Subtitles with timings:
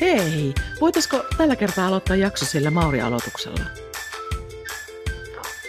[0.00, 3.64] Hei, voitaisiko tällä kertaa aloittaa jakso sillä Mauri-aloituksella?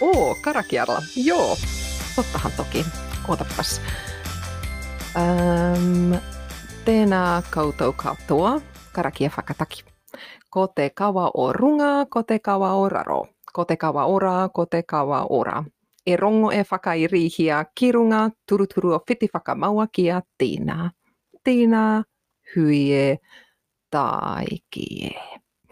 [0.00, 1.02] Oo, Karakialla.
[1.16, 1.56] Joo,
[2.16, 2.86] tottahan toki.
[3.28, 3.80] Ootapas.
[5.16, 6.12] Ähm,
[6.84, 8.60] tena koutou katoa,
[8.92, 9.84] karakia fakataki.
[10.50, 13.26] Kote kawa o runga, kote kawa o raro.
[13.52, 15.64] Kote kawa ora, kote kawa ora.
[16.06, 16.64] E rongo e
[17.10, 20.90] riihia kirunga, turuturu o fiti fakamauakia tiina.
[21.44, 22.04] Tiina,
[22.56, 23.18] hye,
[23.90, 25.10] taikie.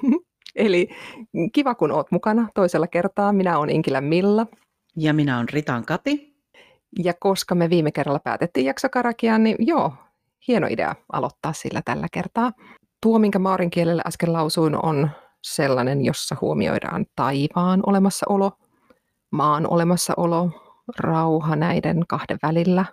[0.56, 0.88] Eli
[1.52, 3.32] kiva kun oot mukana toisella kertaa.
[3.32, 4.46] Minä olen Inkilän Milla.
[4.96, 6.36] Ja minä olen Ritan Kati.
[7.04, 9.92] Ja koska me viime kerralla päätettiin jaksokarakia, niin joo,
[10.48, 12.52] hieno idea aloittaa sillä tällä kertaa.
[13.02, 15.10] Tuo, minkä maarin kielellä äsken lausuin, on
[15.44, 18.52] sellainen, jossa huomioidaan taivaan olemassaolo,
[19.30, 20.50] maan olemassaolo,
[20.98, 22.84] rauha näiden kahden välillä.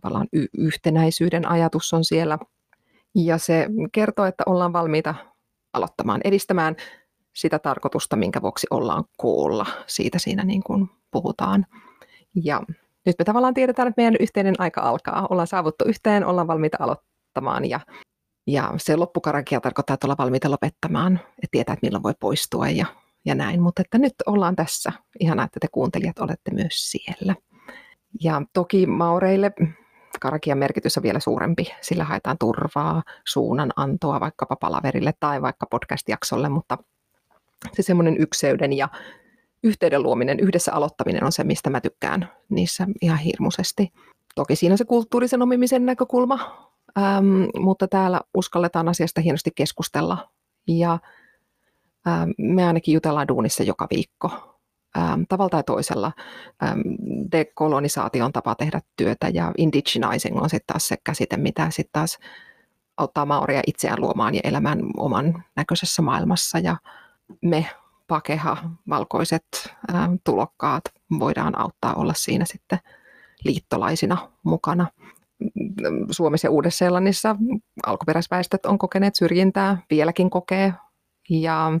[0.00, 2.38] Tavallaan y- yhtenäisyyden ajatus on siellä.
[3.14, 5.14] Ja se kertoo, että ollaan valmiita
[5.72, 6.76] aloittamaan, edistämään
[7.32, 9.66] sitä tarkoitusta, minkä vuoksi ollaan koolla.
[9.86, 11.66] Siitä siinä niin kuin puhutaan.
[12.44, 12.62] Ja
[13.06, 15.26] nyt me tavallaan tiedetään, että meidän yhteinen aika alkaa.
[15.30, 17.80] Ollaan saavuttu yhteen, ollaan valmiita aloittamaan ja,
[18.46, 22.86] ja se loppukarakia tarkoittaa, että ollaan valmiita lopettamaan, että tietää, että milloin voi poistua ja,
[23.24, 23.62] ja näin.
[23.62, 24.92] Mutta että nyt ollaan tässä.
[25.20, 27.34] Ihanaa, että te kuuntelijat olette myös siellä.
[28.22, 29.52] Ja toki maureille
[30.20, 31.66] karakian merkitys on vielä suurempi.
[31.80, 36.78] Sillä haetaan turvaa, suunnan antoa vaikkapa palaverille tai vaikka podcast-jaksolle, mutta
[37.72, 38.88] se semmoinen ykseyden ja
[39.62, 43.92] yhteyden luominen, yhdessä aloittaminen on se, mistä mä tykkään niissä ihan hirmuisesti.
[44.34, 50.28] Toki siinä on se kulttuurisen omimisen näkökulma, ähm, mutta täällä uskalletaan asiasta hienosti keskustella.
[50.68, 50.98] Ja
[52.08, 54.53] ähm, me ainakin jutellaan duunissa joka viikko
[54.98, 56.12] ähm, tavalla tai toisella.
[56.62, 56.80] Ähm,
[57.32, 62.18] dekolonisaatio on tapa tehdä työtä ja indigenizing on sitten taas se käsite, mitä sitten taas
[62.96, 66.58] auttaa maoria itseään luomaan ja elämään oman näköisessä maailmassa.
[66.58, 66.76] Ja
[67.42, 67.66] me
[68.08, 68.56] pakeha,
[68.88, 69.46] valkoiset
[69.94, 70.84] ähm, tulokkaat
[71.18, 72.78] voidaan auttaa olla siinä sitten
[73.44, 74.86] liittolaisina mukana.
[76.10, 77.36] Suomessa ja Uudessa-Seelannissa
[77.86, 80.74] alkuperäisväestöt on kokeneet syrjintää, vieläkin kokee,
[81.30, 81.72] ja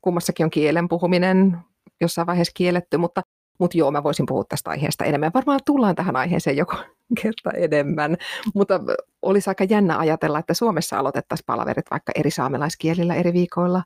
[0.00, 1.58] kummassakin on kielen puhuminen
[2.00, 3.22] jossain vaiheessa kielletty, mutta,
[3.58, 5.30] mutta joo, mä voisin puhua tästä aiheesta enemmän.
[5.34, 6.76] Varmaan tullaan tähän aiheeseen joku
[7.22, 8.16] kerta enemmän,
[8.54, 8.80] mutta
[9.22, 13.82] olisi aika jännä ajatella, että Suomessa aloitettaisiin palaverit vaikka eri saamelaiskielillä eri viikoilla,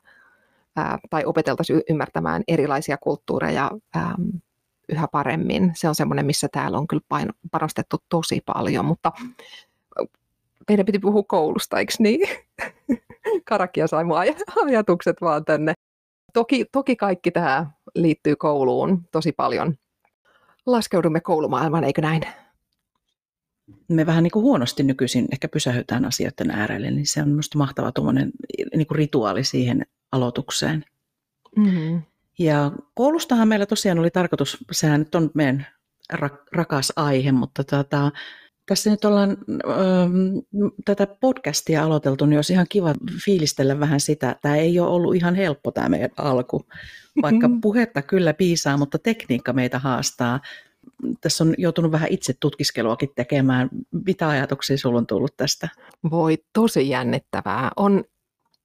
[0.75, 4.15] ää, tai opeteltaisiin ymmärtämään erilaisia kulttuureja ää,
[4.89, 5.71] yhä paremmin.
[5.75, 9.11] Se on semmoinen, missä täällä on kyllä paino, panostettu tosi paljon, mutta
[10.69, 12.29] meidän piti puhua koulusta, eikö niin?
[13.49, 14.17] Karakia sai mun
[14.65, 15.73] ajatukset vaan tänne.
[16.33, 19.75] Toki, toki kaikki tämä liittyy kouluun tosi paljon.
[20.65, 22.21] Laskeudumme koulumaailmaan, eikö näin?
[23.87, 27.91] Me vähän niin kuin huonosti nykyisin ehkä pysähytään asioiden äärelle, niin se on minusta mahtava
[27.91, 28.31] tuommoinen
[28.75, 30.85] niin kuin rituaali siihen aloitukseen.
[31.55, 32.01] Mm-hmm.
[32.39, 35.67] Ja koulustahan meillä tosiaan oli tarkoitus, sehän nyt on meidän
[36.51, 38.11] rakas aihe, mutta tota,
[38.65, 39.29] tässä nyt ollaan
[39.69, 40.37] ähm,
[40.85, 42.93] tätä podcastia aloiteltu, niin olisi ihan kiva
[43.25, 44.35] fiilistellä vähän sitä.
[44.41, 46.65] Tämä ei ole ollut ihan helppo tämä meidän alku,
[47.21, 50.39] vaikka puhetta kyllä piisaa, mutta tekniikka meitä haastaa.
[51.21, 53.69] Tässä on joutunut vähän itse tutkiskeluakin tekemään.
[54.05, 55.69] Mitä ajatuksia sinulla on tullut tästä?
[56.11, 57.71] Voi, tosi jännittävää.
[57.77, 58.03] On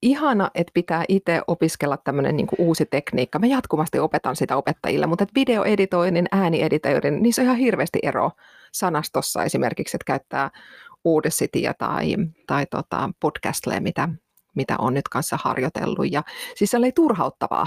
[0.02, 3.38] ihana, että pitää itse opiskella tämmöinen niin uusi tekniikka.
[3.38, 8.30] Mä jatkuvasti opetan sitä opettajille, mutta videoeditoinnin, äänieditoinnin, niissä on ihan hirveästi ero
[8.72, 10.50] sanastossa esimerkiksi, että käyttää
[11.06, 12.16] Audacityä tai,
[12.46, 14.08] tai tota podcastleja, mitä,
[14.56, 16.12] mitä on nyt kanssa harjoitellut.
[16.12, 16.22] Ja
[16.54, 17.66] siis se oli turhauttavaa,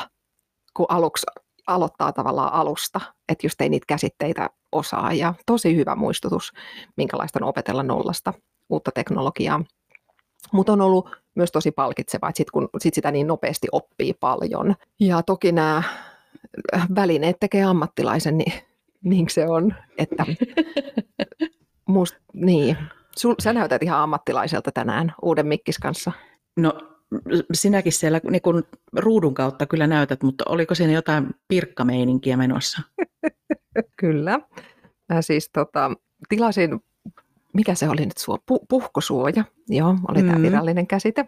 [0.73, 1.25] kun aluksi
[1.67, 5.13] aloittaa tavallaan alusta, että just ei niitä käsitteitä osaa.
[5.13, 6.53] Ja tosi hyvä muistutus,
[6.97, 8.33] minkälaista on opetella nollasta
[8.69, 9.63] uutta teknologiaa.
[10.51, 14.75] Mutta on ollut myös tosi palkitsevaa, että sit kun sit sitä niin nopeasti oppii paljon.
[14.99, 15.83] Ja toki nämä
[16.95, 18.53] välineet tekee ammattilaisen, niin
[19.03, 19.75] niin se on.
[19.97, 20.25] Että
[21.87, 22.77] must, niin.
[23.17, 26.11] Sul, sä näytät ihan ammattilaiselta tänään uuden mikkis kanssa.
[26.57, 26.73] No
[27.53, 28.63] sinäkin siellä niin kun
[28.95, 32.81] ruudun kautta kyllä näytät, mutta oliko siinä jotain pirkkameininkiä menossa?
[33.99, 34.39] kyllä.
[35.13, 35.91] Mä siis tota,
[36.29, 36.79] tilasin,
[37.53, 40.31] mikä se oli nyt suo, Pu- puhkosuoja, joo, oli mm-hmm.
[40.31, 41.25] tämä virallinen käsite.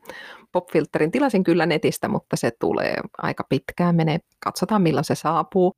[0.52, 5.74] Popfilterin tilasin kyllä netistä, mutta se tulee aika pitkään, menee, katsotaan milloin se saapuu.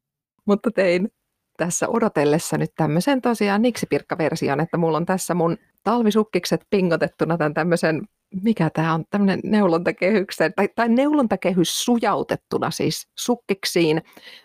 [0.45, 1.09] Mutta tein
[1.57, 8.01] tässä odotellessa nyt tämmöisen tosiaan niksipirkkaversion, että mulla on tässä mun talvisukkikset pingotettuna tämän tämmöisen,
[8.43, 14.01] mikä tämä on, tämmöinen neulontakehyksen, tai, tai neulontakehys sujautettuna siis sukkiksiin.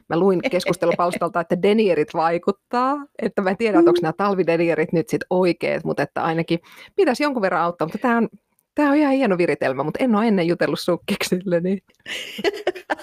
[0.09, 5.27] Mä luin keskustelupalstalta, että denierit vaikuttaa, että mä en tiedä, onko nämä talvidenierit nyt sitten
[5.31, 6.59] oikeat, mutta että ainakin
[6.97, 8.29] pitäisi jonkun verran auttaa, mutta tämä on
[8.75, 11.61] Tämä on ihan hieno viritelmä, mutta en ole ennen jutellut sukkiksille.
[11.61, 11.83] Niin.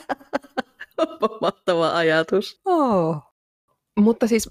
[1.41, 2.61] Mahtava ajatus.
[2.65, 3.34] Oh.
[3.99, 4.49] Mutta siis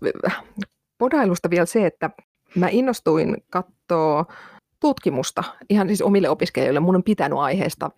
[0.98, 2.10] podailusta vielä se, että
[2.56, 4.24] mä innostuin katsoa
[4.80, 6.80] tutkimusta ihan siis omille opiskelijoille.
[6.80, 7.90] Mun on pitänyt aiheesta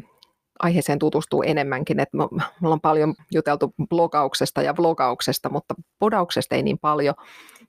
[0.58, 2.00] aiheeseen tutustua enemmänkin.
[2.00, 2.22] että me
[2.62, 7.14] ollaan paljon juteltu blogauksesta ja vlogauksesta, mutta podauksesta ei niin paljon.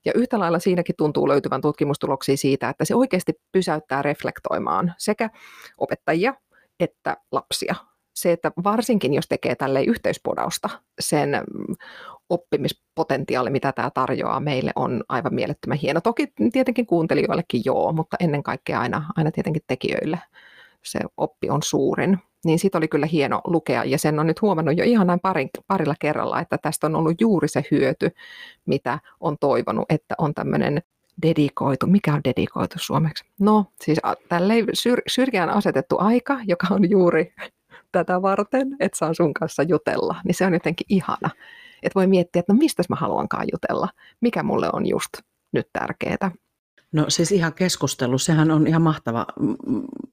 [0.06, 5.30] Ja yhtä lailla siinäkin tuntuu löytyvän tutkimustuloksia siitä, että se oikeasti pysäyttää reflektoimaan sekä
[5.78, 6.34] opettajia
[6.80, 7.76] että lapsia.
[8.18, 10.70] Se, että varsinkin jos tekee tälle yhteispodausta,
[11.00, 11.30] sen
[12.30, 16.02] oppimispotentiaali, mitä tämä tarjoaa meille, on aivan mielettömän hieno.
[16.02, 20.20] Toki tietenkin kuuntelijoillekin joo, mutta ennen kaikkea aina, aina tietenkin tekijöille
[20.84, 24.78] se oppi on suurin niin siitä oli kyllä hieno lukea ja sen on nyt huomannut
[24.78, 28.12] jo ihan näin parin, parilla kerralla, että tästä on ollut juuri se hyöty,
[28.66, 30.82] mitä on toivonut, että on tämmöinen
[31.22, 31.88] dedikoitu.
[31.88, 33.26] Mikä on dedikoitu suomeksi?
[33.40, 34.00] No, siis
[34.30, 37.34] tälle syr- syrjään asetettu aika, joka on juuri
[37.92, 41.30] tätä varten, että saa sun kanssa jutella, niin se on jotenkin ihana.
[41.84, 43.90] Että voi miettiä, että no mistä mä haluankaan jutella,
[44.22, 45.10] mikä mulle on just
[45.52, 46.32] nyt tärkeää.
[46.92, 49.26] No siis ihan keskustelu, sehän on ihan mahtava,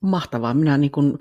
[0.01, 0.55] mahtavaa.
[0.55, 1.19] Minä niin kuin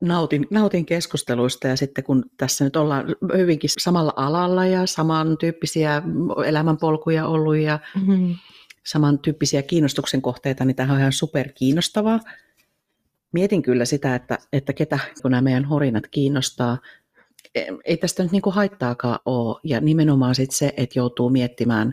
[0.00, 3.04] nautin, nautin keskusteluista ja sitten kun tässä nyt ollaan
[3.36, 6.02] hyvinkin samalla alalla ja samantyyppisiä
[6.46, 8.34] elämänpolkuja ollut ja mm-hmm.
[8.86, 12.20] samantyyppisiä kiinnostuksen kohteita, niin tämä on ihan superkiinnostavaa.
[13.32, 16.78] Mietin kyllä sitä, että, että ketä kun nämä meidän horinat kiinnostaa.
[17.84, 21.92] Ei tästä nyt niinku haittaakaan ole ja nimenomaan sit se, että joutuu miettimään,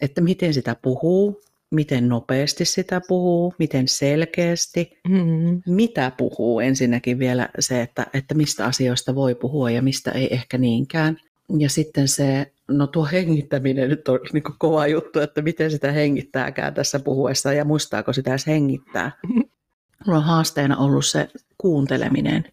[0.00, 1.40] että miten sitä puhuu,
[1.70, 5.62] miten nopeasti sitä puhuu, miten selkeästi, mm-hmm.
[5.66, 10.58] mitä puhuu ensinnäkin vielä se, että, että mistä asioista voi puhua ja mistä ei ehkä
[10.58, 11.16] niinkään.
[11.58, 16.74] Ja sitten se, no tuo hengittäminen nyt on niin kova juttu, että miten sitä hengittääkään
[16.74, 19.12] tässä puhuessa ja muistaako sitä edes hengittää.
[20.06, 21.28] Mulla on haasteena ollut se
[21.58, 22.44] kuunteleminen,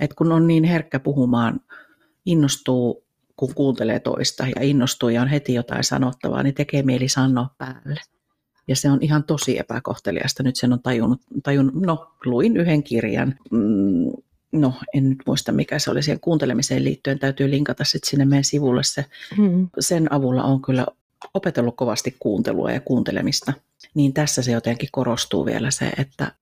[0.00, 1.60] että kun on niin herkkä puhumaan,
[2.26, 3.04] innostuu
[3.36, 8.00] kun kuuntelee toista ja innostuu ja on heti jotain sanottavaa, niin tekee mieli sanoa päälle.
[8.68, 10.42] Ja se on ihan tosi epäkohteliasta.
[10.42, 14.12] Nyt sen on tajunnut, tajunnut no luin yhden kirjan, mm,
[14.52, 18.44] no en nyt muista mikä se oli siihen kuuntelemiseen liittyen, täytyy linkata sitten sinne meidän
[18.44, 19.04] sivulle se.
[19.36, 19.68] Hmm.
[19.78, 20.86] Sen avulla on kyllä
[21.34, 23.52] opetellut kovasti kuuntelua ja kuuntelemista.
[23.94, 26.32] Niin tässä se jotenkin korostuu vielä se, että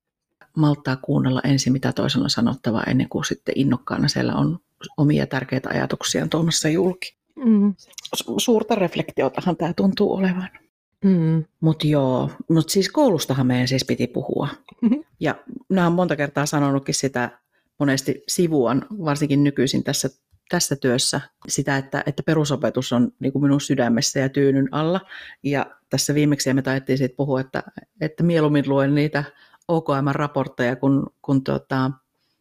[0.57, 4.59] malttaa kuunnella ensin mitä toisella on sanottavaa ennen kuin sitten innokkaana siellä on
[4.97, 7.17] omia tärkeitä ajatuksia tuomassa julki.
[7.37, 7.75] Mm.
[8.39, 10.49] Suurta reflektiotahan tämä tuntuu olevan.
[11.05, 11.45] Mm.
[11.61, 14.49] Mutta joo, mutta siis koulustahan meidän siis piti puhua.
[14.83, 15.05] Mm-hmm.
[15.23, 15.35] Ja
[15.69, 17.39] nämä on monta kertaa sanonutkin sitä,
[17.79, 20.11] monesti sivuan, varsinkin nykyisin tässä,
[20.51, 25.01] tässä työssä, sitä, että, että perusopetus on niin kuin minun sydämessä ja tyynyn alla.
[25.43, 27.63] Ja tässä viimeksi me taidettiin siitä puhua, että,
[28.01, 29.25] että mieluummin luen niitä
[29.71, 31.91] OKM-raportteja, kun, kun tuota,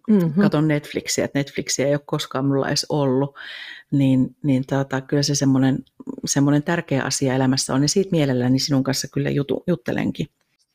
[0.10, 0.42] mm-hmm.
[0.42, 3.36] katon Netflixiä, että Netflixiä ei ole koskaan mulla edes ollut,
[3.92, 5.80] niin, niin tota, kyllä se semmoinen,
[6.26, 10.28] semmoinen tärkeä asia elämässä on, ja siitä mielelläni sinun kanssa kyllä jutu, juttelenkin.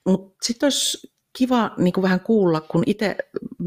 [0.07, 3.17] Mutta sitten olisi kiva niin kuin vähän kuulla, kun itse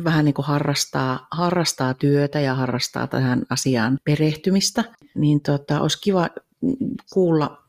[0.03, 4.83] vähän niin kuin harrastaa, harrastaa työtä ja harrastaa tähän asiaan perehtymistä,
[5.15, 6.29] niin tota, olisi kiva
[7.13, 7.66] kuulla,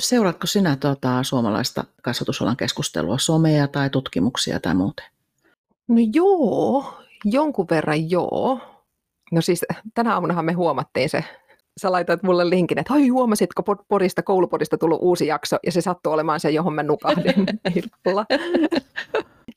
[0.00, 5.06] seuraatko sinä tota, suomalaista kasvatusalan keskustelua, somea tai tutkimuksia tai muuten?
[5.88, 8.58] No joo, Jonkun verran joo.
[9.32, 9.64] No siis
[9.94, 11.24] tänä aamunahan me huomattiin se,
[11.80, 16.12] sä laitoit mulle linkin, että hei huomasitko podista, koulupodista tullut uusi jakso, ja se sattui
[16.12, 17.34] olemaan se, johon mä nukahdin
[17.76, 18.26] illalla.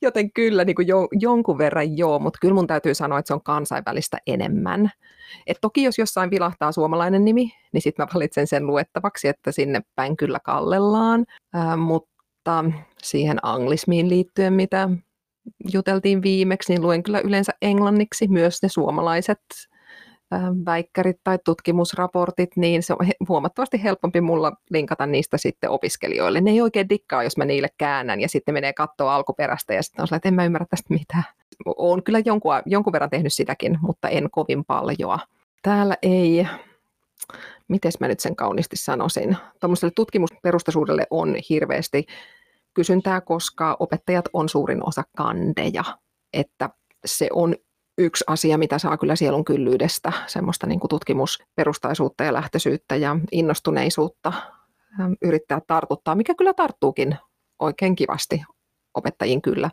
[0.02, 3.34] Joten kyllä niin kuin jo, jonkun verran joo, mutta kyllä mun täytyy sanoa, että se
[3.34, 4.90] on kansainvälistä enemmän.
[5.46, 9.80] Et toki jos jossain vilahtaa suomalainen nimi, niin sitten mä valitsen sen luettavaksi, että sinne
[9.94, 11.24] päin kyllä kallellaan.
[11.56, 12.64] Äh, mutta
[13.02, 14.88] siihen anglismiin liittyen, mitä
[15.72, 19.40] juteltiin viimeksi, niin luen kyllä yleensä englanniksi myös ne suomalaiset
[20.66, 26.40] väikkärit tai tutkimusraportit, niin se on huomattavasti helpompi mulla linkata niistä sitten opiskelijoille.
[26.40, 30.02] Ne ei oikein dikkaa, jos mä niille käännän ja sitten menee katsoa alkuperäistä ja sitten
[30.02, 31.24] on että en mä ymmärrä tästä mitään.
[31.66, 35.18] Olen kyllä jonkun, jonkun verran tehnyt sitäkin, mutta en kovin paljon.
[35.62, 36.46] Täällä ei,
[37.68, 42.06] miten mä nyt sen kauniisti sanoisin, tuommoiselle tutkimusperustaisuudelle on hirveästi
[42.74, 45.84] kysyntää, koska opettajat on suurin osa kandeja,
[46.32, 46.70] että
[47.04, 47.54] se on
[47.98, 54.32] yksi asia, mitä saa kyllä sielun kyllyydestä, semmoista niin kuin tutkimusperustaisuutta ja lähtöisyyttä ja innostuneisuutta
[55.00, 57.16] ähm, yrittää tartuttaa, mikä kyllä tarttuukin
[57.58, 58.42] oikein kivasti
[58.94, 59.70] opettajiin kyllä.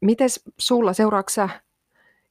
[0.00, 1.48] Mites sulla seuraaksa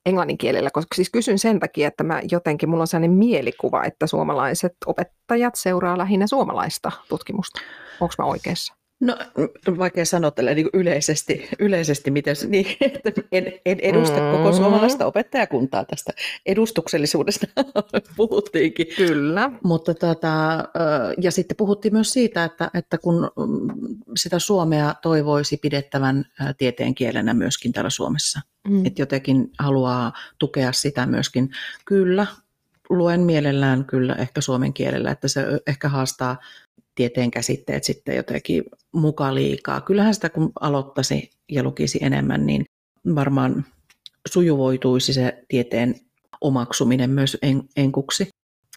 [0.06, 4.08] englannin kielellä, koska siis kysyn sen takia, että mä jotenkin, mulla on sellainen mielikuva, että
[4.08, 7.62] suomalaiset opettajat seuraa lähinnä suomalaista tutkimusta.
[8.02, 8.85] Onko mä oikeassa?
[9.00, 9.18] No
[9.78, 14.38] vaikea sanoa tällä niin yleisesti, yleisesti miten, niin, että en, en edusta mm.
[14.38, 16.14] koko suomalaista opettajakuntaa tästä
[16.46, 17.48] edustuksellisuudesta
[18.18, 18.88] puhuttiinkin.
[18.98, 19.52] Kyllä.
[19.64, 20.64] Mutta tota,
[21.22, 23.32] ja sitten puhuttiin myös siitä, että, että kun
[24.18, 26.26] sitä suomea toivoisi pidettävän
[26.58, 28.86] tieteen kielenä myöskin täällä Suomessa, mm.
[28.86, 31.50] että jotenkin haluaa tukea sitä myöskin.
[31.86, 32.28] Kyllä,
[32.90, 36.38] luen mielellään kyllä ehkä suomen kielellä, että se ehkä haastaa
[36.96, 39.82] tieteen käsitteet sitten jotenkin muka liikaa.
[39.82, 42.66] Kyllähän sitä kun aloittaisi ja lukisi enemmän, niin
[43.16, 43.66] varmaan
[44.28, 45.96] sujuvoituisi se tieteen
[46.42, 48.30] omaksuminen myös en, enkuksi.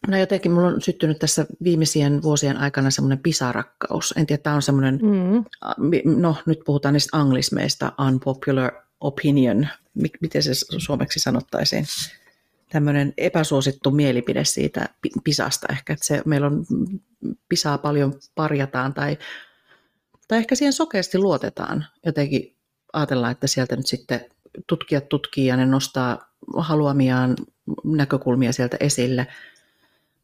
[0.08, 4.14] No jotenkin mulla on syttynyt tässä viimeisien vuosien aikana semmoinen pisarakkaus.
[4.16, 5.44] En tiedä, tämä on semmoinen, mm.
[6.20, 9.68] no nyt puhutaan niistä anglismeista, unpopular opinion,
[10.20, 11.86] miten se suomeksi sanottaisiin
[12.68, 14.88] tämmöinen epäsuosittu mielipide siitä
[15.24, 16.66] pisasta ehkä, että se, meillä on
[17.48, 19.18] pisaa paljon parjataan tai,
[20.28, 21.86] tai ehkä siihen sokeasti luotetaan.
[22.06, 22.56] Jotenkin
[22.92, 24.20] ajatellaan, että sieltä nyt sitten
[24.66, 27.36] tutkijat tutkii ja ne nostaa haluamiaan
[27.84, 29.26] näkökulmia sieltä esille.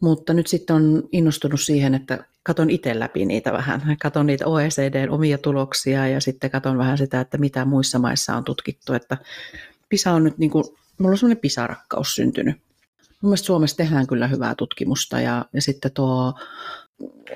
[0.00, 3.96] Mutta nyt sitten on innostunut siihen, että katon itse läpi niitä vähän.
[4.02, 8.44] Katon niitä OECDn omia tuloksia ja sitten katon vähän sitä, että mitä muissa maissa on
[8.44, 8.92] tutkittu.
[8.92, 9.16] Että
[9.88, 10.64] PISA on nyt niin kuin
[10.98, 12.56] mulla on semmoinen pisarakkaus syntynyt.
[13.24, 16.34] Mun mielestä Suomessa tehdään kyllä hyvää tutkimusta ja, ja sitten tuo,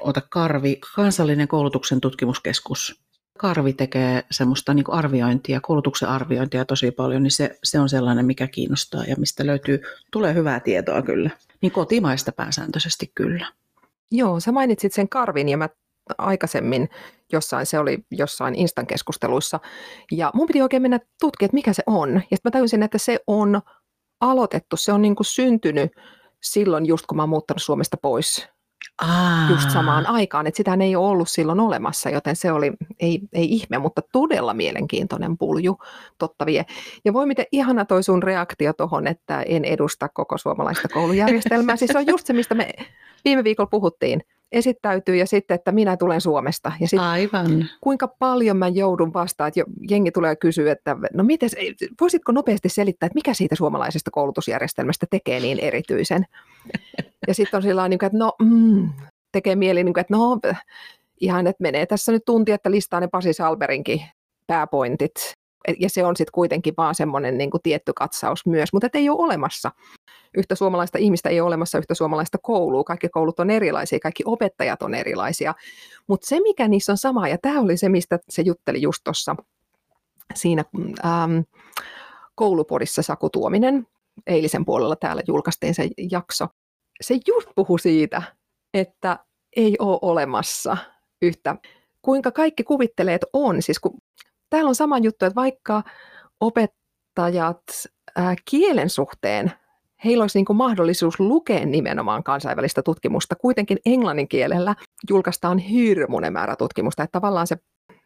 [0.00, 3.00] ota Karvi, kansallinen koulutuksen tutkimuskeskus.
[3.38, 8.46] Karvi tekee semmoista niin arviointia, koulutuksen arviointia tosi paljon, niin se, se on sellainen, mikä
[8.46, 11.30] kiinnostaa ja mistä löytyy, tulee hyvää tietoa kyllä.
[11.60, 13.52] Niin kotimaista pääsääntöisesti kyllä.
[14.10, 15.68] Joo, sä mainitsit sen Karvin ja mä
[16.18, 16.88] aikaisemmin
[17.32, 19.60] jossain, se oli jossain Instan keskusteluissa.
[20.12, 22.14] Ja mun piti oikein mennä tutkimaan, että mikä se on.
[22.14, 23.60] Ja sitten mä tajusin, että se on
[24.20, 25.92] aloitettu, se on niin kuin syntynyt
[26.42, 28.48] silloin just kun mä oon muuttanut Suomesta pois
[29.00, 29.50] Aa.
[29.50, 33.44] just samaan aikaan, että sitä ei ole ollut silloin olemassa, joten se oli, ei, ei
[33.54, 35.78] ihme, mutta todella mielenkiintoinen pulju,
[36.18, 36.66] totta vie.
[37.04, 41.90] Ja voi miten ihana toi sun reaktio tuohon, että en edusta koko suomalaista koulujärjestelmää, siis
[41.90, 42.72] se on just se, mistä me
[43.24, 46.72] viime viikolla puhuttiin, esittäytyy ja sitten, että minä tulen Suomesta.
[46.80, 47.68] Ja sitten, Aivan.
[47.80, 51.50] Kuinka paljon mä joudun vastaan, että jengi tulee kysyä, että no miten,
[52.00, 56.26] voisitko nopeasti selittää, että mikä siitä suomalaisesta koulutusjärjestelmästä tekee niin erityisen?
[57.28, 58.90] Ja sitten on sillä tavalla, että no mm,
[59.32, 60.40] tekee mieli, niin että no
[61.20, 64.02] ihan, että menee tässä nyt tunti, että listaa ne Pasi Salberinkin
[64.46, 65.37] pääpointit.
[65.78, 69.70] Ja se on sitten kuitenkin vaan semmoinen niin tietty katsaus myös, mutta ei ole olemassa
[70.36, 72.84] yhtä suomalaista ihmistä ei ole olemassa yhtä suomalaista koulua.
[72.84, 75.54] Kaikki koulut on erilaisia, kaikki opettajat on erilaisia.
[76.06, 79.36] Mutta se, mikä niissä on sama, ja tämä oli se, mistä se jutteli just tuossa
[80.34, 80.64] siinä
[81.04, 81.38] ähm,
[82.34, 83.86] koulupodissa Saku Tuominen,
[84.26, 86.46] eilisen puolella täällä julkaistiin se jakso.
[87.00, 88.22] Se just puhui siitä,
[88.74, 89.18] että
[89.56, 90.76] ei ole olemassa
[91.22, 91.56] yhtä,
[92.02, 93.62] kuinka kaikki kuvittelee, että on.
[93.62, 93.98] Siis kun,
[94.50, 95.82] täällä on sama juttu, että vaikka
[96.40, 97.62] opettajat
[98.16, 99.52] ää, kielen suhteen
[100.04, 103.36] heillä olisi niin kuin mahdollisuus lukea nimenomaan kansainvälistä tutkimusta.
[103.36, 104.74] Kuitenkin englannin kielellä
[105.10, 107.56] julkaistaan hirmuinen määrä tutkimusta, että tavallaan se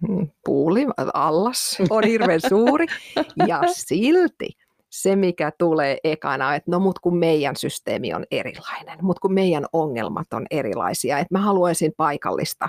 [0.08, 2.87] mm, puuli, allas on hirveän suuri
[3.46, 4.49] ja silti
[4.90, 9.66] se, mikä tulee ekana, että no mut kun meidän systeemi on erilainen, mut kun meidän
[9.72, 12.68] ongelmat on erilaisia, että mä haluaisin paikallista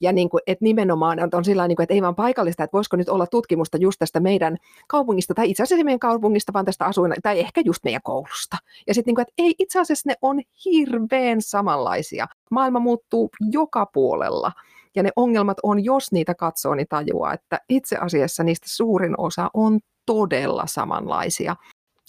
[0.00, 3.08] ja niin kuin, että nimenomaan on sillä niin että ei vaan paikallista, että voisiko nyt
[3.08, 4.56] olla tutkimusta just tästä meidän
[4.88, 8.56] kaupungista, tai itse asiassa meidän kaupungista, vaan tästä asuina, tai ehkä just meidän koulusta.
[8.86, 12.26] Ja sitten, niin kuin, että ei, itse asiassa ne on hirveän samanlaisia.
[12.50, 14.52] Maailma muuttuu joka puolella.
[14.94, 19.50] Ja ne ongelmat on, jos niitä katsoo, niin tajuaa, että itse asiassa niistä suurin osa
[19.54, 21.56] on todella samanlaisia.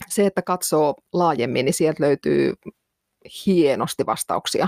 [0.07, 2.53] Se, että katsoo laajemmin, niin sieltä löytyy
[3.45, 4.67] hienosti vastauksia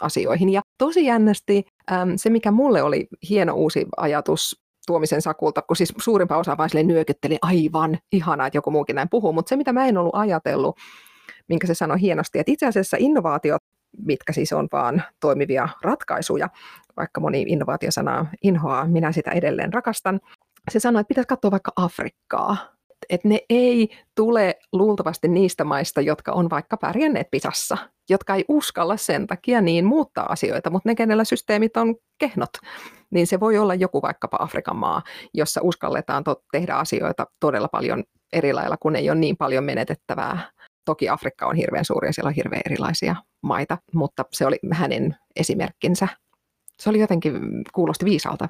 [0.00, 0.48] asioihin.
[0.48, 5.94] Ja tosi jännästi äm, se, mikä mulle oli hieno uusi ajatus tuomisen sakulta, kun siis
[5.98, 9.72] suurimpaa osa vaan sille nyökytteli, aivan ihanaa, että joku muukin näin puhuu, mutta se, mitä
[9.72, 10.76] mä en ollut ajatellut,
[11.48, 13.62] minkä se sanoi hienosti, että itse asiassa innovaatiot,
[13.98, 16.48] mitkä siis on vaan toimivia ratkaisuja,
[16.96, 20.20] vaikka moni innovaatiosanaa inhoaa, minä sitä edelleen rakastan,
[20.70, 22.56] se sanoi, että pitäisi katsoa vaikka Afrikkaa,
[23.10, 27.76] että ne ei tule luultavasti niistä maista, jotka on vaikka pärjänneet pisassa,
[28.10, 32.50] jotka ei uskalla sen takia niin muuttaa asioita, mutta ne, kenellä systeemit on kehnot,
[33.10, 35.02] niin se voi olla joku vaikkapa Afrikan maa,
[35.34, 40.50] jossa uskalletaan to- tehdä asioita todella paljon eri lailla, kun ei ole niin paljon menetettävää.
[40.84, 45.16] Toki Afrikka on hirveän suuri ja siellä on hirveän erilaisia maita, mutta se oli hänen
[45.36, 46.08] esimerkkinsä.
[46.80, 47.40] Se oli jotenkin,
[47.72, 48.48] kuulosti viisalta.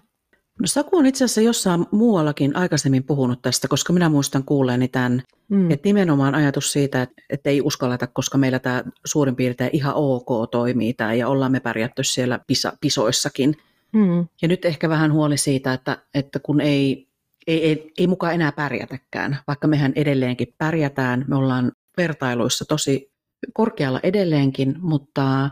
[0.60, 5.22] No Saku on itse asiassa jossain muuallakin aikaisemmin puhunut tästä, koska minä muistan kuulleeni tämän,
[5.48, 5.70] mm.
[5.70, 10.94] että nimenomaan ajatus siitä, että, ei uskalleta, koska meillä tämä suurin piirtein ihan ok toimii
[10.94, 13.56] tämä ja ollaan me pärjätty siellä pisa, pisoissakin,
[13.94, 14.26] Mm.
[14.42, 17.08] Ja nyt ehkä vähän huoli siitä, että, että kun ei,
[17.46, 23.12] ei, ei, ei mukaan enää pärjätäkään, vaikka mehän edelleenkin pärjätään, me ollaan vertailuissa tosi
[23.52, 25.50] korkealla edelleenkin, mutta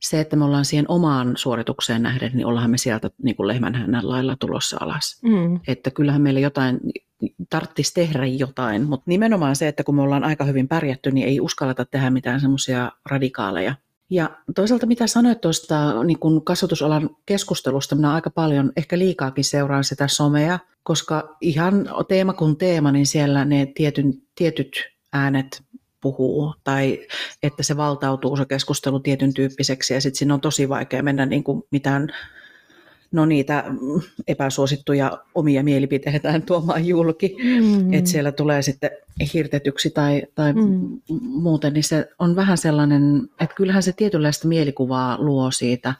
[0.00, 4.08] se, että me ollaan siihen omaan suoritukseen nähden, niin ollaan me sieltä niin kuin lehmänhännän
[4.08, 5.20] lailla tulossa alas.
[5.22, 5.60] Mm.
[5.68, 6.80] Että kyllähän meillä jotain,
[7.50, 11.40] tarttisi tehdä jotain, mutta nimenomaan se, että kun me ollaan aika hyvin pärjätty, niin ei
[11.40, 13.74] uskalleta tehdä mitään semmoisia radikaaleja.
[14.10, 19.84] Ja toisaalta mitä sanoit tuosta niin kun kasvatusalan keskustelusta, minä aika paljon, ehkä liikaakin seuraan
[19.84, 24.70] sitä somea, koska ihan teema kuin teema, niin siellä ne tietyn, tietyt
[25.12, 25.62] äänet
[26.00, 27.06] puhuu tai
[27.42, 31.44] että se valtautuu se keskustelu tietyn tyyppiseksi ja sitten siinä on tosi vaikea mennä niin
[31.44, 32.08] kuin mitään
[33.12, 33.64] no niitä
[34.28, 37.92] epäsuosittuja omia mielipiteitään tuomaan julki, mm.
[37.92, 38.90] että siellä tulee sitten
[39.34, 41.00] hirtetyksi tai, tai mm.
[41.20, 45.94] muuten, niin se on vähän sellainen, että kyllähän se tietynlaista mielikuvaa luo siitä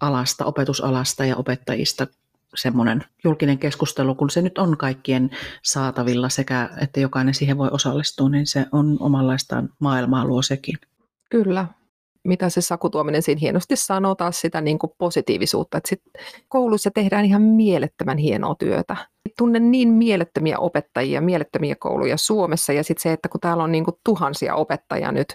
[0.00, 2.06] alasta, opetusalasta ja opettajista
[2.56, 5.30] semmoinen julkinen keskustelu, kun se nyt on kaikkien
[5.62, 10.78] saatavilla sekä, että jokainen siihen voi osallistua, niin se on omanlaistaan maailmaa luo sekin.
[11.30, 11.66] Kyllä.
[12.24, 16.02] Mitä se sakutuominen siinä hienosti sanoo taas sitä niin kuin positiivisuutta, että sit
[16.48, 18.96] kouluissa tehdään ihan mielettömän hienoa työtä.
[19.38, 23.84] Tunnen niin mielettömiä opettajia, mielettömiä kouluja Suomessa ja sitten se, että kun täällä on niin
[23.84, 25.34] kuin tuhansia opettajia nyt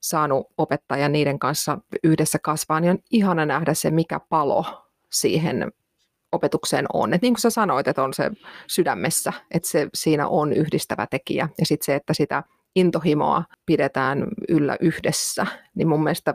[0.00, 4.64] saanut opettaja niiden kanssa yhdessä kasvaa, niin on ihana nähdä se, mikä palo
[5.12, 5.72] siihen
[6.32, 7.14] opetukseen on.
[7.14, 8.30] Et niin kuin sä sanoit, että on se
[8.66, 11.48] sydämessä, että se siinä on yhdistävä tekijä.
[11.58, 12.42] Ja sitten se, että sitä
[12.76, 16.34] intohimoa pidetään yllä yhdessä, niin mun mielestä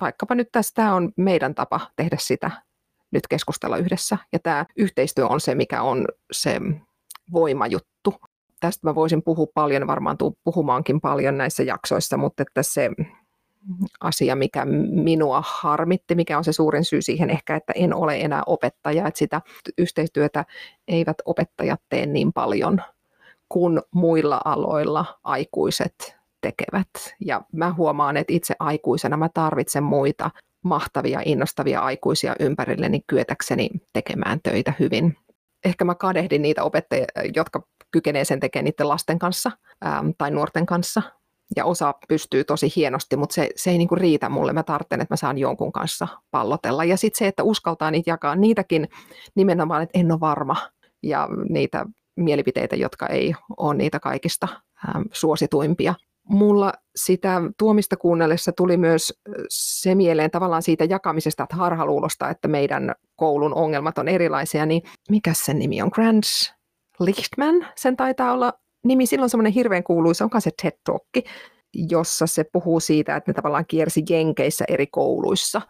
[0.00, 2.50] vaikkapa nyt tästä on meidän tapa tehdä sitä
[3.10, 4.18] nyt keskustella yhdessä.
[4.32, 6.60] Ja tämä yhteistyö on se, mikä on se
[7.32, 8.14] voimajuttu.
[8.60, 12.90] Tästä mä voisin puhua paljon, varmaan tuu puhumaankin paljon näissä jaksoissa, mutta että se
[14.00, 18.42] asia, mikä minua harmitti, mikä on se suurin syy siihen ehkä, että en ole enää
[18.46, 19.40] opettaja, että sitä
[19.78, 20.44] yhteistyötä
[20.88, 22.82] eivät opettajat tee niin paljon
[23.48, 26.88] kuin muilla aloilla aikuiset tekevät.
[27.20, 30.30] Ja mä huomaan, että itse aikuisena mä tarvitsen muita
[30.62, 35.16] mahtavia, innostavia aikuisia ympärilleni kyetäkseni tekemään töitä hyvin.
[35.64, 39.50] Ehkä mä kadehdin niitä opettajia, jotka kykenee sen tekemään niiden lasten kanssa
[39.80, 41.02] ää, tai nuorten kanssa,
[41.56, 44.52] ja osa pystyy tosi hienosti, mutta se, se ei niinku riitä mulle.
[44.52, 46.84] Mä tarvitsen, että mä saan jonkun kanssa pallotella.
[46.84, 48.88] Ja sitten se, että uskaltaa niitä jakaa, niitäkin
[49.34, 50.56] nimenomaan, että en ole varma.
[51.02, 51.86] Ja niitä
[52.16, 54.48] mielipiteitä, jotka ei ole niitä kaikista
[54.88, 55.94] ähm, suosituimpia.
[56.28, 59.12] Mulla sitä tuomista kuunnellessa tuli myös
[59.48, 65.32] se mieleen tavallaan siitä jakamisesta, että harhaluulosta, että meidän koulun ongelmat on erilaisia, niin mikä
[65.34, 65.90] sen nimi on?
[65.94, 66.54] Grants
[67.00, 68.52] Lichtman, sen taitaa olla
[68.84, 71.26] nimi silloin semmoinen hirveän kuuluisa, onkaan se TED Talk,
[71.74, 75.62] jossa se puhuu siitä, että ne tavallaan kiersi Jenkeissä eri kouluissa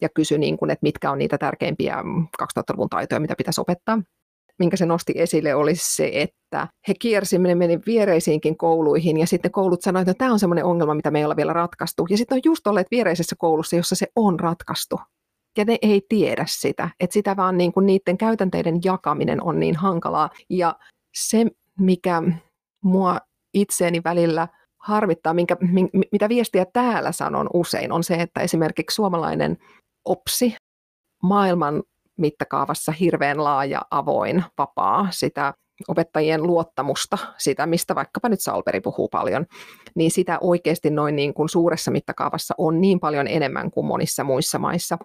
[0.00, 2.02] ja kysyi, niin kuin, että mitkä on niitä tärkeimpiä
[2.42, 3.98] 2000-luvun taitoja, mitä pitäisi opettaa.
[4.58, 9.50] Minkä se nosti esille oli se, että he kiersi, ne meni viereisiinkin kouluihin ja sitten
[9.50, 12.06] koulut sanoivat, että tämä on semmoinen ongelma, mitä me ei olla vielä ratkaistu.
[12.10, 15.00] Ja sitten on just olleet viereisessä koulussa, jossa se on ratkaistu.
[15.58, 19.76] Ja ne ei tiedä sitä, että sitä vaan niin kuin niiden käytänteiden jakaminen on niin
[19.76, 20.30] hankalaa.
[20.50, 20.74] Ja
[21.14, 21.46] se,
[21.80, 22.22] mikä
[22.84, 23.18] mua
[23.54, 25.56] itseeni välillä harmittaa, minkä,
[26.12, 29.58] mitä viestiä täällä sanon usein, on se, että esimerkiksi suomalainen
[30.04, 30.56] OPSI,
[31.22, 31.82] maailman
[32.18, 35.54] mittakaavassa hirveän laaja, avoin, vapaa, sitä
[35.88, 39.46] opettajien luottamusta, sitä mistä vaikkapa nyt Salperi puhuu paljon,
[39.94, 44.58] niin sitä oikeasti noin niin kuin suuressa mittakaavassa on niin paljon enemmän kuin monissa muissa
[44.58, 44.98] maissa.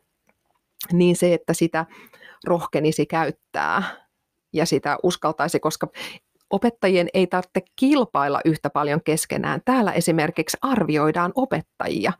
[0.94, 1.86] Niin se, että sitä
[2.46, 3.84] rohkenisi käyttää
[4.54, 5.88] ja sitä uskaltaisi, koska
[6.50, 9.62] opettajien ei tarvitse kilpailla yhtä paljon keskenään.
[9.66, 12.14] Täällä esimerkiksi arvioidaan opettajia.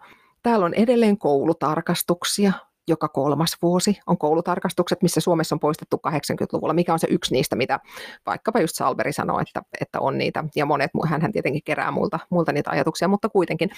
[0.44, 2.52] Täällä on edelleen koulutarkastuksia,
[2.88, 6.74] joka kolmas vuosi on koulutarkastukset, missä Suomessa on poistettu 80-luvulla.
[6.74, 7.80] Mikä on se yksi niistä, mitä
[8.26, 10.44] vaikkapa just Salberi sanoi, että, että on niitä.
[10.56, 13.70] Ja monet, hän tietenkin kerää multa, multa niitä ajatuksia, mutta kuitenkin.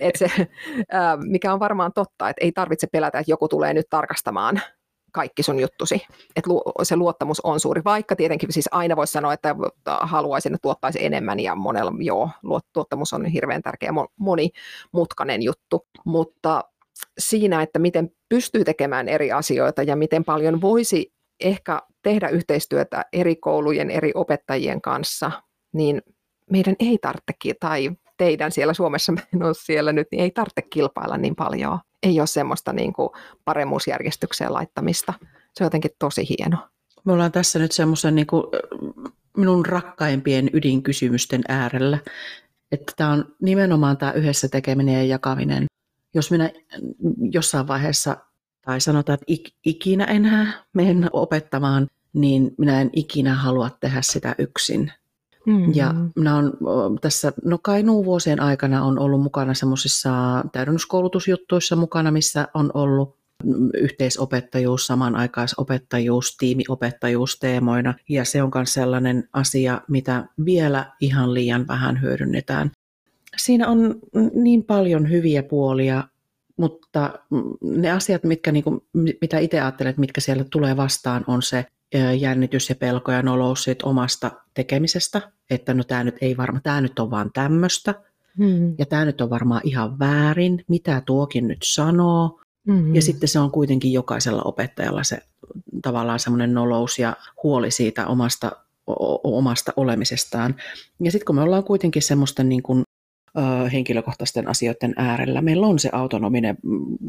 [0.00, 0.30] että se,
[1.32, 4.60] mikä on varmaan totta, että ei tarvitse pelätä, että joku tulee nyt tarkastamaan
[5.12, 6.06] kaikki sun juttusi.
[6.36, 6.50] Että
[6.82, 9.56] se luottamus on suuri, vaikka tietenkin siis aina voisi sanoa, että
[10.00, 16.64] haluaisin, että tuottaisi enemmän ja monella, joo, luottamus on hirveän tärkeä, monimutkainen juttu, mutta
[17.18, 23.36] siinä, että miten pystyy tekemään eri asioita ja miten paljon voisi ehkä tehdä yhteistyötä eri
[23.36, 25.30] koulujen, eri opettajien kanssa,
[25.72, 26.02] niin
[26.50, 31.16] meidän ei tarvitse, tai teidän siellä Suomessa, en ole siellä nyt, niin ei tarvitse kilpailla
[31.16, 33.08] niin paljon ei ole semmoista niin kuin
[33.44, 35.14] paremmuusjärjestykseen laittamista.
[35.54, 36.56] Se on jotenkin tosi hieno.
[37.04, 38.44] Me ollaan tässä nyt semmoisen niin kuin
[39.36, 41.98] minun rakkaimpien ydinkysymysten äärellä,
[42.72, 45.66] että tämä on nimenomaan tämä yhdessä tekeminen ja jakaminen.
[46.14, 46.50] Jos minä
[47.32, 48.16] jossain vaiheessa
[48.62, 54.34] tai sanotaan, että ik, ikinä enää mennä opettamaan, niin minä en ikinä halua tehdä sitä
[54.38, 54.92] yksin.
[55.46, 55.72] Mm-hmm.
[55.74, 56.52] Ja minä olen
[57.00, 60.10] tässä, no Kainuun vuosien aikana on ollut mukana semmoisissa
[60.52, 63.20] täydennyskoulutusjuttuissa mukana, missä on ollut
[63.74, 67.94] yhteisopettajuus, samanaikaisopettajuus, tiimiopettajuus teemoina.
[68.08, 72.70] Ja se on myös sellainen asia, mitä vielä ihan liian vähän hyödynnetään.
[73.36, 73.94] Siinä on
[74.34, 76.04] niin paljon hyviä puolia,
[76.56, 77.18] mutta
[77.60, 78.64] ne asiat, mitkä, niin
[79.20, 81.66] mitä itse ajattelen, mitkä siellä tulee vastaan, on se
[82.18, 86.80] jännitys ja pelko ja nolous siitä omasta tekemisestä, että no tämä nyt ei varma, tämä
[86.80, 87.94] nyt on vaan tämmöistä,
[88.38, 88.74] hmm.
[88.78, 93.38] ja tämä nyt on varmaan ihan väärin, mitä tuokin nyt sanoo, hmm Ja sitten se
[93.38, 95.18] on kuitenkin jokaisella opettajalla se
[95.82, 98.52] tavallaan semmoinen nolous ja huoli siitä omasta,
[98.86, 100.54] o- omasta olemisestaan.
[101.00, 102.82] Ja sitten kun me ollaan kuitenkin semmoista niin kuin
[103.72, 105.42] henkilökohtaisten asioiden äärellä.
[105.42, 106.56] Meillä on se autonominen,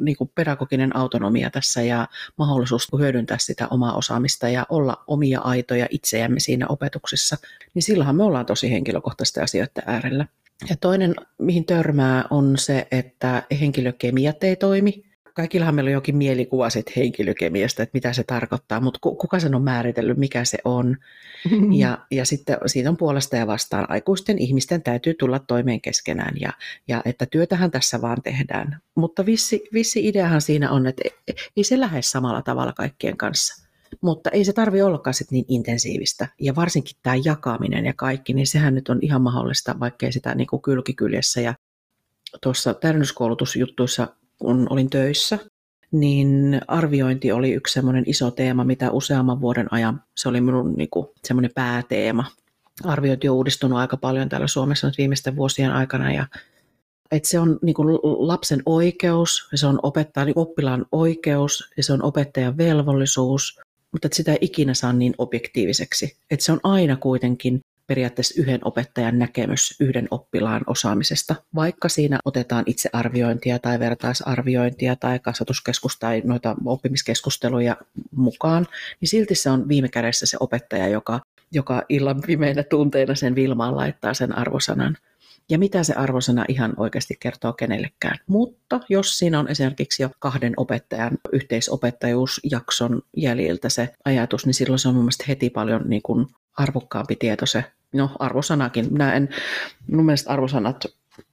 [0.01, 2.07] niin kuin pedagoginen autonomia tässä ja
[2.37, 7.37] mahdollisuus hyödyntää sitä omaa osaamista ja olla omia aitoja itseämme siinä opetuksessa,
[7.73, 10.25] niin silloinhan me ollaan tosi henkilökohtaisten asioiden äärellä.
[10.69, 15.10] Ja toinen, mihin törmää, on se, että henkilökemiat ei toimi
[15.41, 19.63] kaikillahan meillä on jokin mielikuva sit henkilökemiasta, että mitä se tarkoittaa, mutta kuka sen on
[19.63, 20.97] määritellyt, mikä se on.
[21.81, 23.89] Ja, ja sitten siitä on puolesta ja vastaan.
[23.89, 26.53] Aikuisten ihmisten täytyy tulla toimeen keskenään ja,
[26.87, 28.79] ja että työtähän tässä vaan tehdään.
[28.95, 31.03] Mutta vissi, vissi ideahan siinä on, että
[31.57, 33.67] ei se lähde samalla tavalla kaikkien kanssa.
[34.01, 36.27] Mutta ei se tarvi ollakaan sit niin intensiivistä.
[36.39, 40.47] Ja varsinkin tämä jakaminen ja kaikki, niin sehän nyt on ihan mahdollista, vaikkei sitä niin
[40.47, 41.53] kuin kylkikyljessä ja
[42.41, 44.07] tuossa täydennyskoulutusjuttuissa
[44.41, 45.39] kun olin töissä,
[45.91, 50.89] niin arviointi oli yksi semmoinen iso teema, mitä useamman vuoden ajan, se oli minun niin
[50.89, 52.25] kuin, semmoinen pääteema.
[52.83, 56.27] Arviointi on uudistunut aika paljon täällä Suomessa nyt viimeisten vuosien aikana ja
[57.11, 61.83] että se on niin kuin lapsen oikeus, ja se on opettajan, niin oppilaan oikeus ja
[61.83, 63.59] se on opettajan velvollisuus,
[63.91, 66.17] mutta että sitä ei ikinä saa niin objektiiviseksi.
[66.31, 67.59] Että se on aina kuitenkin
[67.91, 71.35] periaatteessa yhden opettajan näkemys yhden oppilaan osaamisesta.
[71.55, 77.77] Vaikka siinä otetaan itsearviointia tai vertaisarviointia tai kasvatuskeskus tai noita oppimiskeskusteluja
[78.15, 78.67] mukaan,
[79.01, 81.19] niin silti se on viime kädessä se opettaja, joka,
[81.51, 84.97] joka illan pimeinä tunteina sen Vilmaan laittaa sen arvosanan.
[85.51, 88.17] Ja mitä se arvosana ihan oikeasti kertoo kenellekään.
[88.27, 94.87] Mutta jos siinä on esimerkiksi jo kahden opettajan yhteisopettajuusjakson jäljiltä se ajatus, niin silloin se
[94.87, 98.93] on mun mielestä heti paljon niin kuin arvokkaampi tieto se, no arvosanakin.
[98.93, 99.29] Minä en,
[99.91, 100.85] mun mielestä arvosanat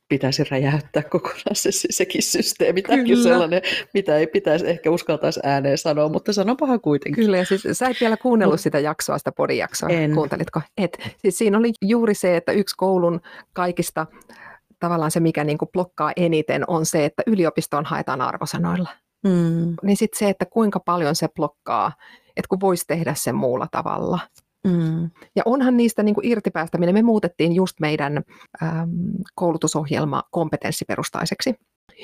[0.08, 2.82] pitäisi räjäyttää kokonaan se, sekin systeemi.
[2.82, 3.62] Tämäkin sellainen,
[3.94, 7.24] mitä ei pitäisi ehkä uskaltaisi ääneen sanoa, mutta sanopahan kuitenkin.
[7.24, 10.14] Kyllä, ja siis sä et vielä kuunnellut sitä jaksoa, sitä podijaksoa, en.
[10.14, 10.60] kuuntelitko?
[10.78, 10.98] Et.
[11.18, 13.20] Siis siinä oli juuri se, että yksi koulun
[13.52, 14.06] kaikista
[14.80, 18.88] tavallaan se, mikä niin kuin blokkaa eniten, on se, että yliopistoon haetaan arvosanoilla.
[19.24, 19.76] Mm.
[19.82, 21.92] Niin sitten se, että kuinka paljon se blokkaa,
[22.36, 24.18] että kun voisi tehdä sen muulla tavalla.
[24.66, 25.10] Mm.
[25.36, 28.88] Ja onhan niistä niin irtipäästäminen, me muutettiin just meidän äm,
[29.34, 31.54] koulutusohjelma kompetenssiperustaiseksi.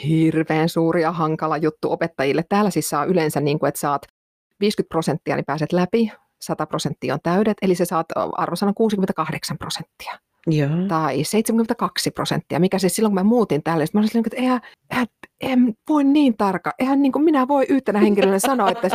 [0.04, 2.44] Hirveän suuri ja hankala juttu opettajille.
[2.48, 4.02] Täällä siis saa yleensä, niin kuin, että saat
[4.60, 6.12] 50 prosenttia, niin pääset läpi,
[6.42, 10.18] 100 prosenttia on täydet, eli se saat arvosana 68 prosenttia.
[10.46, 10.68] Joo.
[10.88, 15.06] Tai 72 prosenttia, mikä siis silloin kun mä muutin tälle, mä olisin, että eihän, eihän,
[15.40, 18.88] en voi niin tarkka, eihän niin kuin minä voi yhtenä henkilönä sanoa, että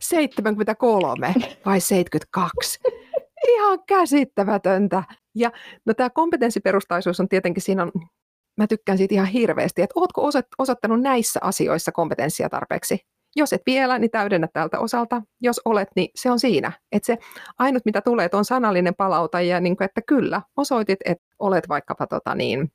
[0.00, 1.34] 73
[1.66, 2.80] vai 72.
[3.48, 5.02] Ihan käsittämätöntä.
[5.34, 5.52] Ja
[5.86, 7.92] no tämä kompetenssiperustaisuus on tietenkin, siinä on,
[8.56, 12.98] mä tykkään siitä ihan hirveästi, että ootko osoittanut näissä asioissa kompetenssia tarpeeksi?
[13.36, 15.22] Jos et vielä, niin täydennä tältä osalta.
[15.40, 16.72] Jos olet, niin se on siinä.
[16.92, 17.18] Että se
[17.58, 22.06] ainut, mitä tulee, on sanallinen palauta ja niin kuin, että kyllä, osoitit, että olet vaikkapa
[22.06, 22.72] tota niin,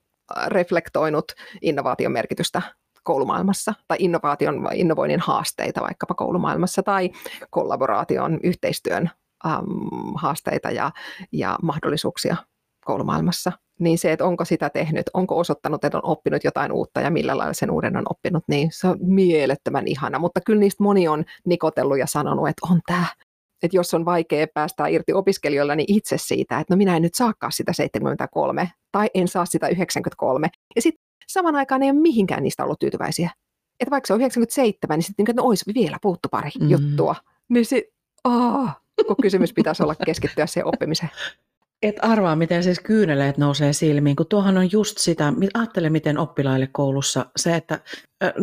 [0.47, 1.25] reflektoinut
[1.61, 2.61] innovaation merkitystä
[3.03, 7.09] koulumaailmassa tai innovaation, innovoinnin haasteita vaikkapa koulumaailmassa tai
[7.49, 9.09] kollaboraation, yhteistyön
[9.45, 9.61] äm,
[10.15, 10.91] haasteita ja,
[11.31, 12.35] ja mahdollisuuksia
[12.85, 17.09] koulumaailmassa, niin se, että onko sitä tehnyt, onko osoittanut, että on oppinut jotain uutta ja
[17.11, 20.19] millä lailla sen uuden on oppinut, niin se on mielettömän ihana.
[20.19, 23.05] Mutta kyllä niistä moni on nikotellut ja sanonut, että on tämä,
[23.63, 27.15] että jos on vaikea päästä irti opiskelijoilla, niin itse siitä, että no minä en nyt
[27.15, 30.49] saakaan sitä 73 tai en saa sitä 93.
[30.75, 33.29] Ja sitten saman aikaan ei ole mihinkään niistä ollut tyytyväisiä.
[33.79, 36.69] Että vaikka se on 97, niin sitten niin, no, olisi vielä puuttu pari mm.
[36.69, 37.15] juttua.
[37.49, 37.83] Niin se,
[38.23, 38.69] oh,
[39.07, 41.09] kun kysymys pitäisi olla keskittyä siihen oppimiseen.
[41.85, 46.67] Et arvaa, miten siis kyyneleet nousee silmiin, kun tuohan on just sitä, ajattele miten oppilaille
[46.71, 47.79] koulussa se, että,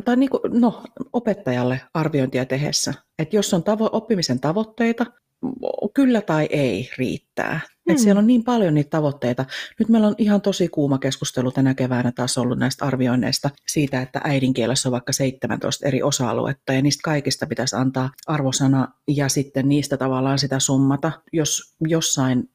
[0.05, 5.07] tai niin kuin, no, opettajalle arviointia tehdessä, että jos on tavo, oppimisen tavoitteita,
[5.95, 7.61] kyllä tai ei riittää.
[7.61, 7.93] Hmm.
[7.93, 9.45] Et siellä on niin paljon niitä tavoitteita.
[9.79, 14.21] Nyt meillä on ihan tosi kuuma keskustelu tänä keväänä taas ollut näistä arvioinneista siitä, että
[14.25, 19.97] äidinkielessä on vaikka 17 eri osa-aluetta ja niistä kaikista pitäisi antaa arvosana ja sitten niistä
[19.97, 21.13] tavallaan sitä summata.
[21.33, 22.49] Jos jossain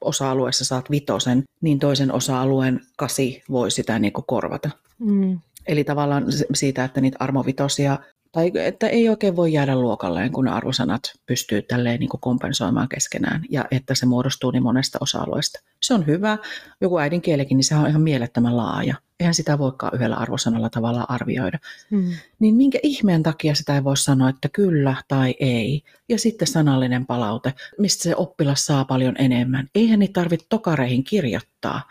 [0.00, 4.70] osa-alueessa saat vitosen, niin toisen osa-alueen kasi voi sitä niin korvata.
[5.04, 5.38] Hmm.
[5.66, 7.98] Eli tavallaan siitä, että niitä armovitosia
[8.38, 13.64] tai että ei oikein voi jäädä luokalleen, kun arvosanat pystyy tälleen niin kompensoimaan keskenään ja
[13.70, 15.60] että se muodostuu niin monesta osa-alueesta.
[15.82, 16.38] Se on hyvä.
[16.80, 18.94] Joku äidinkielikin, niin se on ihan mielettömän laaja.
[19.20, 21.58] Eihän sitä voikaan yhdellä arvosanalla tavalla arvioida.
[21.90, 22.12] Hmm.
[22.38, 25.82] Niin minkä ihmeen takia sitä ei voi sanoa, että kyllä tai ei.
[26.08, 29.68] Ja sitten sanallinen palaute, mistä se oppilas saa paljon enemmän.
[29.74, 31.82] Eihän niitä tarvitse tokareihin kirjoittaa,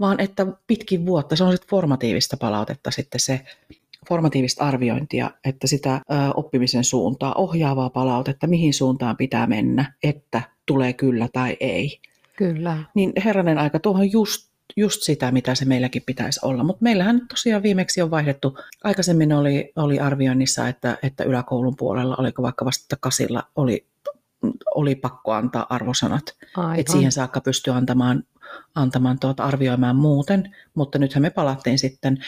[0.00, 3.40] vaan että pitkin vuotta, se on sitten formatiivista palautetta sitten se
[4.08, 6.00] formatiivista arviointia, että sitä
[6.34, 12.00] oppimisen suuntaa, ohjaavaa palautetta, mihin suuntaan pitää mennä, että tulee kyllä tai ei.
[12.36, 12.78] Kyllä.
[12.94, 16.64] Niin herranen aika, tuohon just just sitä, mitä se meilläkin pitäisi olla.
[16.64, 22.42] Mutta meillähän tosiaan viimeksi on vaihdettu, aikaisemmin oli, oli arvioinnissa, että, että yläkoulun puolella, oliko
[22.42, 23.86] vaikka vasta kasilla, oli,
[24.74, 26.22] oli pakko antaa arvosanat.
[26.76, 28.22] Että siihen saakka pystyy antamaan,
[28.74, 32.18] antamaan tuota, arvioimaan muuten, mutta nythän me palattiin sitten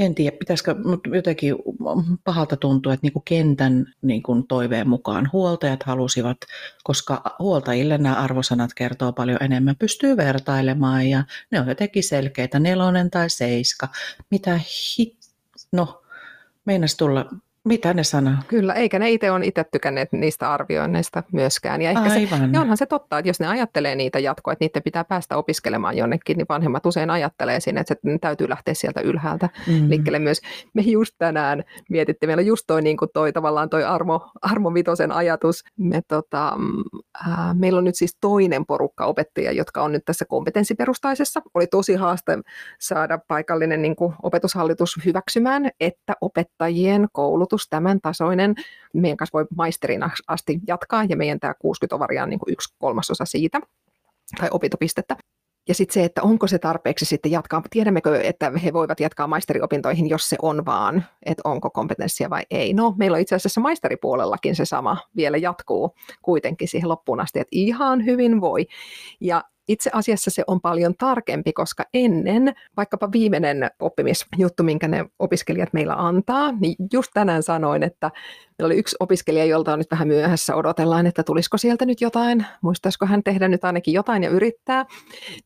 [0.00, 1.54] en tiedä, pitäisikö, mutta jotenkin
[2.24, 6.36] pahalta tuntuu, että niin kuin kentän niin kuin toiveen mukaan huoltajat halusivat,
[6.84, 13.10] koska huoltajille nämä arvosanat kertoo paljon enemmän, pystyy vertailemaan ja ne on jotenkin selkeitä, nelonen
[13.10, 13.88] tai seiska,
[14.30, 14.60] mitä
[14.98, 15.16] hit,
[15.72, 16.02] no,
[16.64, 17.30] meinas tulla
[17.64, 18.34] mitä ne sanoo?
[18.48, 21.82] Kyllä, eikä ne itse ole itse tykänneet niistä arvioinneista myöskään.
[21.82, 22.38] Ja, ehkä Aivan.
[22.38, 25.36] Se, ja onhan se totta, että jos ne ajattelee niitä jatkoa, että niiden pitää päästä
[25.36, 29.88] opiskelemaan jonnekin, niin vanhemmat usein ajattelee siinä, että se täytyy lähteä sieltä ylhäältä mm.
[29.90, 30.40] liikkeelle myös.
[30.74, 35.12] Me just tänään mietittiin, meillä just toi, niin kuin toi tavallaan toi Armo, Armo Vitosen
[35.12, 35.64] ajatus.
[35.76, 36.56] Me, tota,
[37.28, 41.42] äh, meillä on nyt siis toinen porukka opettajia, jotka on nyt tässä kompetenssiperustaisessa.
[41.54, 42.38] Oli tosi haaste
[42.80, 48.54] saada paikallinen niin kuin opetushallitus hyväksymään, että opettajien koulut koulutus tämän tasoinen.
[48.94, 52.74] Meidän kanssa voi maisterin asti jatkaa ja meidän tämä 60 ovaria on niin kuin yksi
[52.78, 53.60] kolmasosa siitä
[54.40, 55.16] tai opintopistettä.
[55.68, 60.08] Ja sitten se, että onko se tarpeeksi sitten jatkaa, tiedämmekö, että he voivat jatkaa maisteriopintoihin,
[60.08, 62.74] jos se on vaan, että onko kompetenssia vai ei.
[62.74, 67.50] No, meillä on itse asiassa maisteripuolellakin se sama vielä jatkuu kuitenkin siihen loppuun asti, että
[67.50, 68.66] ihan hyvin voi.
[69.20, 75.72] Ja itse asiassa se on paljon tarkempi, koska ennen vaikkapa viimeinen oppimisjuttu, minkä ne opiskelijat
[75.72, 78.10] meillä antaa, niin just tänään sanoin, että
[78.58, 82.46] meillä oli yksi opiskelija, jolta on nyt vähän myöhässä, odotellaan, että tulisiko sieltä nyt jotain,
[82.62, 84.86] muistaisiko hän tehdä nyt ainakin jotain ja yrittää,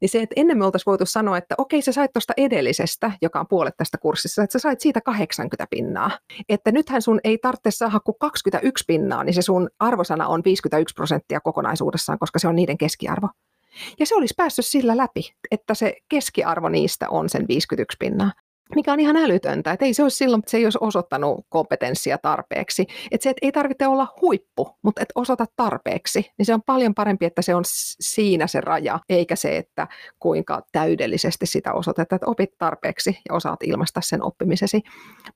[0.01, 3.41] niin se, että ennen me oltaisiin voitu sanoa, että okei, sä sait tuosta edellisestä, joka
[3.41, 6.11] on puolet tästä kurssissa, että sä sait siitä 80 pinnaa,
[6.49, 10.95] että nythän sun ei tarvitse saada kuin 21 pinnaa, niin se sun arvosana on 51
[10.95, 13.29] prosenttia kokonaisuudessaan, koska se on niiden keskiarvo.
[14.01, 18.31] Ja se olisi päässyt sillä läpi, että se keskiarvo niistä on sen 51 pinnaa
[18.75, 22.19] mikä on ihan älytöntä, että ei se olisi silloin, että se ei olisi osoittanut kompetenssia
[22.19, 22.87] tarpeeksi.
[23.11, 26.95] Että se, että ei tarvitse olla huippu, mutta että osoita tarpeeksi, niin se on paljon
[26.95, 27.63] parempi, että se on
[28.01, 33.63] siinä se raja, eikä se, että kuinka täydellisesti sitä osoitetaan, että opit tarpeeksi ja osaat
[33.63, 34.83] ilmaista sen oppimisesi.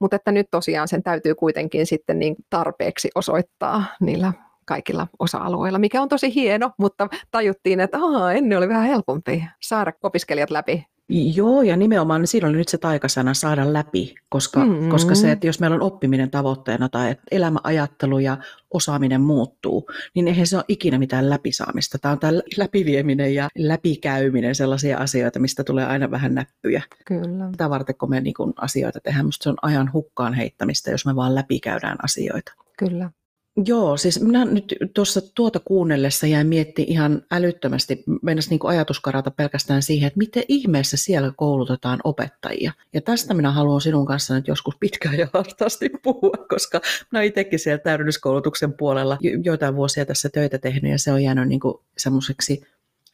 [0.01, 4.33] Mutta että nyt tosiaan sen täytyy kuitenkin sitten niin tarpeeksi osoittaa niillä
[4.69, 9.93] kaikilla osa-alueilla, mikä on tosi hieno, mutta tajuttiin, että Aa, ennen oli vähän helpompi saada
[10.03, 14.89] opiskelijat läpi Joo, ja nimenomaan siinä oli nyt se taikasana saada läpi, koska, mm-hmm.
[14.89, 18.37] koska se, että jos meillä on oppiminen tavoitteena tai että elämäajattelu ja
[18.71, 21.99] osaaminen muuttuu, niin eihän se ole ikinä mitään läpisaamista.
[21.99, 26.83] Tämä on tämä läpivieminen ja läpikäyminen, sellaisia asioita, mistä tulee aina vähän näppyjä.
[27.05, 27.51] Kyllä.
[27.51, 31.07] Tätä varten, kun me niin kun asioita tehdään, minusta se on ajan hukkaan heittämistä, jos
[31.07, 32.53] me vaan läpikäydään asioita.
[32.79, 33.11] Kyllä.
[33.65, 39.83] Joo, siis minä nyt tuossa tuota kuunnellessa jäin miettimään ihan älyttömästi, mennäisi niin ajatuskarata pelkästään
[39.83, 42.73] siihen, että miten ihmeessä siellä koulutetaan opettajia.
[42.93, 46.81] Ja tästä minä haluan sinun kanssa nyt joskus pitkään ja hartaasti puhua, koska
[47.13, 51.61] minä itsekin siellä täydennyskoulutuksen puolella joitain vuosia tässä töitä tehnyt ja se on jäänyt niin
[51.99, 52.63] semmoiseksi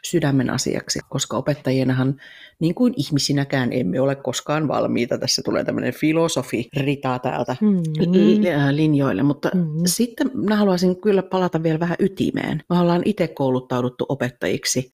[0.04, 2.20] sydämen asiaksi, koska opettajienahan,
[2.60, 5.18] niin kuin ihmisinäkään, emme ole koskaan valmiita.
[5.18, 8.76] Tässä tulee tämmöinen filosofi rita täältä mm-hmm.
[8.76, 9.82] linjoille, mutta mm-hmm.
[9.86, 12.62] sitten mä haluaisin kyllä palata vielä vähän ytimeen.
[12.70, 14.94] Me ollaan itse kouluttauduttu opettajiksi.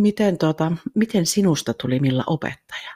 [0.00, 2.90] Miten, tota, miten sinusta tuli millä opettaja?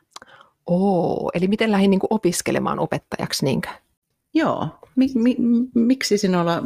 [0.67, 3.69] Oo, eli miten lähdin niin opiskelemaan opettajaksi niinkö?
[4.35, 4.69] Joo.
[4.97, 5.37] Mi- mi-
[5.75, 6.63] miksi sinulla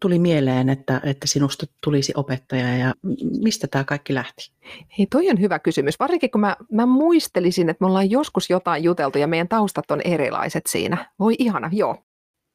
[0.00, 2.94] tuli mieleen, että, että sinusta tulisi opettaja ja
[3.42, 4.52] mistä tämä kaikki lähti?
[4.98, 5.98] Hei, toi on hyvä kysymys.
[6.00, 10.00] Varsinkin kun mä, mä muistelisin, että me ollaan joskus jotain juteltu ja meidän taustat on
[10.04, 11.10] erilaiset siinä.
[11.18, 11.96] Voi ihana, joo.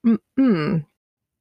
[0.04, 0.84] Mm-mm.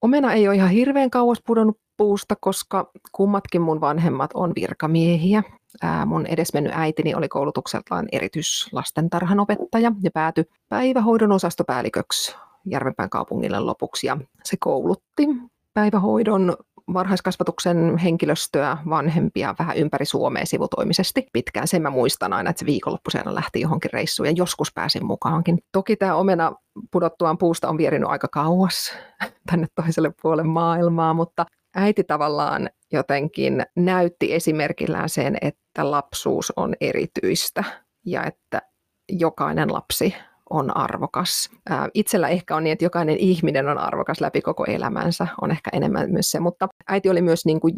[0.03, 5.43] Omena ei ole ihan hirveän kauas pudonnut puusta, koska kummatkin mun vanhemmat on virkamiehiä.
[5.83, 12.37] Ää, mun edesmennyt äitini oli koulutukseltaan erityislastentarhanopettaja ja päätyi päivähoidon osastopäälliköksi
[12.67, 14.07] Järvenpään kaupungille lopuksi.
[14.07, 15.27] Ja se koulutti
[15.75, 16.57] päivähoidon
[16.93, 21.69] varhaiskasvatuksen henkilöstöä, vanhempia vähän ympäri Suomea sivutoimisesti pitkään.
[21.69, 25.59] Sen mä muistan aina, että se viikonloppuisena lähti johonkin reissuun ja joskus pääsin mukaankin.
[25.73, 26.53] Toki tämä omena
[26.91, 28.93] pudottuaan puusta on vierinyt aika kauas
[29.51, 37.65] tänne toiselle puolelle maailmaa, mutta äiti tavallaan jotenkin näytti esimerkillään sen, että lapsuus on erityistä
[38.07, 38.63] ja että
[39.09, 40.15] jokainen lapsi
[40.51, 41.51] on arvokas.
[41.95, 46.11] Itsellä ehkä on niin, että jokainen ihminen on arvokas läpi koko elämänsä, on ehkä enemmän
[46.11, 47.75] myös se, mutta äiti oli myös niin kuin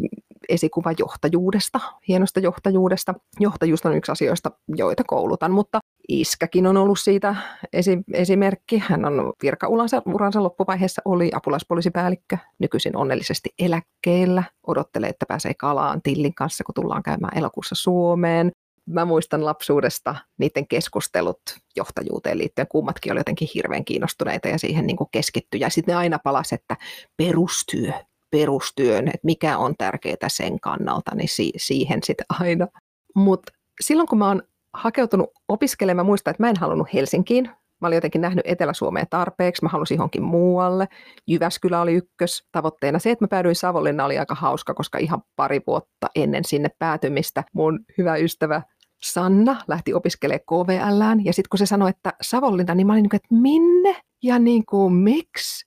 [0.49, 3.15] esikuva johtajuudesta, hienosta johtajuudesta.
[3.41, 7.37] Johtajuus on yksi asioista, joita koulutan, mutta Iskäkin on ollut siitä
[7.73, 8.79] esi- esimerkki.
[8.79, 14.43] Hän on virkauransa uransa loppuvaiheessa oli apulaispoliisipäällikkö, nykyisin onnellisesti eläkkeellä.
[14.67, 18.51] Odottelee, että pääsee kalaan Tillin kanssa, kun tullaan käymään elokuussa Suomeen
[18.87, 21.41] mä muistan lapsuudesta niiden keskustelut
[21.77, 22.69] johtajuuteen liittyen.
[22.69, 25.61] Kummatkin oli jotenkin hirveän kiinnostuneita ja siihen niin keskittyi.
[25.61, 26.77] Ja sitten ne aina palas, että
[27.17, 27.93] perustyö,
[28.31, 32.69] perustyön, että mikä on tärkeää sen kannalta, niin si- siihen sitten aina.
[33.15, 34.43] Mutta silloin kun mä oon
[34.75, 37.51] hakeutunut opiskelemaan, mä muistan, että mä en halunnut Helsinkiin.
[37.81, 40.89] Mä olin jotenkin nähnyt Etelä-Suomea tarpeeksi, mä halusin johonkin muualle.
[41.27, 42.99] Jyväskylä oli ykkös tavoitteena.
[42.99, 47.45] Se, että mä päädyin Savonlinna oli aika hauska, koska ihan pari vuotta ennen sinne päätymistä
[47.53, 48.63] mun hyvä ystävä
[49.05, 53.11] Sanna lähti opiskelemaan KVLään ja sitten kun se sanoi, että Savonlinna, niin mä olin niin
[53.11, 55.67] kuin, että minne ja niin kuin miksi?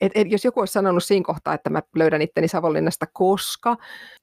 [0.00, 3.76] Et, et, jos joku olisi sanonut siinä kohtaa, että mä löydän itteni Savonlinnasta, koska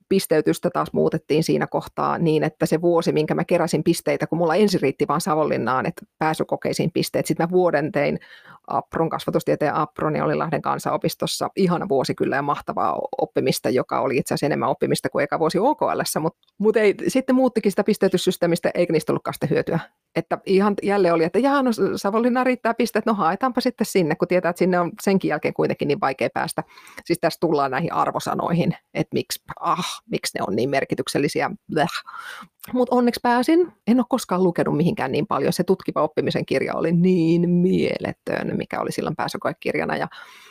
[0.09, 4.55] pisteytystä taas muutettiin siinä kohtaa niin, että se vuosi, minkä mä keräsin pisteitä, kun mulla
[4.55, 7.25] ensin riitti vaan Savonlinnaan, että pääsykokeisiin pisteet.
[7.25, 8.19] Sitten mä vuoden tein
[8.67, 11.49] Apron kasvatustieteen Apron ja olin Lahden kansanopistossa.
[11.55, 15.59] Ihana vuosi kyllä ja mahtavaa oppimista, joka oli itse asiassa enemmän oppimista kuin eka vuosi
[15.59, 19.79] OKL, mutta mut ei, sitten muuttikin sitä pisteytyssysteemistä, eikä niistä ollutkaan sitä hyötyä.
[20.15, 24.27] Että ihan jälleen oli, että jaa, no Savonlinna riittää pisteet, no haetaanpa sitten sinne, kun
[24.27, 26.63] tietää, että sinne on senkin jälkeen kuitenkin niin vaikea päästä.
[27.05, 31.51] Siis tässä tullaan näihin arvosanoihin, että miksi, ah, miksi ne on niin merkityksellisiä.
[32.73, 33.73] Mutta onneksi pääsin.
[33.87, 35.53] En ole koskaan lukenut mihinkään niin paljon.
[35.53, 39.97] Se tutkiva oppimisen kirja oli niin mieletön, mikä oli silloin pääsykoekirjana.
[39.97, 40.07] Ja,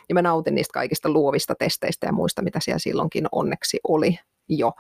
[0.09, 4.73] ja mä nautin niistä kaikista luovista testeistä ja muista, mitä siellä silloinkin onneksi oli jo.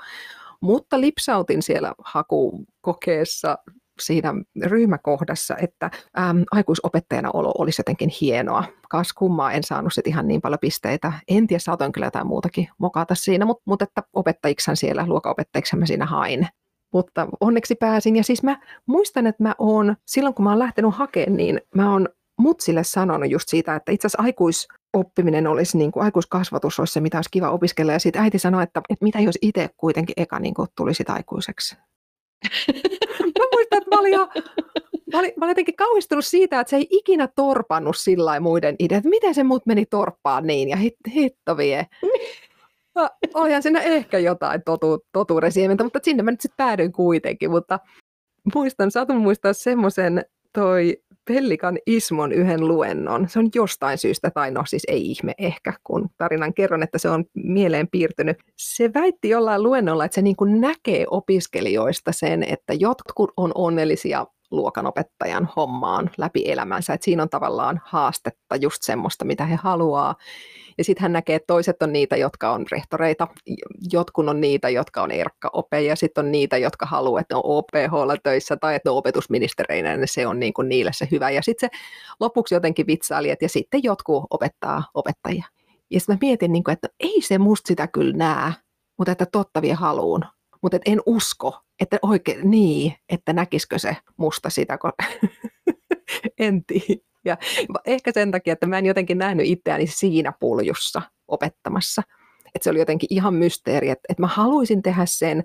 [0.61, 3.59] Mutta lipsautin siellä hakukokeessa
[4.06, 8.64] siinä ryhmäkohdassa, että äm, aikuisopettajana olo olisi jotenkin hienoa.
[8.88, 11.12] Kas kummaa, en saanut sit ihan niin paljon pisteitä.
[11.28, 15.86] En tiedä, saatoin kyllä jotain muutakin mokata siinä, mutta, mutta että opettajiksen siellä, luokaopettajiksi mä
[15.86, 16.48] siinä hain.
[16.92, 18.16] Mutta onneksi pääsin.
[18.16, 21.92] Ja siis mä muistan, että mä oon, silloin kun mä oon lähtenyt hakemaan, niin mä
[21.92, 26.92] oon mutsille sanonut just siitä, että itse asiassa aikuis, oppiminen olisi, niin kuin aikuiskasvatus olisi
[26.92, 27.92] se, mitä olisi kiva opiskella.
[27.92, 31.76] Ja sitten äiti sanoi, että, että mitä jos itse kuitenkin eka niin kuin tulisit aikuiseksi.
[33.38, 34.28] mä muistan, että mä olin, jo,
[35.12, 39.04] mä olin, mä olin jotenkin kauhistunut siitä, että se ei ikinä torpannut sillä muiden ideat.
[39.04, 41.86] Miten se muut meni torppaan niin ja hit, hitto vie.
[42.94, 47.50] No, olihan siinä ehkä jotain totu, totuuden siementä, mutta sinne mä nyt sitten päädyin kuitenkin.
[47.50, 47.80] Mutta
[48.54, 53.28] muistan, satun muistaa semmoisen toi Pellikan Ismon yhden luennon.
[53.28, 57.08] Se on jostain syystä, tai no siis ei ihme ehkä, kun tarinan kerron, että se
[57.08, 58.37] on mieleen piirtynyt.
[58.56, 64.26] Se väitti jollain luennolla, että se niin kuin näkee opiskelijoista sen, että jotkut on onnellisia
[64.52, 66.92] luokanopettajan hommaan läpi elämänsä.
[66.92, 70.14] Että siinä on tavallaan haastetta just semmoista, mitä he haluaa.
[70.78, 73.28] Ja sitten hän näkee, että toiset on niitä, jotka on rehtoreita,
[73.92, 77.56] jotkut on niitä, jotka on erkka-opeja, ja sitten on niitä, jotka haluaa, että ne on
[77.56, 81.30] OPH töissä tai että ne on opetusministereinä, niin se on niin kuin niille se hyvä.
[81.30, 81.78] Ja sitten se
[82.20, 85.44] lopuksi jotenkin vitsaili, että ja sitten jotkut opettaa opettajia.
[85.90, 88.52] Ja sitten mä mietin, niin kuin, että ei se musta sitä kyllä näe,
[88.98, 90.24] mutta että totta vie haluun.
[90.62, 94.92] Mutta en usko, että oikein niin, että näkisikö se musta sitä, kun
[96.38, 97.03] en tiedä.
[97.25, 97.37] Ja
[97.87, 102.03] ehkä sen takia, että mä en jotenkin nähnyt itseäni siinä puljussa opettamassa.
[102.55, 105.42] Että se oli jotenkin ihan mysteeri, että, että mä haluaisin tehdä sen,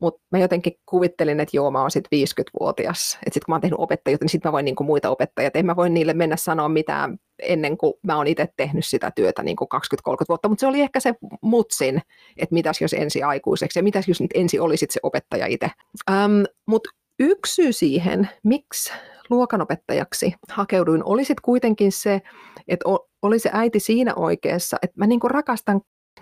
[0.00, 3.14] mutta mä jotenkin kuvittelin, että joo, mä oon sitten 50-vuotias.
[3.14, 5.50] Että sitten kun mä oon tehnyt opettajia, niin sitten mä voin niin kuin muita opettajia.
[5.54, 9.42] En mä voi niille mennä sanoa mitään ennen kuin mä oon itse tehnyt sitä työtä
[9.42, 9.68] niin kuin
[10.08, 10.48] 20-30 vuotta.
[10.48, 12.02] Mutta se oli ehkä se mutsin,
[12.36, 15.70] että mitäs jos ensi aikuiseksi ja mitäs jos nyt ensi olisit se opettaja itse.
[16.10, 18.92] Ähm, mutta yksi syy siihen, miksi
[19.30, 22.20] luokanopettajaksi hakeuduin, oli sitten kuitenkin se,
[22.68, 22.84] että
[23.22, 25.80] oli se äiti siinä oikeassa, että mä niinku rakastan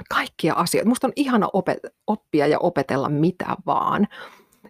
[0.08, 0.88] kaikkia asioita.
[0.88, 4.08] Musta on ihana opet- oppia ja opetella mitä vaan.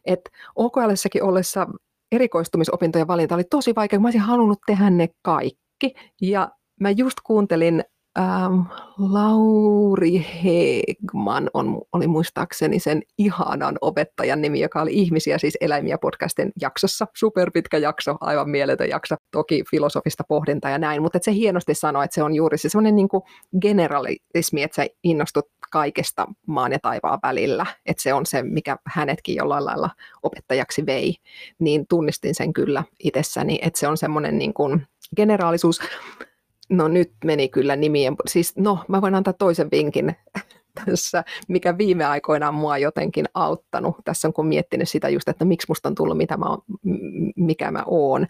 [0.04, 0.20] Et
[0.56, 1.66] OKLssäkin ollessa
[2.12, 5.94] erikoistumisopintojen valinta oli tosi vaikea, mä olisin halunnut tehdä ne kaikki.
[6.22, 6.48] Ja
[6.80, 7.84] mä just kuuntelin
[8.18, 8.60] ähm,
[8.98, 16.52] Lauri Hegman on, oli muistaakseni sen ihanan opettajan nimi, joka oli Ihmisiä siis eläimiä podcastin
[16.60, 17.06] jaksossa.
[17.16, 22.14] Superpitkä jakso, aivan mieletön jakso, toki filosofista pohdintaa ja näin, mutta se hienosti sanoi, että
[22.14, 23.08] se on juuri se semmoinen niin
[23.60, 29.34] generalismi, että sä innostut kaikesta maan ja taivaan välillä, että se on se, mikä hänetkin
[29.34, 29.90] jollain lailla
[30.22, 31.14] opettajaksi vei,
[31.58, 34.86] niin tunnistin sen kyllä itsessäni, että se on semmoinen niin kuin
[35.16, 35.80] generaalisuus,
[36.70, 40.16] No nyt meni kyllä nimien, siis no mä voin antaa toisen vinkin
[40.84, 43.96] tässä, mikä viime aikoina on mua jotenkin auttanut.
[44.04, 46.62] Tässä on kun miettinyt sitä just, että miksi musta on tullut, mitä mä oon,
[47.36, 48.26] mikä mä oon.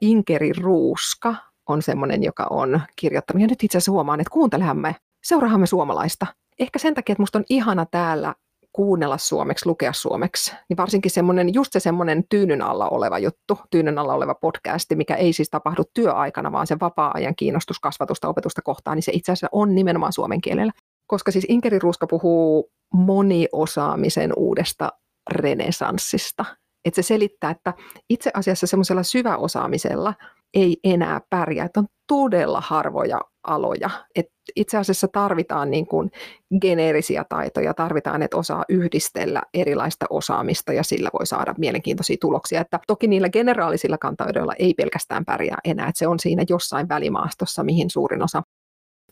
[0.00, 1.34] Inkeri Ruuska
[1.68, 3.42] on semmoinen, joka on kirjoittanut.
[3.42, 6.26] Ja nyt itse asiassa huomaan, että kuuntelehan me, seuraahan me suomalaista.
[6.58, 8.34] Ehkä sen takia, että musta on ihana täällä
[8.78, 13.98] kuunnella suomeksi, lukea suomeksi, niin varsinkin semmoinen, just se semmoinen tyynyn alla oleva juttu, tyynyn
[13.98, 18.96] alla oleva podcasti, mikä ei siis tapahdu työaikana, vaan se vapaa-ajan kiinnostus kasvatusta, opetusta kohtaan,
[18.96, 20.72] niin se itse asiassa on nimenomaan suomen kielellä.
[21.06, 24.92] Koska siis Inkeri Ruuska puhuu moniosaamisen uudesta
[25.30, 26.44] renesanssista.
[26.84, 27.74] Että se selittää, että
[28.10, 30.14] itse asiassa semmoisella syväosaamisella
[30.54, 31.66] ei enää pärjää.
[31.66, 33.90] Että on todella harvoja aloja.
[34.14, 34.26] Et
[34.56, 36.10] itse asiassa tarvitaan niin kuin
[36.60, 42.60] geneerisiä taitoja, tarvitaan, että osaa yhdistellä erilaista osaamista ja sillä voi saada mielenkiintoisia tuloksia.
[42.60, 47.62] Että toki niillä generaalisilla kantaidoilla ei pelkästään pärjää enää, että se on siinä jossain välimaastossa,
[47.62, 48.42] mihin suurin osa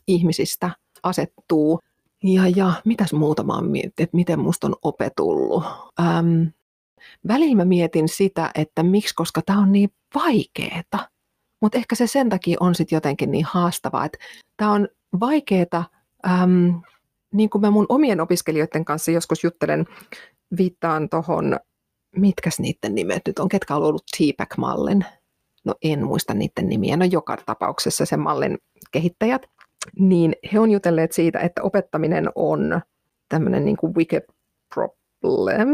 [0.07, 0.69] ihmisistä
[1.03, 1.79] asettuu.
[2.23, 5.63] Ja, ja mitäs muuta mä oon että miten musta on opetullut.
[5.99, 6.43] Ähm,
[7.27, 11.09] välillä mä mietin sitä, että miksi, koska tämä on niin vaikeeta.
[11.61, 14.17] Mutta ehkä se sen takia on sitten jotenkin niin haastavaa, että
[14.57, 14.87] tämä on
[15.19, 15.89] vaikeaa,
[17.33, 19.85] niin kuin mä mun omien opiskelijoiden kanssa joskus juttelen,
[20.57, 21.59] viittaan tuohon,
[22.15, 25.05] mitkäs niiden nimet nyt on, ketkä on ollut TPAC-mallin,
[25.65, 28.57] no en muista niiden nimiä, no joka tapauksessa sen mallin
[28.91, 29.41] kehittäjät,
[29.99, 32.81] niin he on jutelleet siitä, että opettaminen on
[33.29, 34.23] tämmöinen niin kuin wicked
[34.73, 35.69] problem,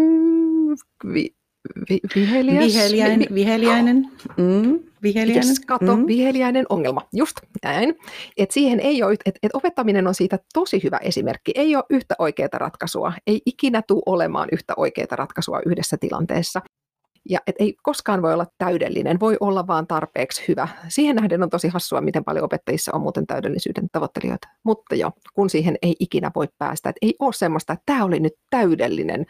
[1.90, 4.12] vi, vi, viheliäs, viheliäinen, vi, viheliäinen.
[4.38, 4.80] Mm.
[5.04, 5.48] Viheliäinen.
[5.48, 6.08] Yes, kato, mm.
[6.08, 7.96] viheliäinen ongelma, just näin.
[8.38, 11.52] Et siihen ei ole, et, et opettaminen on siitä tosi hyvä esimerkki.
[11.56, 16.62] Ei ole yhtä oikeaa ratkaisua, ei ikinä tule olemaan yhtä oikeaa ratkaisua yhdessä tilanteessa.
[17.30, 20.68] Ja et ei koskaan voi olla täydellinen, voi olla vaan tarpeeksi hyvä.
[20.88, 24.48] Siihen nähden on tosi hassua, miten paljon opettajissa on muuten täydellisyyden tavoittelijoita.
[24.64, 28.20] Mutta jo, kun siihen ei ikinä voi päästä, että ei ole semmoista, että tämä oli
[28.20, 29.26] nyt täydellinen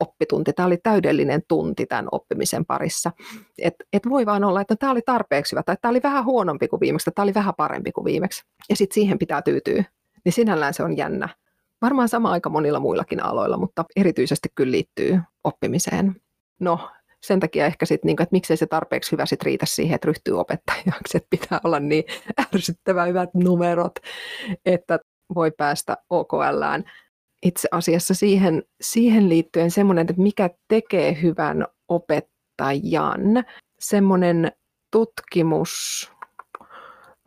[0.00, 3.12] oppitunti, tämä oli täydellinen tunti tämän oppimisen parissa.
[3.58, 6.68] Et, et voi vaan olla, että tämä oli tarpeeksi hyvä, tai tämä oli vähän huonompi
[6.68, 8.42] kuin viimeksi, tai tämä oli vähän parempi kuin viimeksi.
[8.68, 9.84] Ja sitten siihen pitää tyytyä.
[10.24, 11.28] Niin sinällään se on jännä.
[11.82, 16.16] Varmaan sama aika monilla muillakin aloilla, mutta erityisesti kyllä liittyy oppimiseen.
[16.60, 16.90] No,
[17.22, 20.40] sen takia ehkä sitten, niin että miksei se tarpeeksi hyvä sit riitä siihen, että ryhtyy
[20.40, 22.04] opettajaksi, että pitää olla niin
[22.54, 23.94] ärsyttävän hyvät numerot,
[24.66, 24.98] että
[25.34, 26.84] voi päästä OKLään
[27.46, 33.44] itse asiassa siihen, siihen liittyen semmoinen, että mikä tekee hyvän opettajan,
[33.78, 34.52] semmoinen
[34.92, 35.72] tutkimus,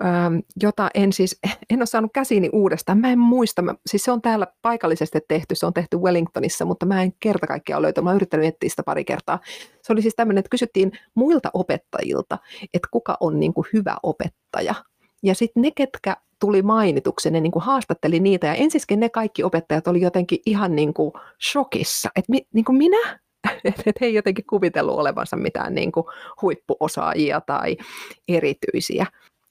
[0.05, 1.39] ähm, jota en siis,
[1.69, 2.97] en ole saanut käsiini uudestaan.
[2.97, 6.85] Mä en muista, mä, siis se on täällä paikallisesti tehty, se on tehty Wellingtonissa, mutta
[6.85, 9.39] mä en kerta kaikkiaan löytänyt, mä oon yrittänyt etsiä sitä pari kertaa.
[9.81, 12.37] Se oli siis tämmöinen, että kysyttiin muilta opettajilta,
[12.73, 14.75] että kuka on niin kuin hyvä opettaja.
[15.23, 19.43] Ja sitten ne, ketkä tuli mainituksi, ne niin kuin haastatteli niitä ja ensiskin ne kaikki
[19.43, 21.11] opettajat oli jotenkin ihan niin kuin
[21.51, 23.19] shokissa, että mi, niin kuin minä,
[23.63, 26.05] että et he ei jotenkin kuvitellut olevansa mitään niin kuin
[26.41, 27.77] huippuosaajia tai
[28.27, 29.05] erityisiä.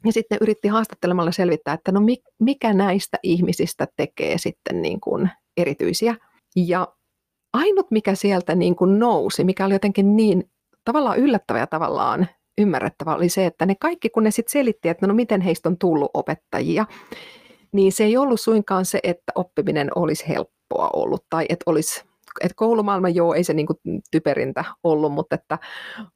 [0.05, 2.01] Ja sitten yritti haastattelemalla selvittää, että no
[2.39, 6.15] mikä näistä ihmisistä tekee sitten niin kuin erityisiä.
[6.57, 6.89] Ja
[7.53, 10.51] ainut mikä sieltä niin kuin nousi, mikä oli jotenkin niin
[10.85, 12.29] tavallaan yllättävä ja tavallaan
[12.59, 15.79] ymmärrettävä oli se, että ne kaikki, kun ne sitten selitti, että no miten heistä on
[15.79, 16.87] tullut opettajia,
[17.73, 22.09] niin se ei ollut suinkaan se, että oppiminen olisi helppoa ollut tai että olisi
[22.41, 23.79] että koulumaailma, joo, ei se niin kuin
[24.11, 25.59] typerintä ollut, mutta, että,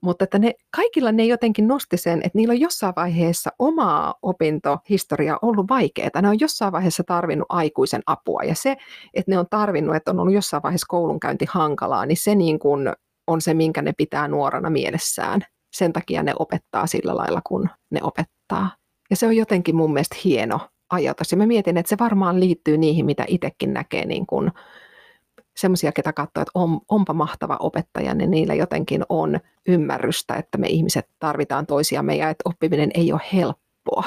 [0.01, 5.39] mutta että ne, kaikilla ne jotenkin nosti sen, että niillä on jossain vaiheessa omaa opintohistoriaa
[5.43, 6.23] ollut vaikeaa.
[6.23, 8.77] Ne on jossain vaiheessa tarvinnut aikuisen apua ja se,
[9.15, 12.93] että ne on tarvinnut, että on ollut jossain vaiheessa koulunkäynti hankalaa, niin se niin kuin
[13.27, 15.41] on se, minkä ne pitää nuorana mielessään
[15.73, 18.77] sen takia ne opettaa sillä lailla, kun ne opettaa.
[19.11, 20.61] Ja se on jotenkin mun mielestä hieno
[20.91, 21.33] ajatus.
[21.33, 24.51] Ja mä mietin, että se varmaan liittyy niihin, mitä itsekin näkee niin kuin
[25.57, 30.67] semmoisia, ketä katsoo, että on, onpa mahtava opettaja, niin niillä jotenkin on ymmärrystä, että me
[30.67, 34.05] ihmiset tarvitaan toisiamme ja että oppiminen ei ole helppoa.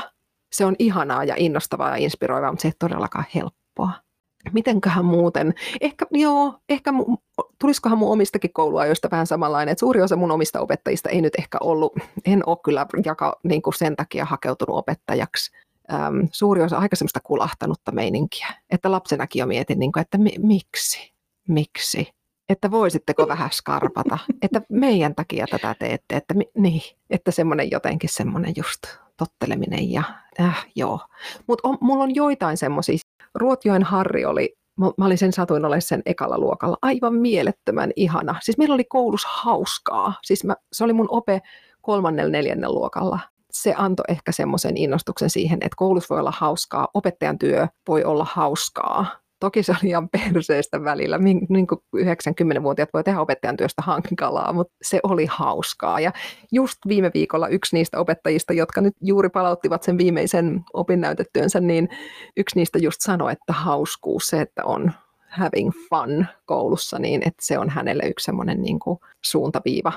[0.51, 4.05] Se on ihanaa ja innostavaa ja inspiroivaa, mutta se ei todellakaan helppoa
[4.54, 7.18] mitenköhän muuten, ehkä joo, ehkä mu,
[7.60, 11.58] tulisikohan mun omistakin kouluajoista vähän samanlainen, että suuri osa mun omista opettajista ei nyt ehkä
[11.62, 11.93] ollut,
[12.26, 15.52] en ole kyllä jaka, niin kuin sen takia hakeutunut opettajaksi,
[15.93, 18.48] äm, suuri osa aika semmoista kulahtanutta meininkiä.
[18.70, 21.14] Että lapsenakin jo mietin, niin kuin, että mi- miksi,
[21.48, 22.08] miksi,
[22.50, 28.10] että voisitteko vähän skarpata, että meidän takia tätä teette, että mi- niin, että semmoinen jotenkin
[28.10, 28.82] semmoinen just
[29.18, 30.04] totteleminen ja
[30.40, 31.00] äh, joo.
[31.48, 32.98] Mutta mulla on joitain semmoisia,
[33.36, 34.56] Ruotjoen Harri oli
[34.98, 36.78] mä olin sen satuin olemaan sen ekalla luokalla.
[36.82, 38.36] Aivan mielettömän ihana.
[38.44, 40.14] Siis meillä oli koulussa hauskaa.
[40.24, 41.42] Siis mä, se oli mun ope
[41.82, 43.20] kolmannella neljännen luokalla.
[43.52, 48.28] Se antoi ehkä semmoisen innostuksen siihen, että koulussa voi olla hauskaa, opettajan työ voi olla
[48.30, 49.06] hauskaa.
[49.40, 54.74] Toki se oli ihan perseestä välillä, niin kuin 90-vuotiaat voi tehdä opettajan työstä hankalaa, mutta
[54.82, 56.00] se oli hauskaa.
[56.00, 56.12] Ja
[56.52, 61.90] just viime viikolla yksi niistä opettajista, jotka nyt juuri palauttivat sen viimeisen opinnäytetyönsä, niin
[62.38, 64.92] yksi niistä just sanoi, että hauskuus, se, että on
[65.30, 69.94] having fun koulussa, niin että se on hänelle yksi semmoinen niin kuin suuntaviiva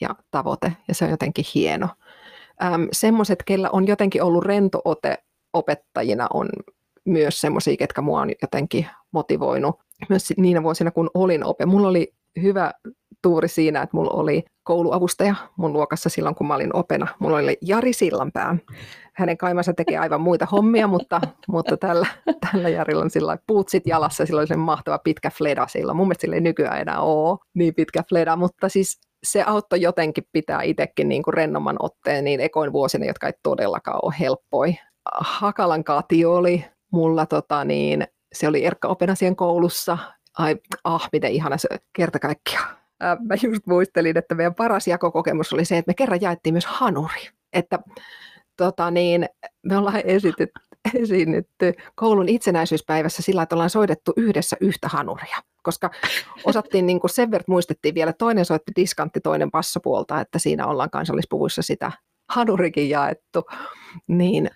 [0.00, 1.88] ja tavoite, ja se on jotenkin hieno.
[2.64, 5.18] Ähm, semmoiset, kellä on jotenkin ollut rento ote
[5.52, 6.48] opettajina, on
[7.06, 11.66] myös semmoisia, ketkä mua on jotenkin motivoinut myös niinä vuosina, kun olin ope.
[11.66, 12.72] Mulla oli hyvä
[13.22, 17.06] tuuri siinä, että mulla oli kouluavustaja mun luokassa silloin, kun mä olin opena.
[17.18, 18.56] Mulla oli Jari Sillanpää.
[19.12, 22.06] Hänen kaimansa tekee aivan muita hommia, mutta, mutta tällä,
[22.40, 24.26] tällä Jarilla on sillä puutsit jalassa.
[24.26, 25.96] Sillä oli sen mahtava pitkä fleda silloin.
[25.96, 30.24] Mun mielestä sillä ei nykyään enää ole niin pitkä fleda, mutta siis se auttoi jotenkin
[30.32, 34.74] pitää itsekin niin kuin rennomman otteen niin ekoin vuosina, jotka ei todellakaan ole helppoi.
[35.14, 39.98] Hakalan Kati oli mulla tota, niin, se oli Erkka Openasien koulussa.
[40.38, 42.76] Ai, ah, miten ihana se kerta kaikkiaan.
[43.00, 47.28] Mä just muistelin, että meidän paras jakokokemus oli se, että me kerran jaettiin myös hanuri.
[47.52, 47.78] Että
[48.56, 49.26] tota, niin,
[49.62, 50.60] me ollaan esitetty,
[50.94, 55.36] esiinnytty koulun itsenäisyyspäivässä sillä, että ollaan soitettu yhdessä yhtä hanuria.
[55.62, 55.90] Koska
[56.44, 60.90] osattiin, niin kuin sen verran muistettiin vielä, toinen soitti diskantti, toinen passopuolta, että siinä ollaan
[60.90, 61.92] kansallispuvuissa sitä
[62.28, 63.44] hanurikin jaettu.
[64.08, 64.50] Niin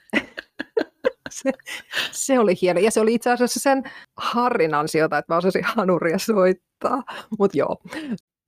[1.30, 1.52] se,
[2.12, 2.80] se oli hieno.
[2.80, 3.82] Ja se oli itse asiassa sen
[4.16, 7.02] Harrin ansiota, että mä osasin hanuria soittaa.
[7.38, 7.76] Mutta joo.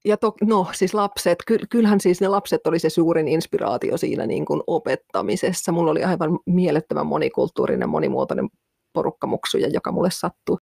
[0.05, 4.27] Ja to, no siis lapset, ky, kyllähän siis ne lapset oli se suurin inspiraatio siinä
[4.27, 5.73] niin kuin opettamisessa.
[5.73, 8.49] Mulla oli aivan mielettömän monikulttuurinen, monimuotoinen
[8.93, 10.57] porukkamuksuja, joka mulle sattui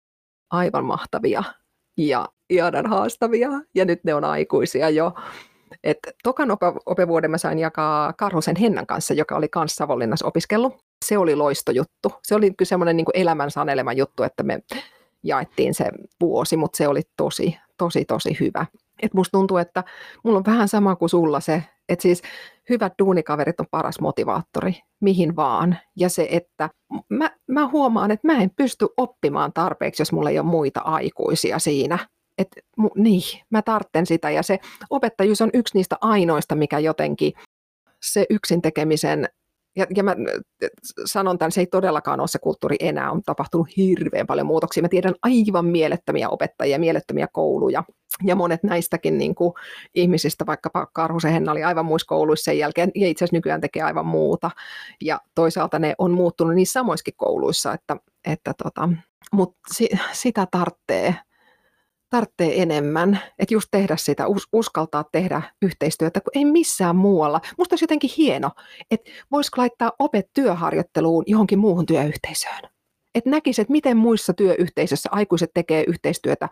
[0.50, 1.44] aivan mahtavia
[1.98, 3.48] ja ihanan haastavia.
[3.74, 5.12] Ja nyt ne on aikuisia jo.
[5.86, 6.48] Et tokan
[6.86, 12.12] opevuoden mä sain jakaa Karhusen Hennan kanssa, joka oli kanssa Savonlinnassa opiskellut se oli loistojuttu.
[12.22, 14.62] Se oli kyllä semmoinen niin elämän sanelema juttu, että me
[15.22, 15.84] jaettiin se
[16.20, 18.66] vuosi, mutta se oli tosi, tosi, tosi hyvä.
[19.02, 19.84] Et musta tuntuu, että
[20.24, 22.22] mulla on vähän sama kuin sulla se, että siis
[22.70, 25.78] hyvät duunikaverit on paras motivaattori, mihin vaan.
[25.96, 26.70] Ja se, että
[27.08, 31.58] mä, mä huomaan, että mä en pysty oppimaan tarpeeksi, jos mulla ei ole muita aikuisia
[31.58, 31.98] siinä.
[32.38, 32.48] Et,
[32.96, 34.58] niin, mä tartten sitä ja se
[34.90, 37.32] opettajuus on yksi niistä ainoista, mikä jotenkin
[38.02, 39.28] se yksin tekemisen
[39.76, 40.16] ja, ja mä
[41.04, 44.82] sanon tämän, se ei todellakaan ole se kulttuuri enää, on tapahtunut hirveän paljon muutoksia.
[44.82, 47.84] Mä tiedän aivan mielettömiä opettajia, mielettömiä kouluja,
[48.24, 49.52] ja monet näistäkin niin kuin,
[49.94, 53.82] ihmisistä, vaikkapa Karhusen Henna oli aivan muissa kouluissa sen jälkeen, ja itse asiassa nykyään tekee
[53.82, 54.50] aivan muuta.
[55.00, 58.88] Ja toisaalta ne on muuttunut niissä samoissakin kouluissa, että, että tota,
[59.32, 61.14] mutta si, sitä tarvitsee
[62.10, 67.40] tarvitsee enemmän, että just tehdä sitä, us, uskaltaa tehdä yhteistyötä, kun ei missään muualla.
[67.58, 68.50] Musta olisi jotenkin hieno,
[68.90, 72.62] että voisiko laittaa opet työharjoitteluun johonkin muuhun työyhteisöön.
[73.14, 76.48] Että näkisi, että miten muissa työyhteisöissä aikuiset tekee yhteistyötä,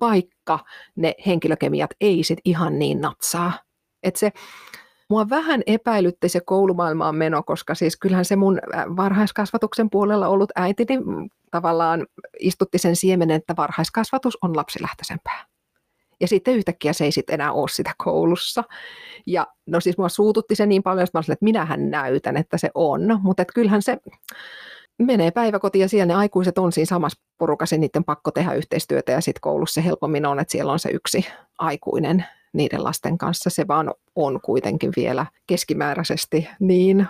[0.00, 0.58] vaikka
[0.96, 3.52] ne henkilökemiat ei sit ihan niin natsaa.
[4.02, 4.32] Että se,
[5.14, 8.58] Mua vähän epäilytti se koulumaailmaan meno, koska siis kyllähän se mun
[8.96, 10.98] varhaiskasvatuksen puolella ollut äitini
[11.50, 12.06] tavallaan
[12.40, 15.46] istutti sen siemenen, että varhaiskasvatus on lapsilähtöisempää.
[16.20, 18.64] Ja sitten yhtäkkiä se ei sitten enää ole sitä koulussa.
[19.26, 22.58] Ja no siis mua suututti se niin paljon, että mä sanoin, että minähän näytän, että
[22.58, 23.20] se on.
[23.22, 23.98] Mutta että kyllähän se
[24.98, 29.20] menee päiväkotiin ja siellä ne aikuiset on siinä samassa porukassa, niiden pakko tehdä yhteistyötä ja
[29.20, 31.26] sitten koulussa helpommin on, että siellä on se yksi
[31.58, 32.24] aikuinen
[32.54, 33.50] niiden lasten kanssa.
[33.50, 37.06] Se vaan on kuitenkin vielä keskimääräisesti niin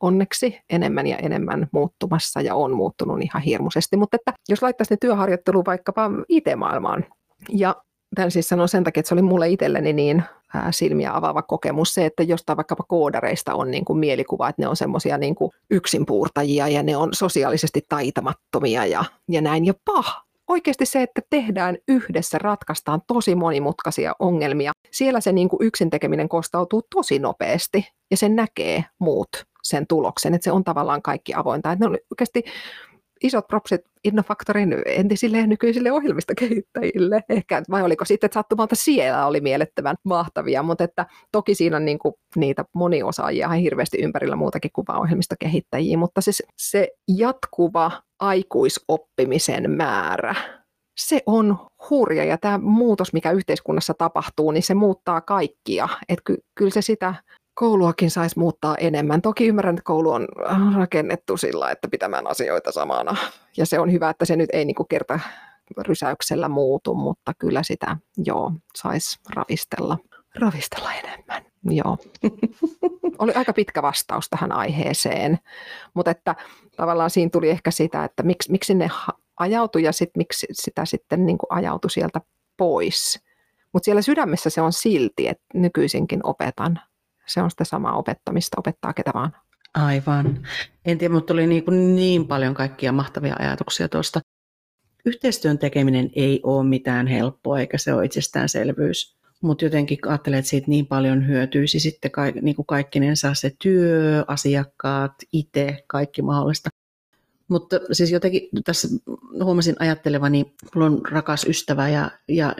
[0.00, 3.96] onneksi enemmän ja enemmän muuttumassa ja on muuttunut ihan hirmuisesti.
[3.96, 7.04] Mutta että jos laittaisi ne työharjoittelu vaikkapa IT-maailmaan,
[7.48, 7.76] ja
[8.14, 10.22] tämän siis sanon sen takia, että se oli mulle itselleni niin
[10.70, 14.76] silmiä avaava kokemus se, että jostain vaikkapa koodareista on niin kuin mielikuva, että ne on
[14.76, 15.34] semmoisia niin
[15.70, 19.66] yksinpuurtajia ja ne on sosiaalisesti taitamattomia ja, ja näin.
[19.66, 24.72] Ja pah, oikeasti se, että tehdään yhdessä, ratkaistaan tosi monimutkaisia ongelmia.
[24.90, 29.28] Siellä se niin kuin yksin tekeminen kostautuu tosi nopeasti ja sen näkee muut
[29.62, 31.72] sen tuloksen, että se on tavallaan kaikki avointa.
[31.72, 32.44] Että ne on oikeasti
[33.22, 37.22] isot propsit Innofaktorin entisille ja nykyisille ohjelmistokehittäjille.
[37.28, 41.84] Ehkä, vai oliko sitten, että sattumalta siellä oli mielettömän mahtavia, mutta että toki siinä on
[41.84, 48.02] niin kuin niitä moniosaajia ihan hirveästi ympärillä muutakin kuin vain ohjelmistokehittäjiä, mutta se, se jatkuva
[48.20, 50.34] aikuisoppimisen määrä,
[50.98, 51.58] se on
[51.90, 55.88] hurja ja tämä muutos, mikä yhteiskunnassa tapahtuu, niin se muuttaa kaikkia.
[56.08, 57.14] Että ky- kyllä se sitä
[57.56, 59.22] kouluakin saisi muuttaa enemmän.
[59.22, 60.28] Toki ymmärrän, että koulu on
[60.76, 63.16] rakennettu sillä, että pitämään asioita samana.
[63.56, 65.20] Ja se on hyvä, että se nyt ei niin kerta
[65.78, 69.98] rysäyksellä muutu, mutta kyllä sitä joo, saisi ravistella,
[70.38, 71.44] ravistella enemmän.
[71.70, 71.98] Joo.
[73.18, 75.38] Oli aika pitkä vastaus tähän aiheeseen,
[75.94, 76.34] mutta että
[76.76, 78.90] tavallaan siinä tuli ehkä sitä, että miksi, miksi ne
[79.36, 82.20] ajautui ja sit, miksi sitä sitten niin kuin ajautui sieltä
[82.56, 83.20] pois.
[83.72, 86.80] Mutta siellä sydämessä se on silti, että nykyisinkin opetan
[87.26, 89.32] se on sitä samaa opettamista, opettaa ketä vaan.
[89.74, 90.46] Aivan.
[90.84, 94.20] En tiedä, mutta tuli niin, kuin niin paljon kaikkia mahtavia ajatuksia tuosta.
[95.04, 99.16] Yhteistyön tekeminen ei ole mitään helppoa, eikä se ole itsestäänselvyys.
[99.42, 104.24] Mutta jotenkin ajattelen, että siitä niin paljon hyötyisi sitten ka- niin kuin kaikkinensa se työ,
[104.26, 106.68] asiakkaat, itse, kaikki mahdollista.
[107.48, 108.88] Mutta siis jotenkin tässä
[109.44, 112.54] huomasin ajattelevani, mulla on rakas ystävä ja, ja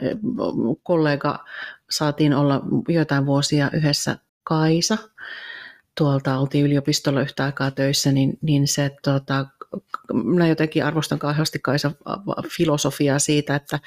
[0.83, 1.45] kollega,
[1.89, 4.97] saatiin olla joitain vuosia yhdessä Kaisa,
[5.97, 9.45] tuolta oltiin yliopistolla yhtä aikaa töissä, niin, niin se, tota,
[10.13, 11.91] minä jotenkin arvostan kauheasti Kaisa
[12.57, 13.79] filosofiaa siitä, että,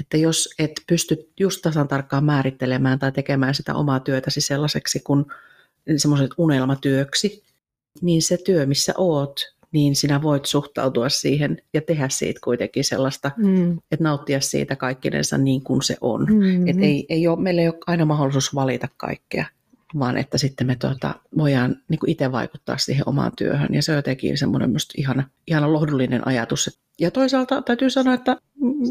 [0.00, 5.24] että jos et pysty just tasan tarkkaan määrittelemään tai tekemään sitä omaa työtäsi sellaiseksi kuin
[5.96, 7.42] semmoiset unelmatyöksi,
[8.02, 9.40] niin se työ, missä oot,
[9.72, 13.72] niin sinä voit suhtautua siihen ja tehdä siitä kuitenkin sellaista, mm.
[13.72, 16.20] että nauttia siitä kaikkinensa niin kuin se on.
[16.20, 16.68] Mm-hmm.
[16.68, 19.46] Et ei, ei ole, meillä ei ole aina mahdollisuus valita kaikkea
[19.98, 23.74] vaan että sitten me tuota, voidaan niin kuin itse vaikuttaa siihen omaan työhön.
[23.74, 26.80] Ja se on jotenkin semmoinen minusta ihana, ihana lohdullinen ajatus.
[27.00, 28.36] Ja toisaalta täytyy sanoa, että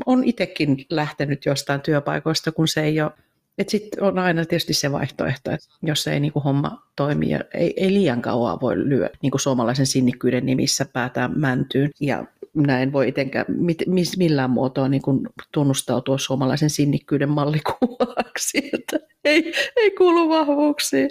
[0.06, 3.12] on itsekin lähtenyt jostain työpaikoista, kun se ei ole
[3.58, 7.40] että sitten on aina tietysti se vaihtoehto, että jos ei niin kuin homma toimi ja
[7.54, 11.90] ei, ei liian kauan voi lyö niin kuin suomalaisen sinnikkyyden nimissä päätään mäntyyn.
[12.00, 12.26] Ja
[12.56, 19.54] näin voi itsenkään mit, mis, millään muotoa niin kuin tunnustautua suomalaisen sinnikkyyden mallikuvaksi, että ei,
[19.76, 21.10] ei kuulu vahvuuksiin.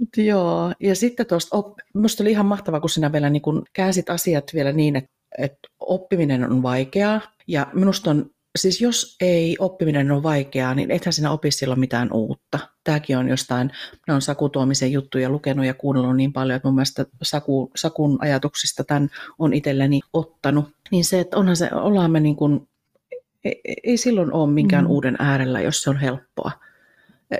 [0.00, 1.56] Mut joo, ja sitten tuosta,
[1.94, 5.68] minusta oli ihan mahtavaa, kun sinä vielä niin kun käänsit asiat vielä niin, että, että
[5.80, 11.30] oppiminen on vaikeaa, ja minusta on siis jos ei oppiminen ole vaikeaa, niin ethän sinä
[11.30, 12.58] opi silloin mitään uutta.
[12.84, 13.70] Tämäkin on jostain,
[14.08, 18.18] ne on Saku Tuomisen juttuja lukenut ja kuunnellut niin paljon, että mun mielestä Saku, Sakun
[18.20, 19.08] ajatuksista tämän
[19.38, 20.68] on itselleni ottanut.
[20.90, 22.68] Niin se, että onhan se, ollaan me niin kuin,
[23.44, 24.90] ei, ei silloin ole minkään mm.
[24.90, 26.52] uuden äärellä, jos se on helppoa.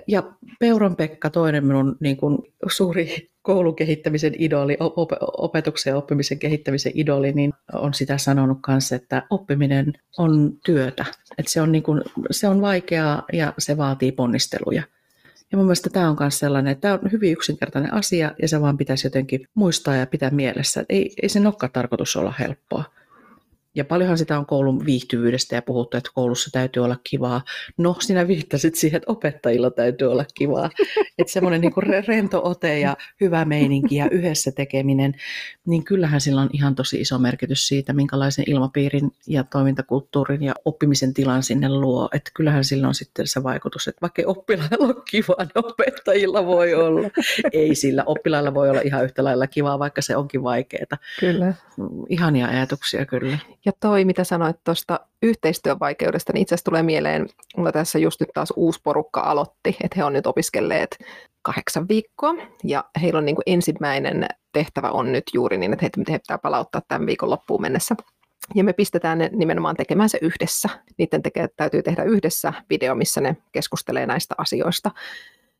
[0.06, 0.22] Ja
[0.60, 2.38] Peuron Pekka, toinen minun niin kuin,
[2.70, 8.96] suuri koulun kehittämisen idoli, op- opetuksen ja oppimisen kehittämisen idoli, niin on sitä sanonut kanssa,
[8.96, 11.04] että oppiminen on työtä.
[11.38, 14.82] Että se, on niin kuin, se on vaikeaa ja se vaatii ponnisteluja.
[15.52, 18.60] Ja mun mielestä tämä on myös sellainen, että tämä on hyvin yksinkertainen asia ja se
[18.60, 20.84] vaan pitäisi jotenkin muistaa ja pitää mielessä.
[20.88, 22.84] Ei, ei sen olekaan tarkoitus olla helppoa.
[23.74, 27.42] Ja paljonhan sitä on koulun viihtyvyydestä ja puhuttu, että koulussa täytyy olla kivaa.
[27.78, 30.70] No, sinä viittasit siihen, että opettajilla täytyy olla kivaa.
[31.18, 31.72] Että semmoinen niin
[32.06, 35.14] rento ote ja hyvä meininki ja yhdessä tekeminen,
[35.66, 41.14] niin kyllähän sillä on ihan tosi iso merkitys siitä, minkälaisen ilmapiirin ja toimintakulttuurin ja oppimisen
[41.14, 42.08] tilan sinne luo.
[42.14, 46.74] Että kyllähän sillä on sitten se vaikutus, että vaikka oppilailla on kivaa, niin opettajilla voi
[46.74, 47.10] olla.
[47.52, 50.98] Ei sillä, oppilailla voi olla ihan yhtä lailla kivaa, vaikka se onkin vaikeaa.
[51.20, 51.54] Kyllä.
[52.08, 53.38] Ihania ajatuksia kyllä.
[53.64, 58.30] Ja toi, mitä sanoit tuosta yhteistyövaikeudesta, niin itse asiassa tulee mieleen, mulla tässä just nyt
[58.34, 60.98] taas uusi porukka aloitti, että he on nyt opiskelleet
[61.42, 62.34] kahdeksan viikkoa,
[62.64, 66.82] ja heillä on niin kuin ensimmäinen tehtävä on nyt juuri niin, että he pitää palauttaa
[66.88, 67.94] tämän viikon loppuun mennessä.
[68.54, 70.68] Ja me pistetään ne nimenomaan tekemään se yhdessä.
[70.98, 74.90] Niiden tekee, täytyy tehdä yhdessä video, missä ne keskustelee näistä asioista.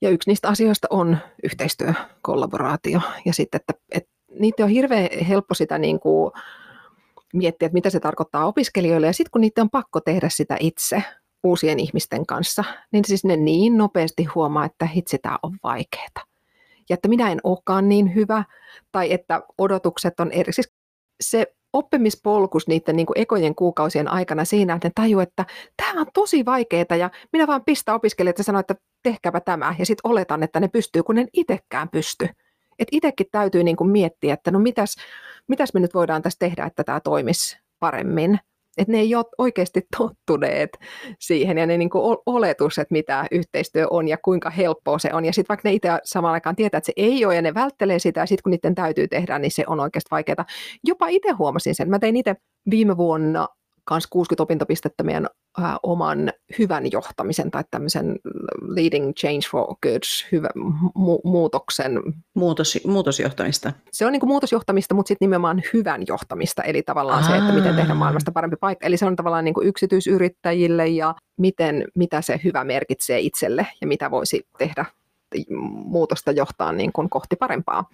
[0.00, 1.92] Ja yksi niistä asioista on yhteistyö,
[2.22, 3.00] kollaboraatio.
[3.24, 6.32] Ja sitten, että, että niitä on hirveän helppo sitä niin kuin,
[7.34, 9.06] miettiä, että mitä se tarkoittaa opiskelijoille.
[9.06, 11.02] Ja sitten kun niitä on pakko tehdä sitä itse
[11.44, 16.24] uusien ihmisten kanssa, niin siis ne niin nopeasti huomaa, että hitsi, tämä on vaikeaa.
[16.88, 18.44] Ja että minä en olekaan niin hyvä,
[18.92, 20.52] tai että odotukset on eri.
[20.52, 20.72] Siis
[21.20, 25.44] se oppimispolkus niiden niin kuin ekojen kuukausien aikana siinä, että ne tajuu, että
[25.76, 29.86] tämä on tosi vaikeaa ja minä vaan pistän opiskelijat ja sanon, että tehkääpä tämä ja
[29.86, 32.28] sitten oletan, että ne pystyy, kun en itsekään pysty.
[32.80, 34.96] Että itsekin täytyy niin kuin miettiä, että no mitäs,
[35.48, 38.38] mitäs me nyt voidaan tässä tehdä, että tämä toimisi paremmin.
[38.78, 40.70] että ne ei ole oikeasti tottuneet
[41.18, 45.24] siihen ja ne niin kuin oletus, että mitä yhteistyö on ja kuinka helppoa se on.
[45.24, 47.98] Ja sitten vaikka ne itse samaan aikaan tietää, että se ei ole ja ne välttelee
[47.98, 50.44] sitä ja sitten kun niiden täytyy tehdä, niin se on oikeasti vaikeaa.
[50.84, 51.90] Jopa itse huomasin sen.
[51.90, 52.34] Mä tein itse
[52.70, 53.48] viime vuonna
[53.84, 55.26] kans 60 opintopistettä meidän
[55.62, 58.16] äh, oman hyvän johtamisen tai tämmöisen
[58.68, 60.48] leading change for goods hyvä,
[60.98, 62.00] mu- muutoksen.
[62.34, 63.72] Muutos, muutosjohtamista.
[63.92, 67.28] Se on niin kuin muutosjohtamista, mutta sitten nimenomaan hyvän johtamista, eli tavallaan Aa.
[67.28, 68.86] se, että miten tehdä maailmasta parempi paikka.
[68.86, 73.86] Eli se on tavallaan niin kuin yksityisyrittäjille ja miten, mitä se hyvä merkitsee itselle ja
[73.86, 74.84] mitä voisi tehdä
[75.84, 77.84] muutosta johtaa niin kuin kohti parempaa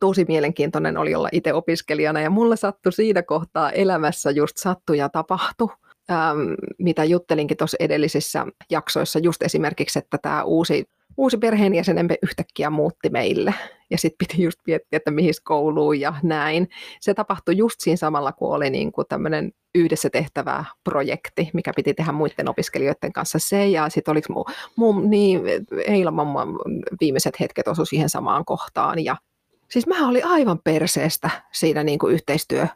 [0.00, 5.08] tosi mielenkiintoinen oli olla itse opiskelijana ja mulla sattui siinä kohtaa elämässä just sattu ja
[5.08, 5.68] tapahtui,
[6.10, 6.38] ähm,
[6.78, 10.84] mitä juttelinkin tuossa edellisissä jaksoissa, just esimerkiksi, että tämä uusi,
[11.16, 13.54] uusi perheenjäsenemme yhtäkkiä muutti meille
[13.90, 16.68] ja sitten piti just miettiä, että mihin kouluun ja näin.
[17.00, 21.94] Se tapahtui just siinä samalla, kun oli niin kuin tämmöinen yhdessä tehtävä projekti, mikä piti
[21.94, 24.44] tehdä muiden opiskelijoiden kanssa se, ja sitten oliko mun,
[24.76, 25.42] mun niin,
[25.86, 26.12] Eila
[27.00, 29.16] viimeiset hetket osu siihen samaan kohtaan, ja
[29.70, 32.66] Siis mä olin aivan perseestä siinä niin kuin yhteistyö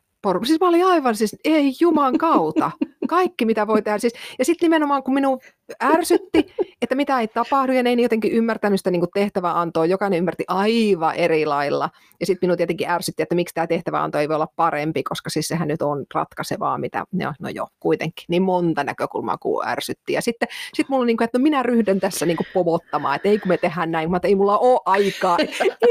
[0.46, 2.70] siis mä olin aivan, siis ei juman kautta.
[3.10, 3.98] Kaikki mitä voi tehdä.
[3.98, 5.40] Siis, ja sitten nimenomaan kun minun
[5.84, 9.86] ärsytti, että mitä ei tapahdu ja ne ei jotenkin ymmärtänyt sitä niin kuin tehtäväantoa.
[9.86, 11.90] Jokainen ymmärti aivan eri lailla.
[12.20, 15.48] Ja sitten minun tietenkin ärsytti, että miksi tämä tehtäväanto ei voi olla parempi, koska siis
[15.48, 18.24] sehän nyt on ratkaisevaa, mitä, no, no joo, kuitenkin.
[18.28, 20.12] Niin monta näkökulmaa kuin ärsytti.
[20.12, 22.66] Ja sitten sit mulla on niin kuin, että no minä ryhdyn tässä niin kuin
[23.14, 25.36] että ei kun me tehdään näin, mutta ei mulla ole aikaa.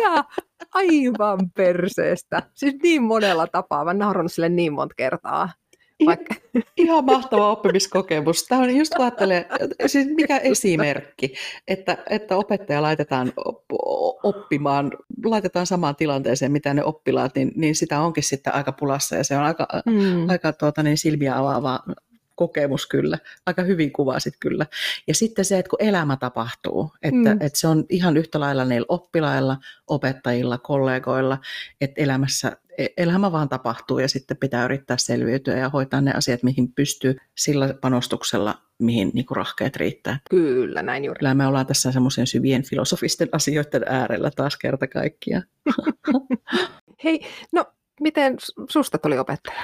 [0.03, 0.23] Ja
[0.73, 2.43] aivan perseestä.
[2.53, 3.85] Siis niin monella tapaa.
[3.85, 5.49] Mä naurannut sille niin monta kertaa.
[6.05, 6.35] Vaikka...
[6.77, 8.43] Ihan mahtava oppimiskokemus.
[8.43, 9.47] Tämä on just ajattelee,
[9.85, 11.33] siis mikä esimerkki,
[11.67, 13.33] että, että opettaja laitetaan
[14.23, 14.91] oppimaan,
[15.25, 19.37] laitetaan samaan tilanteeseen, mitä ne oppilaat, niin, niin sitä onkin sitten aika pulassa ja se
[19.37, 20.29] on aika, mm.
[20.29, 21.79] aika tuota, niin silmiä avaava
[22.39, 23.17] kokemus kyllä.
[23.45, 24.65] Aika hyvin kuvasit kyllä.
[25.07, 27.41] Ja sitten se, että kun elämä tapahtuu, että, mm.
[27.41, 31.37] että se on ihan yhtä lailla niillä oppilailla, opettajilla, kollegoilla,
[31.81, 36.43] että elämässä e, elämä vaan tapahtuu ja sitten pitää yrittää selviytyä ja hoitaa ne asiat,
[36.43, 40.19] mihin pystyy sillä panostuksella, mihin niin rahkeet riittää.
[40.29, 41.19] Kyllä, näin juuri.
[41.19, 45.41] Kyllä me ollaan tässä semmoisen syvien filosofisten asioiden äärellä taas kerta kaikkia.
[47.03, 47.21] Hei,
[47.51, 47.65] no
[48.01, 48.35] miten
[48.69, 49.63] susta tuli opettaja?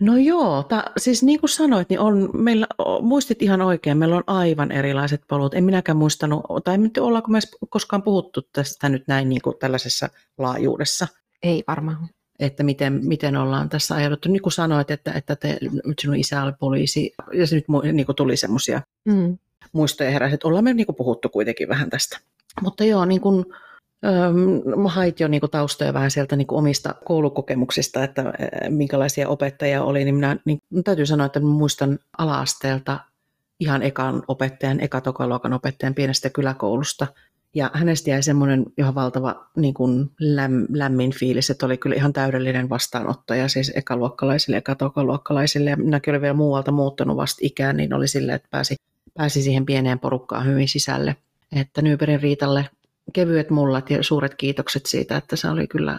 [0.00, 2.66] No joo, ta, siis niin kuin sanoit, niin on, meillä,
[3.00, 5.54] muistit ihan oikein, meillä on aivan erilaiset polut.
[5.54, 7.38] En minäkään muistanut, tai en ollaanko me
[7.68, 11.08] koskaan puhuttu tästä nyt näin niin kuin tällaisessa laajuudessa.
[11.42, 12.08] Ei varmaan.
[12.38, 14.28] Että miten, miten ollaan tässä ajauduttu.
[14.28, 15.58] Niin kuin sanoit, että, että te,
[16.00, 19.38] sinun isä oli poliisi, ja se nyt niin kuin tuli semmoisia mm.
[19.72, 22.18] muistoja heräsi, että ollaan me niin kuin puhuttu kuitenkin vähän tästä.
[22.62, 23.44] Mutta joo, niin kuin,
[24.76, 28.32] Mä hait jo niinku taustoja vähän sieltä niinku omista koulukokemuksista, että
[28.68, 33.00] minkälaisia opettajia oli, niin minä niin, täytyy sanoa, että muistan ala-asteelta
[33.60, 37.06] ihan ekan opettajan, ekatokaluokan opettajan pienestä kyläkoulusta.
[37.54, 42.12] Ja hänestä jäi semmoinen ihan valtava niin kuin läm, lämmin fiilis, että oli kyllä ihan
[42.12, 45.70] täydellinen vastaanottaja siis ekaluokkalaisille ja katokaluokkalaisille.
[45.70, 48.76] Ja minäkin olin vielä muualta muuttanut vasta ikään, niin oli silleen, että pääsi,
[49.14, 51.16] pääsi siihen pieneen porukkaan hyvin sisälle.
[51.56, 52.66] Että Nyyperin Riitalle
[53.12, 55.98] kevyet mullat ja suuret kiitokset siitä, että se oli kyllä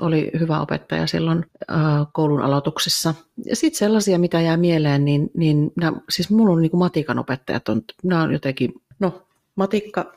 [0.00, 1.78] oli hyvä opettaja silloin äh,
[2.12, 3.14] koulun aloituksessa.
[3.44, 7.18] Ja sitten sellaisia, mitä jää mieleen, niin, niin nämä, siis mulla on niin kuin matikan
[7.18, 9.22] opettajat, on, nämä on jotenkin, no
[9.56, 10.12] matikka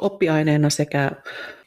[0.00, 1.10] oppiaineena sekä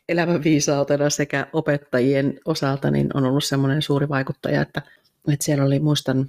[0.09, 4.81] elämänviisautena sekä opettajien osalta niin on ollut semmoinen suuri vaikuttaja, että,
[5.27, 6.25] että siellä oli, muistan,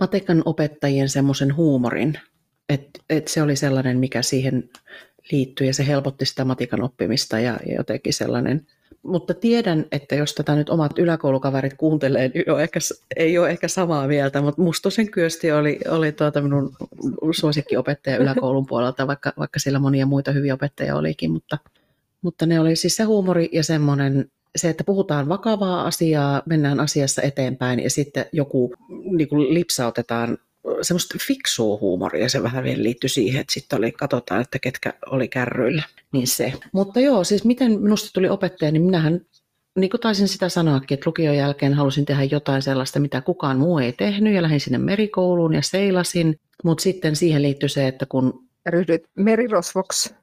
[0.00, 2.18] matikan opettajien semmoisen huumorin,
[2.68, 4.70] että, että se oli sellainen, mikä siihen
[5.32, 8.66] liittyi ja se helpotti sitä matikan oppimista ja, ja jotenkin sellainen.
[9.02, 12.80] Mutta tiedän, että jos tätä nyt omat yläkoulukaverit kuuntelee, niin ei ole ehkä,
[13.16, 16.76] ei ole ehkä samaa mieltä, mutta Mustosen Kyösti oli, oli tuota minun
[17.30, 21.58] suosikkiopettaja yläkoulun puolelta, vaikka, vaikka siellä monia muita hyviä opettajia olikin, mutta,
[22.22, 27.22] mutta ne oli siis se huumori ja semmoinen, se, että puhutaan vakavaa asiaa, mennään asiassa
[27.22, 30.38] eteenpäin ja sitten joku niin kuin lipsautetaan
[30.82, 35.28] semmoista fiksua huumoria, se vähän vielä liittyi siihen, että sitten oli, katsotaan, että ketkä oli
[35.28, 36.52] kärryillä, niin se.
[36.72, 39.20] Mutta joo, siis miten minusta tuli opettaja, niin minähän
[39.78, 43.78] niin kuin taisin sitä sanoakin, että lukion jälkeen halusin tehdä jotain sellaista, mitä kukaan muu
[43.78, 48.44] ei tehnyt, ja lähdin sinne merikouluun ja seilasin, mutta sitten siihen liittyi se, että kun...
[48.66, 50.14] Ryhdyit merirosvoksi.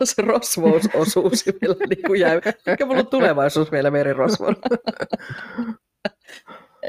[0.00, 2.40] no se rosvousosuus vielä niin kuin jäi.
[2.66, 4.56] Mikä mulla on tulevaisuus vielä merirosvon?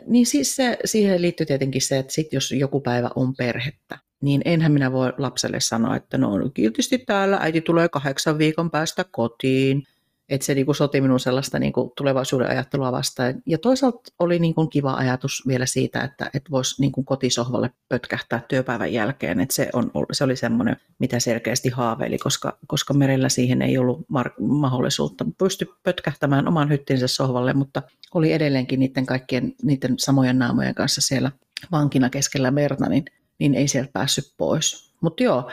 [0.06, 4.41] Niin siis se, siihen liittyy tietenkin se, että sit jos joku päivä on perhettä, niin
[4.46, 9.84] enhän minä voi lapselle sanoa, että no kiltisti täällä, äiti tulee kahdeksan viikon päästä kotiin.
[10.30, 13.36] Että se niin kuin soti minun sellaista niin kuin tulevaisuuden ajattelua vastaan.
[13.45, 17.71] Ja toisaalta oli niin kuin kiva ajatus vielä siitä, että, että voisi niin kuin kotisohvalle
[17.89, 19.39] pötkähtää työpäivän jälkeen.
[19.39, 23.99] Että se, on, se oli semmoinen, mitä selkeästi haaveili, koska, koska merellä siihen ei ollut
[23.99, 25.26] mar- mahdollisuutta.
[25.38, 27.82] Pysty pötkähtämään oman hyttinsä sohvalle, mutta
[28.13, 31.32] oli edelleenkin niiden kaikkien niiden samojen naamojen kanssa siellä
[31.71, 33.05] vankina keskellä merta, niin,
[33.39, 34.91] niin ei sieltä päässyt pois.
[35.01, 35.51] Mutta joo,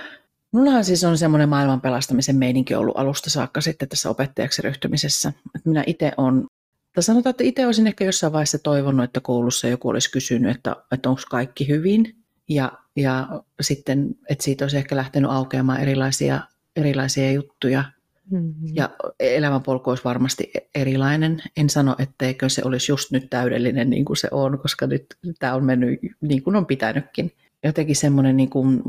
[0.53, 5.33] Mullahan siis on semmoinen maailman pelastamisen meininki ollut alusta saakka sitten tässä opettajaksi ryhtymisessä.
[5.55, 6.47] Että minä itse on,
[6.95, 10.77] tai sanotaan, että itse olisin ehkä jossain vaiheessa toivonut, että koulussa joku olisi kysynyt, että,
[10.93, 12.17] että onko kaikki hyvin.
[12.49, 13.29] Ja, ja
[13.61, 16.41] sitten, että siitä olisi ehkä lähtenyt aukeamaan erilaisia,
[16.77, 17.85] erilaisia juttuja.
[18.31, 18.69] Mm-hmm.
[18.75, 18.91] Ja
[19.21, 21.43] elämänpolku olisi varmasti erilainen.
[21.57, 25.07] En sano, etteikö se olisi just nyt täydellinen niin kuin se on, koska nyt
[25.39, 27.33] tämä on mennyt niin kuin on pitänytkin.
[27.65, 28.83] Jotenkin semmoinen niin kuin,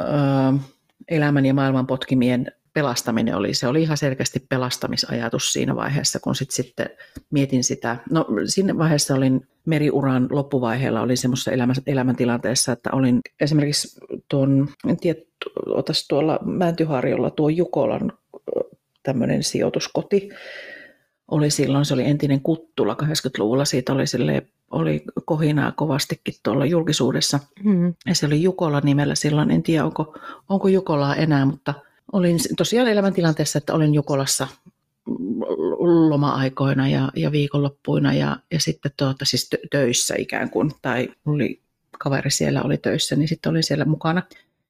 [0.00, 0.60] äh,
[1.08, 6.50] elämän ja maailman potkimien pelastaminen oli, se oli ihan selkeästi pelastamisajatus siinä vaiheessa, kun sit
[6.50, 6.90] sitten
[7.30, 7.96] mietin sitä.
[8.10, 14.96] No siinä vaiheessa olin meriuran loppuvaiheella, olin semmoisessa elämän, elämäntilanteessa, että olin esimerkiksi tuon, en
[14.96, 15.20] tiedä,
[15.66, 18.12] otas tuolla Mäntyharjolla tuo Jukolan
[19.02, 20.28] tämmöinen sijoituskoti,
[21.32, 27.40] oli silloin, se oli entinen Kuttula 80-luvulla, siitä oli, sille, oli kohinaa kovastikin tuolla julkisuudessa.
[27.64, 27.94] Mm.
[28.06, 30.18] Ja se oli Jukola nimellä silloin, en tiedä onko,
[30.48, 31.74] onko Jukolaa enää, mutta
[32.12, 34.48] olin tosiaan elämäntilanteessa, että olin Jukolassa
[36.08, 41.60] loma-aikoina ja, ja viikonloppuina ja, ja sitten tuota, siis töissä ikään kuin, tai oli
[41.98, 44.22] kaveri siellä oli töissä, niin sitten olin siellä mukana.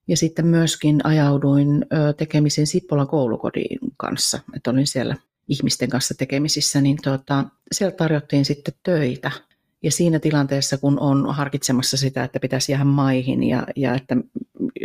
[0.08, 1.86] Ja sitten myöskin ajauduin
[2.16, 5.16] tekemisiin Sippolan koulukodin kanssa, että olin siellä
[5.48, 9.30] ihmisten kanssa tekemisissä, niin tuota, siellä tarjottiin sitten töitä.
[9.82, 14.16] Ja siinä tilanteessa, kun on harkitsemassa sitä, että pitäisi jäädä maihin ja, ja että,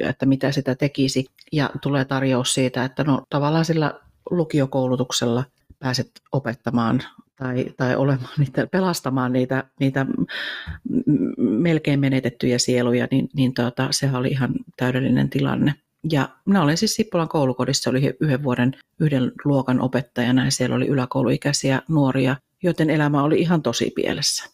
[0.04, 4.00] että mitä sitä tekisi, ja tulee tarjous siitä, että no tavallaan sillä
[4.30, 5.44] lukiokoulutuksella
[5.80, 7.04] pääset opettamaan
[7.36, 10.06] tai, tai olemaan niitä, pelastamaan niitä, niitä
[11.38, 15.74] melkein menetettyjä sieluja, niin, niin tuota, sehän oli ihan täydellinen tilanne.
[16.12, 20.88] Ja minä olin siis Sippolan koulukodissa, oli yhden vuoden yhden luokan opettajana ja siellä oli
[20.88, 24.50] yläkouluikäisiä nuoria, joiden elämä oli ihan tosi pielessä.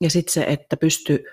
[0.00, 1.24] Ja sitten se, että pystyi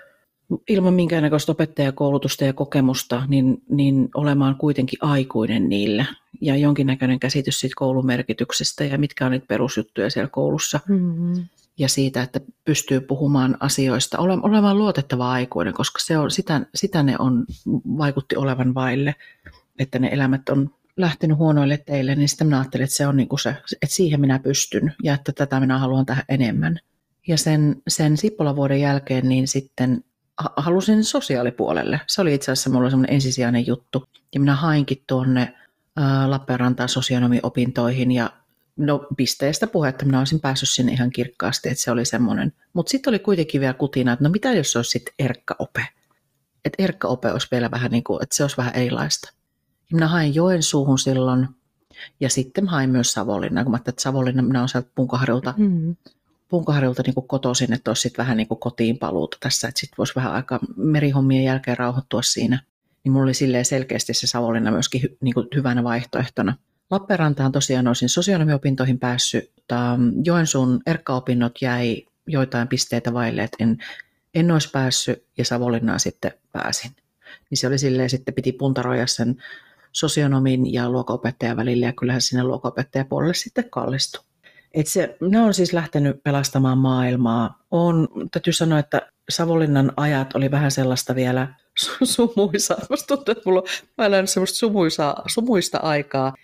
[0.68, 6.06] ilman minkäännäköistä opettajakoulutusta ja kokemusta, niin, niin olemaan kuitenkin aikuinen niille
[6.40, 10.80] ja jonkinnäköinen käsitys siitä koulun merkityksestä ja mitkä on niitä perusjuttuja siellä koulussa.
[10.88, 11.44] Mm-hmm.
[11.78, 17.16] Ja siitä, että pystyy puhumaan asioista, olemaan luotettava aikuinen, koska se on, sitä, sitä ne
[17.18, 17.44] on,
[17.98, 19.14] vaikutti olevan vaille,
[19.78, 23.28] että ne elämät on lähtenyt huonoille teille, niin sitten minä ajattelin, että se on niin
[23.28, 23.50] kuin se,
[23.82, 26.78] että siihen minä pystyn ja että tätä minä haluan tähän enemmän.
[27.28, 30.04] Ja sen, sen Sippola-vuoden jälkeen niin sitten
[30.56, 32.00] halusin sosiaalipuolelle.
[32.06, 34.04] Se oli itse asiassa mulla semmoinen ensisijainen juttu.
[34.34, 35.54] Ja minä hainkin tuonne
[36.26, 38.30] Lappeenrantaan sosionomiopintoihin ja
[38.76, 42.52] no pisteestä puhetta minä olisin päässyt sinne ihan kirkkaasti, että se oli semmoinen.
[42.72, 45.86] Mutta sitten oli kuitenkin vielä kutina, että no mitä jos se olisi sitten erkkaope?
[46.64, 49.32] Että erkkaope olisi vielä vähän niin kuin, että se olisi vähän erilaista.
[49.90, 51.48] Ja minä hain Joensuuhun silloin
[52.20, 55.96] ja sitten hain myös Savonlinna, kun mä että Savonlinna, minä olen sieltä Punkaharjulta, mm.
[56.48, 59.96] Punkaharjulta niin kuin kotoisin, että olisi sitten vähän niin kuin kotiin paluuta tässä, että sitten
[59.98, 62.62] voisi vähän aika merihommien jälkeen rauhoittua siinä.
[63.04, 66.56] Niin mulla oli silleen selkeästi se Savonlinna myöskin hy, niin kuin hyvänä vaihtoehtona.
[66.90, 73.78] Lappeenrantaan tosiaan olisin sosionomiopintoihin päässyt, mutta Joensuun erkkaopinnot jäi joitain pisteitä vaille, että en,
[74.34, 76.90] en olisi päässyt ja Savonlinnaan sitten pääsin.
[77.50, 79.36] Niin se oli silleen, sitten piti puntaroida sen
[79.92, 84.24] sosionomin ja luokaopettajan välillä ja kyllähän sinne luokaopettajapuolelle sitten kallistui.
[84.74, 87.62] Et se, ne on siis lähtenyt pelastamaan maailmaa.
[87.70, 91.54] On, täytyy sanoa, että Savonlinnan ajat oli vähän sellaista vielä
[92.04, 92.78] sumuisaa.
[92.90, 93.62] Musta tuntuu, että mulla
[93.98, 96.34] on, sumuisaa, sumuista aikaa.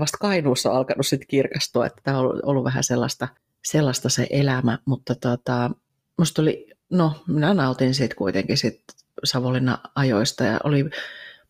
[0.00, 3.28] Vasta Kainuussa on alkanut sitten kirkastua, että tämä on ollut, vähän sellaista,
[3.64, 5.70] sellaista se elämä, mutta tota,
[6.18, 8.82] musta oli, no minä nautin siitä kuitenkin sit
[9.24, 10.90] Savonlinnan ajoista ja oli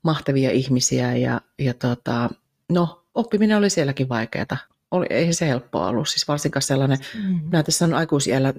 [0.03, 2.31] mahtavia ihmisiä ja, ja tota,
[2.73, 4.57] no oppiminen oli sielläkin vaikeaa
[4.91, 7.41] oli, ei se helppoa ollut, siis varsinkaan sellainen, mm.
[7.45, 8.55] minä tässä on aikuisiellä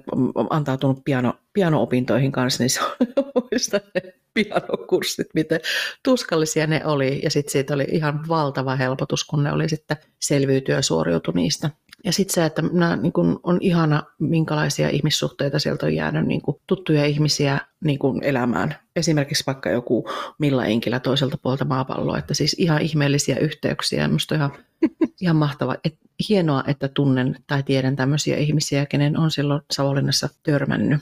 [0.50, 2.90] antautunut piano, piano-opintoihin kanssa, niin se on
[3.34, 5.60] muista ne pianokurssit, miten
[6.04, 10.74] tuskallisia ne oli, ja sitten siitä oli ihan valtava helpotus, kun ne oli sitten selviytyä
[10.76, 11.70] ja suoriutu niistä.
[12.04, 16.42] Ja sitten se, että nämä, niin kun on ihana, minkälaisia ihmissuhteita sieltä on jäänyt niin
[16.42, 18.74] kun, tuttuja ihmisiä niin kun, elämään.
[18.96, 24.08] Esimerkiksi vaikka joku Milla Enkilä toiselta puolta maapalloa, että siis ihan ihmeellisiä yhteyksiä.
[24.08, 24.52] Minusta ihan,
[25.22, 25.98] ihan mahtava, et,
[26.28, 31.00] hienoa, että tunnen tai tiedän tämmöisiä ihmisiä, kenen on silloin Savonlinnassa törmännyt.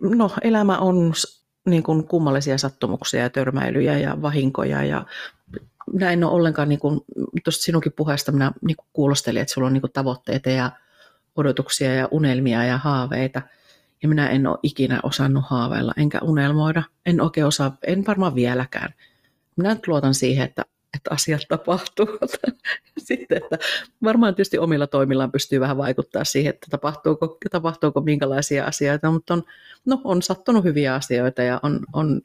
[0.00, 1.12] No, elämä on
[1.68, 5.06] niin kuin kummallisia sattumuksia ja törmäilyjä ja vahinkoja ja
[5.92, 7.00] minä en ole ollenkaan, niin kuin,
[7.44, 10.70] tuosta sinunkin puheesta minä niin kuin kuulostelin, että sulla on niin kuin tavoitteita ja
[11.36, 13.42] odotuksia ja unelmia ja haaveita.
[14.02, 16.82] Ja minä en ole ikinä osannut haaveilla enkä unelmoida.
[17.06, 18.94] En oikein osaa, en varmaan vieläkään.
[19.56, 20.64] Minä nyt luotan siihen, että,
[20.96, 22.06] että asiat tapahtuu.
[22.98, 23.58] Sitten, että
[24.02, 29.42] varmaan tietysti omilla toimillaan pystyy vähän vaikuttaa siihen, että tapahtuuko, tapahtuuko minkälaisia asioita, mutta on,
[29.84, 32.20] no, on sattunut hyviä asioita ja on, on,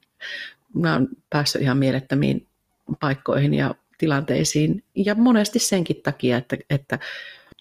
[0.74, 2.46] minä olen päässyt ihan mielettömiin
[3.00, 6.98] paikkoihin ja tilanteisiin ja monesti senkin takia, että, että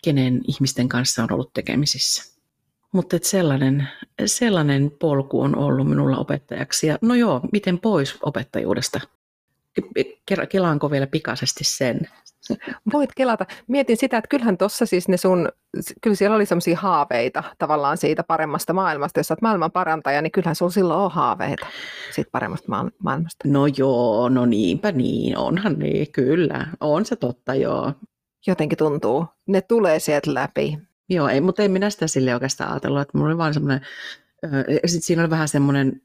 [0.04, 2.34] kenen ihmisten kanssa on ollut tekemisissä.
[2.92, 3.88] Mutta sellainen,
[4.26, 6.88] sellainen polku on ollut minulla opettajaksi.
[6.88, 9.00] Ja no joo, miten pois opettajuudesta?
[10.50, 12.00] Kelaanko vielä pikaisesti sen?
[12.94, 13.46] Voit kelata.
[13.68, 15.50] Mietin sitä, että kyllähän tuossa siis ne sun,
[16.02, 19.20] kyllä siellä oli semmoisia haaveita tavallaan siitä paremmasta maailmasta.
[19.20, 21.66] Jos olet maailman parantaja, niin kyllähän sulla silloin on haaveita
[22.12, 22.68] siitä paremmasta
[23.00, 23.48] maailmasta.
[23.48, 26.68] No joo, no niinpä niin, onhan niin, kyllä.
[26.80, 27.94] On se totta, joo.
[28.48, 29.26] Jotenkin tuntuu.
[29.48, 30.78] Ne tulee sieltä läpi.
[31.10, 33.82] Joo, ei, mutta ei minä sitä sille oikeastaan ajatellut, että mulla oli vaan semmoinen,
[34.86, 36.02] sitten siinä oli vähän semmoinen,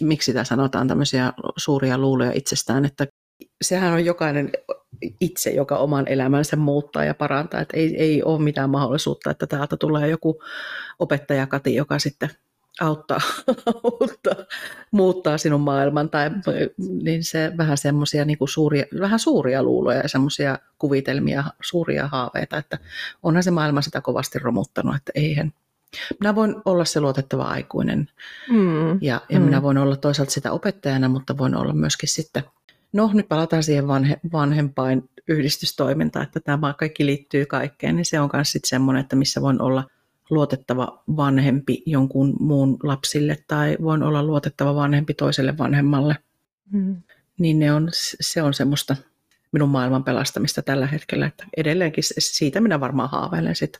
[0.00, 3.06] miksi sitä sanotaan, tämmöisiä suuria luuloja itsestään, että
[3.62, 4.52] sehän on jokainen
[5.20, 9.76] itse, joka oman elämänsä muuttaa ja parantaa, että ei, ei ole mitään mahdollisuutta, että täältä
[9.76, 10.42] tulee joku
[10.98, 12.30] opettaja Kati, joka sitten
[12.80, 13.20] auttaa,
[14.00, 14.34] auttaa
[14.90, 16.30] muuttaa sinun maailman, tai
[17.02, 22.78] niin se vähän semmoisia niin suuria, vähän suuria luuloja ja semmoisia kuvitelmia, suuria haaveita, että
[23.22, 25.52] onhan se maailma sitä kovasti romuttanut, että eihän,
[26.20, 28.08] minä voin olla se luotettava aikuinen
[28.50, 28.90] mm.
[29.00, 29.44] ja, ja mm.
[29.44, 32.44] minä voin olla toisaalta sitä opettajana, mutta voin olla myöskin sitten
[32.92, 38.30] No nyt palataan siihen vanhe, vanhempain yhdistystoimintaan, että tämä kaikki liittyy kaikkeen, niin se on
[38.32, 39.84] myös sitten semmoinen, että missä voin olla
[40.30, 46.16] luotettava vanhempi jonkun muun lapsille tai voin olla luotettava vanhempi toiselle vanhemmalle.
[46.72, 46.96] Mm.
[47.38, 47.88] Niin ne on,
[48.20, 48.96] se on semmoista
[49.52, 53.78] minun maailman pelastamista tällä hetkellä, että edelleenkin siitä minä varmaan haaveilen sitä.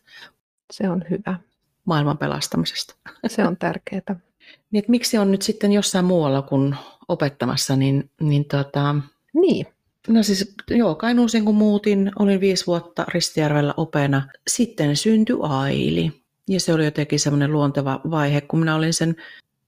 [0.72, 1.38] Se on hyvä.
[1.84, 2.94] Maailman pelastamisesta.
[3.26, 4.16] Se on tärkeää.
[4.70, 6.76] niin, miksi on nyt sitten jossain muualla kuin
[7.10, 8.94] opettamassa, niin, niin, tota,
[9.34, 9.66] niin.
[10.08, 14.28] No siis joo, Kainuusin kun muutin, olin viisi vuotta Ristijärvellä opena.
[14.48, 16.12] Sitten syntyi Aili.
[16.48, 19.16] Ja se oli jotenkin semmoinen luonteva vaihe, kun minä olin sen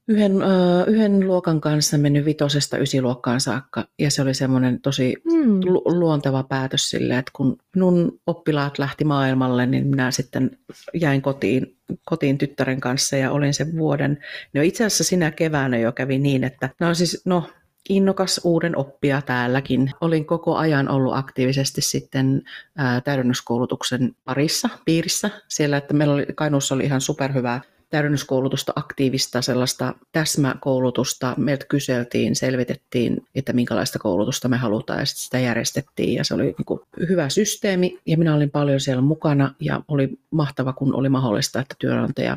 [0.08, 3.84] yhden, uh, yhden luokan kanssa mennyt vitosesta ysiluokkaan saakka.
[3.98, 5.60] Ja se oli semmoinen tosi mm.
[5.64, 10.50] lu- luonteva päätös sille, että kun minun oppilaat lähti maailmalle, niin minä sitten
[10.94, 14.18] jäin kotiin, kotiin tyttären kanssa ja olin sen vuoden.
[14.54, 17.44] No itse asiassa sinä keväänä jo kävi niin, että no siis, no
[17.88, 19.90] innokas uuden oppija täälläkin.
[20.00, 22.42] Olin koko ajan ollut aktiivisesti sitten
[22.76, 25.30] ää, täydennyskoulutuksen parissa, piirissä.
[25.48, 27.60] Siellä, että meillä oli, Kainuussa oli ihan superhyvää
[27.92, 31.34] täydennyskoulutusta, aktiivista sellaista täsmäkoulutusta.
[31.36, 36.66] Meiltä kyseltiin, selvitettiin, että minkälaista koulutusta me halutaan ja sitä järjestettiin ja se oli niin
[36.66, 41.60] kuin hyvä systeemi ja minä olin paljon siellä mukana ja oli mahtava, kun oli mahdollista,
[41.60, 42.36] että työnantaja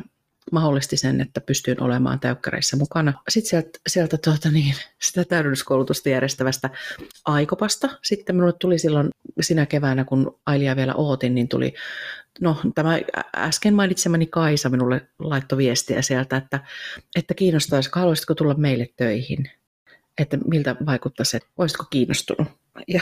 [0.52, 3.12] mahdollisti sen, että pystyin olemaan täykkäreissä mukana.
[3.28, 6.70] Sitten sieltä, sieltä tuota niin, sitä täydennyskoulutusta järjestävästä
[7.24, 7.88] Aikopasta.
[8.02, 9.08] Sitten minulle tuli silloin
[9.40, 11.74] sinä keväänä, kun Ailia vielä ootin, niin tuli,
[12.40, 12.98] no tämä
[13.36, 16.60] äsken mainitsemani Kaisa minulle laittoi viestiä sieltä, että,
[17.16, 19.50] että kiinnostaisiko, haluaisitko tulla meille töihin?
[20.18, 22.48] Että miltä vaikuttaisi, että olisitko kiinnostunut?
[22.88, 23.00] Ja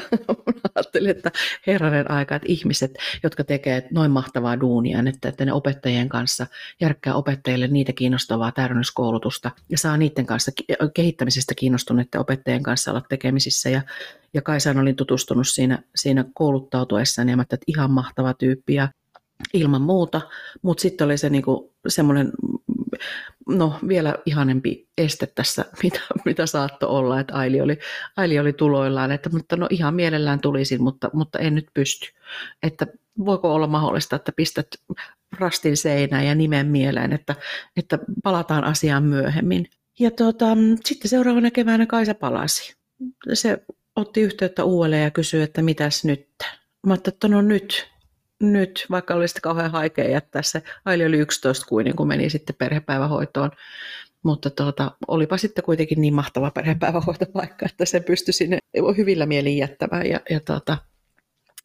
[0.75, 1.31] ajattelin, että
[1.67, 6.47] herranen aika, että ihmiset, jotka tekevät noin mahtavaa duunia, että, että ne opettajien kanssa
[6.81, 10.53] järkkää opettajille niitä kiinnostavaa täydennyskoulutusta ja saa niiden kanssa
[10.95, 13.71] kehittämisestä kiinnostuneiden opettajien kanssa olla tekemisissä.
[13.71, 13.83] Ja,
[14.35, 18.89] ja Kaisaan olin tutustunut siinä, siinä kouluttautuessa, niin että ihan mahtava tyyppi ja
[19.55, 20.21] ilman muuta,
[20.63, 22.33] mutta sitten oli se niinku semmoinen
[23.49, 27.79] no vielä ihanempi este tässä, mitä, mitä saattoi olla, että Aili oli,
[28.17, 32.07] Aili oli tuloillaan, että mutta no ihan mielellään tulisin, mutta, mutta en nyt pysty.
[32.63, 32.87] Että
[33.25, 34.67] voiko olla mahdollista, että pistät
[35.39, 37.35] rastin seinään ja nimen mieleen, että,
[37.77, 39.69] että palataan asiaan myöhemmin.
[39.99, 40.47] Ja tuota,
[40.85, 42.77] sitten seuraavana keväänä Kaisa palasi.
[43.33, 43.63] Se
[43.97, 46.29] otti yhteyttä uudelleen ja kysyi, että mitäs nyt.
[46.87, 47.89] Mä ajattelin, että no nyt,
[48.53, 52.57] nyt, vaikka oli sitten kauhean haikea jättää se, Aili oli 11 kuinen, kun meni sitten
[52.59, 53.51] perhepäivähoitoon,
[54.23, 58.59] mutta tuota, olipa sitten kuitenkin niin mahtava perhepäivähoitopaikka, että se pystyi sinne
[58.97, 60.79] hyvillä mielin jättämään ja, ja tuota,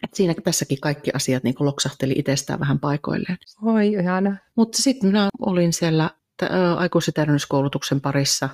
[0.03, 3.37] et siinä tässäkin kaikki asiat niin loksahteli itsestään vähän paikoilleen.
[3.63, 4.37] Oi, ihana.
[4.55, 6.09] Mutta sitten minä olin siellä
[6.77, 8.49] aikuisitärnyyskoulutuksen parissa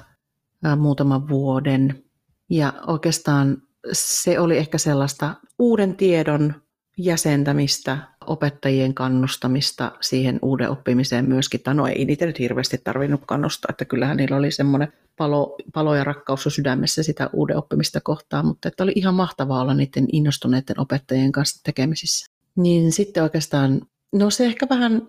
[0.64, 2.04] ää, muutaman vuoden.
[2.50, 3.58] Ja oikeastaan
[3.94, 6.65] se oli ehkä sellaista uuden tiedon
[6.98, 11.64] jäsentämistä, opettajien kannustamista siihen uuden oppimiseen myöskin.
[11.64, 15.96] Tai no ei niitä nyt hirveästi tarvinnut kannustaa, että kyllähän niillä oli semmoinen palo, palo
[15.96, 20.80] ja rakkaus sydämessä sitä uuden oppimista kohtaan, mutta että oli ihan mahtavaa olla niiden innostuneiden
[20.80, 22.26] opettajien kanssa tekemisissä.
[22.56, 23.82] Niin sitten oikeastaan,
[24.14, 25.02] no se ehkä vähän,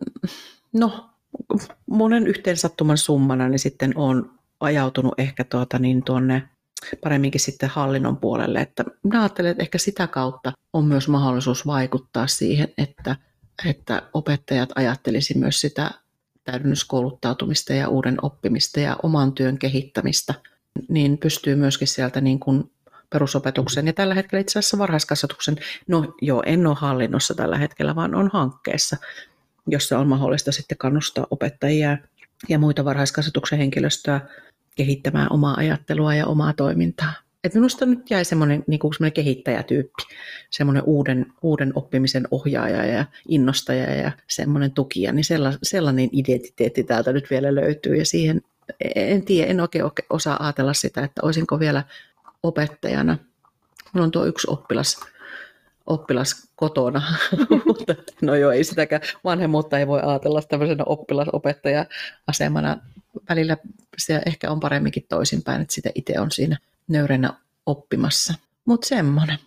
[0.73, 1.11] no
[1.87, 4.31] monen yhteensattuman summana, niin sitten on
[4.61, 6.49] ajautunut ehkä tuota niin tuonne
[7.03, 8.61] paremminkin sitten hallinnon puolelle.
[8.61, 13.17] Että minä ajattelen, että ehkä sitä kautta on myös mahdollisuus vaikuttaa siihen, että,
[13.67, 15.91] että opettajat ajattelisi myös sitä
[16.45, 20.35] täydennyskouluttautumista ja uuden oppimista ja oman työn kehittämistä,
[20.89, 22.71] niin pystyy myöskin sieltä niin kuin
[23.11, 25.57] perusopetuksen ja tällä hetkellä itse asiassa varhaiskasvatuksen,
[25.89, 28.97] no joo, en ole hallinnossa tällä hetkellä, vaan on hankkeessa,
[29.67, 31.99] jossa on mahdollista sitten kannustaa opettajia
[32.49, 34.21] ja muita varhaiskasvatuksen henkilöstöä
[34.77, 37.13] kehittämään omaa ajattelua ja omaa toimintaa.
[37.45, 40.03] Et minusta nyt jäi semmoinen, niin kuin semmoinen kehittäjätyyppi,
[40.51, 45.25] semmoinen uuden, uuden oppimisen ohjaaja ja innostaja ja semmoinen tukija, niin
[45.63, 48.43] sellainen identiteetti täältä nyt vielä löytyy ja siihen
[48.95, 51.85] en tiedä, en oikein osaa ajatella sitä, että olisinko vielä
[52.43, 53.19] opettajana.
[53.93, 55.01] Minulla on tuo yksi oppilas,
[55.87, 57.03] oppilas kotona,
[57.67, 62.79] mutta no joo, ei sitäkään vanhemmuutta ei voi ajatella tämmöisenä oppilasopettaja-asemana.
[63.29, 63.57] Välillä
[63.99, 66.59] se ehkä on paremminkin toisinpäin, että sitä itse on siinä
[66.89, 67.33] nöyränä
[67.67, 68.35] oppimassa.
[68.65, 69.39] Mutta semmoinen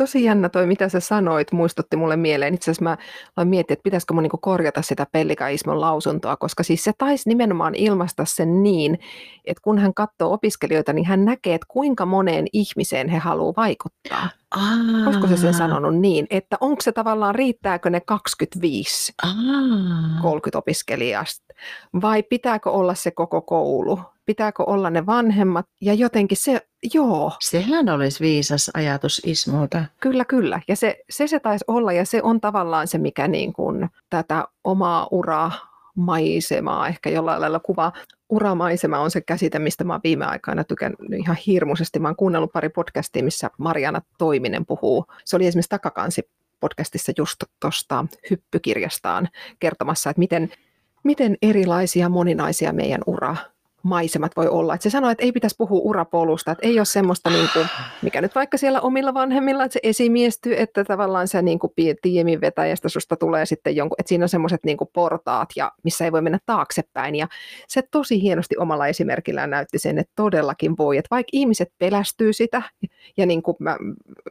[0.00, 2.54] tosi jännä toi, mitä sä sanoit, muistutti mulle mieleen.
[2.54, 2.96] Itse asiassa mä
[3.36, 7.74] aloin miettiä, että pitäisikö mun niinku korjata sitä Pellika-Ismon lausuntoa, koska siis se taisi nimenomaan
[7.74, 8.98] ilmaista sen niin,
[9.44, 14.28] että kun hän katsoo opiskelijoita, niin hän näkee, että kuinka moneen ihmiseen he haluaa vaikuttaa.
[14.50, 15.06] Aa.
[15.06, 19.32] Olisiko se sen sanonut niin, että onko se tavallaan, riittääkö ne 25, Aa.
[20.22, 21.49] 30 opiskelijasta,
[22.02, 24.00] vai pitääkö olla se koko koulu?
[24.30, 27.32] pitääkö olla ne vanhemmat, ja jotenkin se, joo.
[27.40, 29.84] Sehän olisi viisas ajatus Ismolta.
[30.00, 33.52] Kyllä, kyllä, ja se, se, se taisi olla, ja se on tavallaan se, mikä niin
[33.52, 35.52] kuin tätä omaa uraa
[35.94, 37.92] maisemaa ehkä jollain lailla kuvaa.
[38.28, 41.98] Uramaisema on se käsite, mistä mä oon viime aikoina tykännyt ihan hirmuisesti.
[41.98, 45.04] Mä oon kuunnellut pari podcastia, missä Mariana Toiminen puhuu.
[45.24, 46.22] Se oli esimerkiksi Takakansi
[46.60, 49.28] podcastissa just tuosta hyppykirjastaan
[49.60, 50.50] kertomassa, että miten,
[51.02, 53.36] miten erilaisia moninaisia meidän ura
[53.82, 54.74] maisemat voi olla.
[54.74, 57.66] Että se sanoo, että ei pitäisi puhua urapolusta, että ei ole semmoista, niin kuin,
[58.02, 61.72] mikä nyt vaikka siellä omilla vanhemmilla, että se esimiestyy, että tavallaan se niin kuin
[62.02, 66.12] tiimin vetäjästä susta tulee sitten jonkun, että siinä on semmoiset niin portaat, ja missä ei
[66.12, 67.16] voi mennä taaksepäin.
[67.16, 67.28] Ja
[67.68, 72.62] se tosi hienosti omalla esimerkillään näytti sen, että todellakin voi, että vaikka ihmiset pelästyy sitä,
[73.16, 73.76] ja niin kuin mä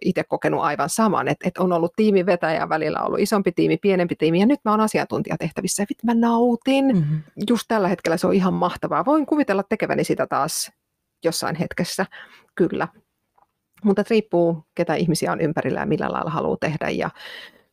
[0.02, 4.40] itse kokenut aivan saman, että, että on ollut tiimivetäjä välillä ollut isompi tiimi, pienempi tiimi,
[4.40, 6.86] ja nyt mä oon asiantuntijatehtävissä, ja mä nautin.
[6.86, 7.22] Mm-hmm.
[7.50, 9.06] Just tällä hetkellä se on ihan mahtavaa.
[9.06, 10.72] Voin kuvitella tekeväni sitä taas
[11.24, 12.06] jossain hetkessä,
[12.56, 12.88] kyllä.
[13.84, 16.90] Mutta riippuu, ketä ihmisiä on ympärillä ja millä lailla haluaa tehdä.
[16.90, 17.10] Ja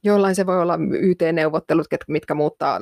[0.03, 2.81] jollain se voi olla YT-neuvottelut, mitkä muuttaa,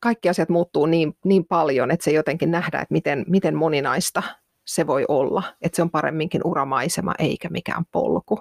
[0.00, 4.22] kaikki asiat muuttuu niin, niin paljon, että se jotenkin nähdään, että miten, miten moninaista
[4.64, 5.42] se voi olla.
[5.62, 8.40] Että se on paremminkin uramaisema eikä mikään polku.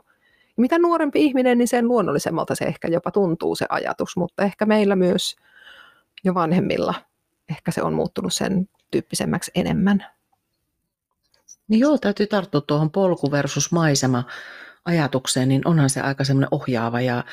[0.57, 4.95] Mitä nuorempi ihminen, niin sen luonnollisemmalta se ehkä jopa tuntuu se ajatus, mutta ehkä meillä
[4.95, 5.35] myös
[6.23, 6.93] jo vanhemmilla
[7.49, 10.05] ehkä se on muuttunut sen tyyppisemmäksi enemmän.
[11.67, 14.23] Niin joo, täytyy tarttua tuohon polku versus maisema
[14.85, 17.23] ajatukseen, niin onhan se aika semmoinen ohjaava ja,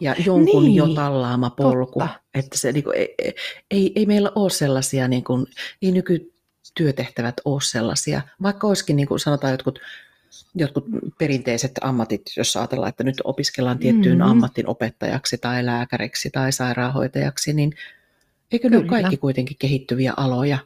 [0.00, 1.98] ja jonkun niin, jo tallaama polku.
[1.98, 2.20] Totta.
[2.34, 3.34] Että se, niin kuin, ei,
[3.70, 5.46] ei, ei, meillä ole sellaisia, niin kuin,
[5.82, 9.78] ei nykytyötehtävät ole sellaisia, vaikka olisikin niin kuin sanotaan jotkut
[10.54, 10.84] jotkut
[11.18, 14.30] perinteiset ammatit, jos ajatellaan, että nyt opiskellaan tiettyyn mm-hmm.
[14.30, 17.72] ammattin opettajaksi tai lääkäriksi tai sairaanhoitajaksi, niin
[18.52, 20.58] eikö ne kaikki kuitenkin kehittyviä aloja?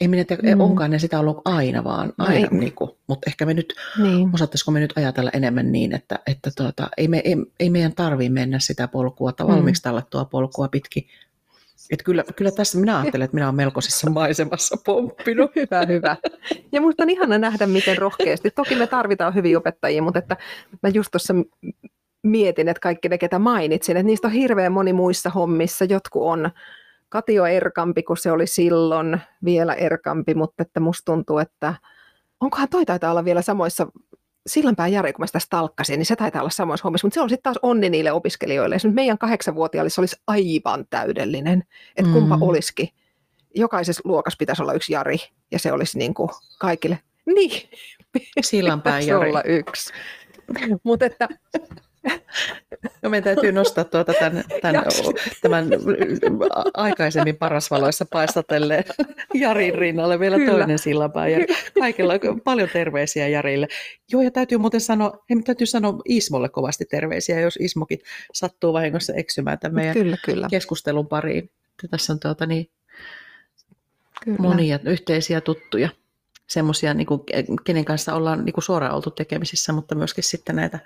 [0.00, 0.60] Ei minä tiedä, mm.
[0.60, 3.74] onkaan ne sitä ollut aina vaan, no aina, no niin kuin, mutta ehkä me nyt,
[4.02, 4.30] niin.
[4.34, 8.32] osattaisiko me nyt ajatella enemmän niin, että, että tuota, ei, me, ei, ei meidän tarvitse
[8.32, 9.52] mennä sitä polkua, tai mm.
[9.52, 11.06] valmiiksi tuo polkua pitkin.
[11.90, 15.50] Että kyllä, kyllä tässä minä ajattelen, että minä olen melkoisessa maisemassa pomppinut.
[15.56, 16.16] hyvä, hyvä.
[16.72, 18.50] Ja minusta on ihana nähdä, miten rohkeasti.
[18.50, 20.36] Toki me tarvitaan hyviä opettajia, mutta että
[20.82, 21.34] mä just tuossa
[22.22, 25.84] mietin, että kaikki ne, ketä mainitsin, että niistä on hirveän moni muissa hommissa.
[25.84, 26.50] Jotkut on
[27.10, 31.74] Katio erkampi kuin se oli silloin, vielä erkampi, mutta että musta tuntuu, että
[32.40, 33.86] onkohan toi taitaa olla vielä samoissa
[34.46, 37.28] Sillanpään Jari, kun mä sitä stalkkasin, niin se taitaa olla samoissa hommissa, mutta se on
[37.28, 38.74] sitten taas onni niille opiskelijoille.
[38.74, 41.64] Esimerkiksi meidän kahdeksanvuotiaalle se olisi aivan täydellinen,
[41.96, 42.42] että kumpa mm.
[42.42, 42.88] olisikin.
[43.54, 45.16] Jokaisessa luokassa pitäisi olla yksi Jari,
[45.50, 46.28] ja se olisi niin kuin
[46.58, 46.98] kaikille.
[47.26, 47.68] Niin,
[48.40, 49.28] Sillanpään Jari.
[49.28, 49.92] olla yksi.
[50.82, 51.28] Mutta että
[53.02, 54.84] No meidän täytyy nostaa tuota tämän, tämän,
[55.40, 55.68] tämän
[56.74, 58.84] aikaisemmin parasvaloissa paistatelleen
[59.34, 60.50] Jarin rinnalle vielä Kyllä.
[60.52, 61.28] toinen sillanpää.
[61.28, 61.38] Ja
[61.78, 62.12] kaikilla
[62.44, 63.68] paljon terveisiä Jarille.
[64.12, 67.98] Joo, ja täytyy muuten sanoa, hei, täytyy sanoa Ismolle kovasti terveisiä, jos Ismokin
[68.32, 70.46] sattuu vahingossa eksymään tämän meidän kyllä, kyllä.
[70.50, 71.50] keskustelun pariin.
[71.90, 72.70] Tässä on tuota niin,
[74.24, 74.38] Kyllä.
[74.38, 75.88] monia yhteisiä tuttuja,
[76.46, 77.06] semmoisia, niin
[77.64, 80.78] kenen kanssa ollaan niin kuin suoraan oltu tekemisissä, mutta myöskin sitten näitä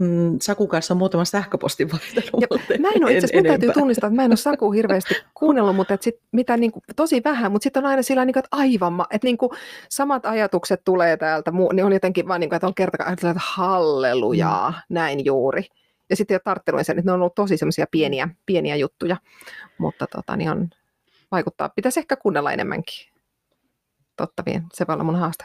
[0.00, 2.60] mm, Sakun kanssa muutaman sähköpostin vaihtanut.
[2.78, 5.94] Mä en ole itse asiassa, täytyy tunnistaa, että mä en ole Saku hirveästi kuunnellut, mutta
[5.94, 8.56] et sit, mitä niin kuin, tosi vähän, mutta sitten on aina sillä niin kuin, että
[8.56, 9.50] aivan, että niin kuin,
[9.88, 14.70] samat ajatukset tulee täältä, niin on jotenkin vaan niin kuin, että on kerta että hallelujaa,
[14.70, 14.94] mm.
[14.94, 15.64] näin juuri.
[16.10, 19.16] Ja sitten ei ole tarttunut sen, että ne on ollut tosi semmoisia pieniä, pieniä juttuja,
[19.78, 20.70] mutta tota, niin on,
[21.30, 21.68] vaikuttaa.
[21.68, 23.12] Pitäisi ehkä kuunnella enemmänkin.
[24.16, 25.44] Totta vien, se voi olla mun haaste.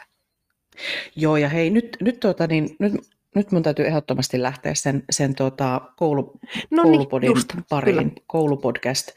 [1.16, 2.92] Joo, ja hei, nyt, nyt, tuota, niin, nyt,
[3.36, 6.32] nyt mun täytyy ehdottomasti lähteä sen, sen tuota, koulu,
[6.70, 8.10] no niin, koulupodin just, pariin, kyllä.
[8.26, 9.10] koulupodcast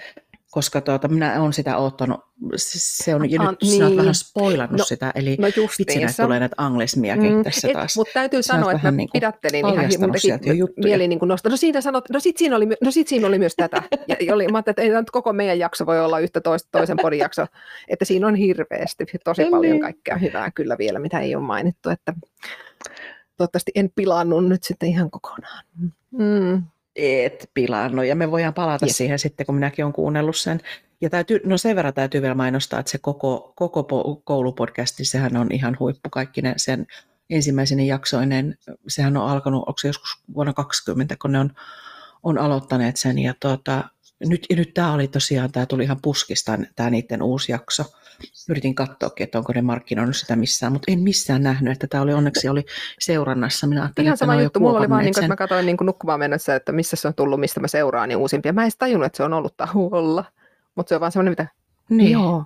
[0.51, 2.19] koska tuota, minä olen sitä ottanut,
[2.55, 3.71] se on, ja A, nyt niin.
[3.71, 5.47] sinä olet vähän spoilannut no, sitä, eli no
[5.79, 7.95] vitsi näitä tulee näitä anglismiakin mm, tässä et, taas.
[7.95, 11.49] Mutta täytyy sinä sanoa, että mä niin pidättelin ihan, mun teki mieli niin kuin nostaa.
[11.49, 13.83] No siitä sanot, no sit siinä oli, no sit siinä oli myös tätä.
[14.19, 16.97] Ja oli, mä ajattelin, että ei nyt koko meidän jakso voi olla yhtä toista, toisen
[17.01, 17.45] podin jakso,
[17.87, 19.51] että siinä on hirveästi tosi niin.
[19.51, 22.13] paljon kaikkea hyvää kyllä vielä, mitä ei ole mainittu, että
[23.39, 25.63] toivottavasti en pilannut nyt sitten ihan kokonaan.
[26.11, 26.63] Mm
[26.99, 28.97] et pilannut, ja me voidaan palata yes.
[28.97, 30.59] siihen sitten, kun minäkin olen kuunnellut sen.
[31.01, 33.83] Ja täytyy, no sen verran täytyy vielä mainostaa, että se koko, koko
[34.23, 36.87] koulupodcasti, sehän on ihan huippu, kaikki ne sen
[37.29, 38.57] ensimmäisen jaksoinen,
[38.87, 41.51] sehän on alkanut, onko se joskus vuonna 2020, kun ne on,
[42.23, 43.83] on aloittaneet sen, ja tuota,
[44.25, 47.83] nyt, ja nyt tämä oli tosiaan, tämä tuli ihan puskista, tämä niiden uusi jakso.
[48.49, 52.13] Yritin katsoakin, että onko ne markkinoinut sitä missään, mutta en missään nähnyt, että tämä oli
[52.13, 52.65] onneksi oli
[52.99, 53.67] seurannassa.
[53.67, 55.85] Minä ajattelin, ihan sama juttu, mulla oli vaan niin kuin, että mä katsoin niin kuin
[55.85, 58.53] nukkumaan mennessä, että missä se on tullut, mistä mä seuraan, niin uusimpia.
[58.53, 60.25] Mä en edes tajunnut, että se on ollut tauolla,
[60.75, 61.47] mutta se on vaan semmoinen, mitä,
[61.89, 62.11] niin.
[62.11, 62.43] joo.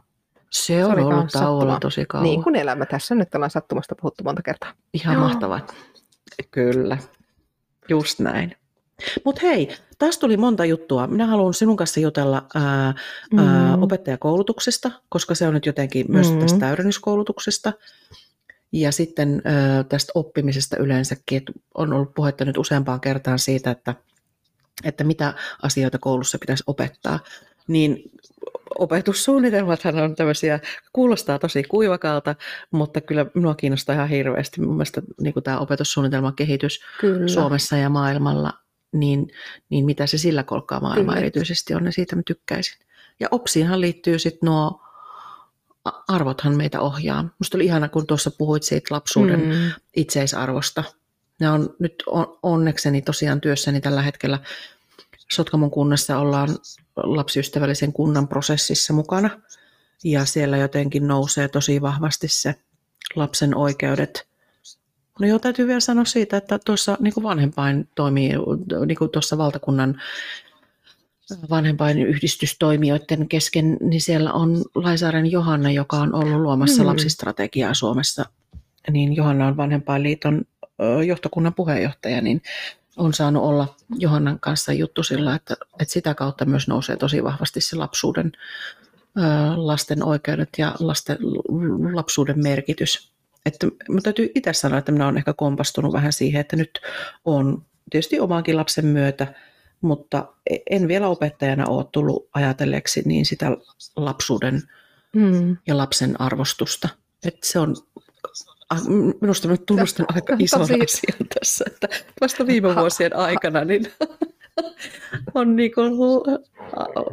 [0.50, 2.24] Se on se ollut tauolla tosi kauan.
[2.24, 4.74] Niin kuin elämä tässä nyt ollaan sattumasta puhuttu monta kertaa.
[4.94, 5.24] Ihan joo.
[5.24, 5.60] mahtavaa.
[6.52, 6.98] Kyllä,
[7.90, 8.56] just näin.
[9.26, 11.08] Mutta hei, taas tuli monta juttua.
[11.08, 12.94] Minä haluan sinun kanssa jutella ää,
[13.34, 13.40] mm.
[13.40, 16.40] ää, opettajakoulutuksesta, koska se on nyt jotenkin myös mm.
[16.40, 17.74] tästä täydennyskoulutuksesta.
[18.72, 23.96] Ja sitten ää, tästä oppimisesta yleensäkin, että on ollut puhetta nyt useampaan kertaan siitä, että,
[24.84, 27.20] että mitä asioita koulussa pitäisi opettaa.
[27.68, 28.12] Niin
[28.80, 30.60] opetussuunnitelmathan on tämmöisiä,
[30.94, 32.36] kuulostaa tosi kuivakalta,
[32.72, 37.28] mutta kyllä minua kiinnostaa ihan hirveästi mun mielestä niin tämä opetussuunnitelman kehitys kyllä.
[37.28, 38.54] Suomessa ja maailmalla
[38.94, 39.32] niin,
[39.70, 41.20] niin mitä se sillä kolkkaa maailma Kyllä.
[41.20, 42.78] erityisesti on, ja siitä mä tykkäisin.
[43.20, 44.82] Ja OPSiinhan liittyy sitten nuo
[46.08, 47.30] arvothan meitä ohjaa.
[47.40, 49.72] Musta oli ihana, kun tuossa puhuit siitä lapsuuden mm.
[49.96, 50.84] itseisarvosta.
[51.40, 54.40] Ne on nyt on, onnekseni tosiaan työssäni tällä hetkellä
[55.32, 56.50] Sotkamon kunnassa ollaan
[56.96, 59.30] lapsiystävällisen kunnan prosessissa mukana.
[60.04, 62.56] Ja siellä jotenkin nousee tosi vahvasti se
[63.16, 64.28] lapsen oikeudet
[65.20, 68.32] No joo, täytyy vielä sanoa siitä, että tuossa niin kuin vanhempain toimii,
[68.86, 70.02] niin kuin tuossa valtakunnan
[71.50, 76.88] vanhempain yhdistystoimijoiden kesken, niin siellä on Laisaaren Johanna, joka on ollut luomassa mm.
[76.88, 78.26] lapsistrategiaa Suomessa.
[78.92, 80.42] Niin Johanna on vanhempainliiton
[81.08, 82.42] johtokunnan puheenjohtaja, niin
[82.98, 87.62] on saanut olla Johannan kanssa juttu sillä, että, että sitä kautta myös nousee tosi vahvasti
[87.62, 88.32] se lapsuuden,
[89.56, 91.18] lasten oikeudet ja lasten,
[91.94, 93.13] lapsuuden merkitys
[93.46, 96.82] että mä täytyy itse sanoa, että minä olen ehkä kompastunut vähän siihen, että nyt
[97.26, 99.34] on tietysti omaankin lapsen myötä,
[99.82, 103.58] mutta e- en vielä opettajana ole tullut ajatelleeksi niin sitä
[103.96, 104.62] lapsuuden
[105.16, 105.58] mm.
[105.68, 106.90] ja lapsen arvostusta.
[107.26, 107.76] Että se on,
[109.22, 111.88] minusta nyt tunnustan aika ison asian tässä, että
[112.22, 113.92] vasta viime vuosien aikana niin
[115.36, 115.94] on niin kuin,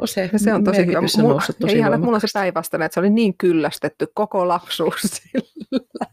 [0.05, 0.99] se, se on tosi hyvä.
[0.99, 5.01] On noussut tosi ihan, mulla on se päinvastainen, että se oli niin kyllästetty koko lapsuus
[5.13, 6.07] sillä,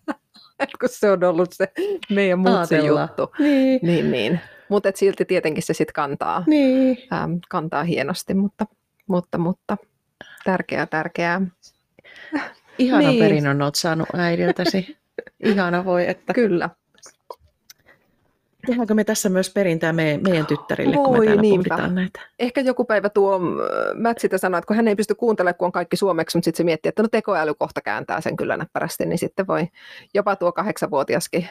[0.81, 1.73] kun se on ollut se
[2.11, 3.35] meidän muut juttu.
[3.39, 3.81] Niin.
[3.83, 4.41] niin, niin.
[4.69, 6.99] Mutta silti tietenkin se sitten kantaa, niin.
[7.13, 8.67] ähm, kantaa hienosti, mutta,
[9.07, 9.77] mutta, mutta
[10.45, 11.41] tärkeää, tärkeää.
[12.79, 13.19] Ihana niin.
[13.19, 14.97] perinnön olet saanut äidiltäsi.
[15.45, 16.35] Ihana voi, että...
[16.35, 16.71] Kyllä.
[18.67, 21.69] Tehdäänkö me tässä myös perintää meidän, meidän tyttärille, Voi, kun me täällä niinpä.
[21.69, 22.21] pohditaan näitä?
[22.39, 23.41] Ehkä joku päivä tuo
[24.03, 26.57] Matt sitä sanoi, että kun hän ei pysty kuuntelemaan, kun on kaikki suomeksi, mutta sitten
[26.57, 29.69] se miettii, että no tekoäly kohta kääntää sen kyllä näppärästi, niin sitten voi
[30.15, 31.49] jopa tuo kahdeksanvuotiaskin,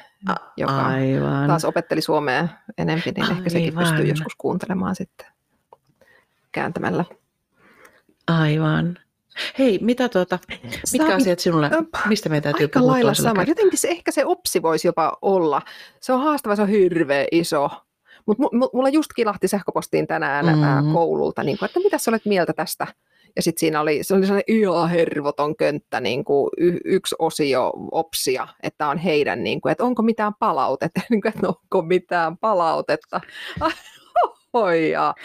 [0.57, 1.47] joka Aivan.
[1.47, 2.47] taas opetteli suomea
[2.77, 3.38] enemmän, niin Aivan.
[3.38, 5.27] ehkä sekin pystyy joskus kuuntelemaan sitten
[6.51, 7.05] kääntämällä.
[8.27, 8.97] Aivan.
[9.59, 10.39] Hei, mitä tuota,
[10.93, 11.69] mitkä asiat sinulle,
[12.07, 13.43] mistä meidän täytyy Aika puhua lailla sama.
[13.43, 15.61] Jotenkin se, ehkä se opsi voisi jopa olla.
[16.01, 17.69] Se on haastava, se on hirveän iso.
[18.26, 18.43] Mutta
[18.73, 20.93] mulla just kilahti sähköpostiin tänään mm-hmm.
[20.93, 22.88] koululta, niin kuin, että mitä sä olet mieltä tästä
[23.38, 27.73] ja sitten siinä oli, se oli sellainen ihan hervoton könttä, niin kuin y- yksi osio
[27.91, 32.38] opsia, että on heidän, niin kuin, että onko mitään palautetta, niin kuin, että onko mitään
[32.38, 33.22] palautetta.
[34.91, 35.15] Ja.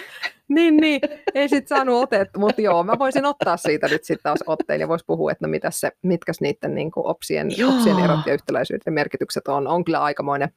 [0.55, 1.01] Niin, niin,
[1.35, 4.89] ei sitten saanut otetta, mutta joo, mä voisin ottaa siitä nyt sitten taas otteen ja
[4.89, 8.87] voisi puhua, että no mitä se, mitkä niiden niin kuin opsien, opsien erot ja yhtäläisyydet
[8.87, 9.69] ja merkitykset on.
[9.69, 10.49] On kyllä aikamoinen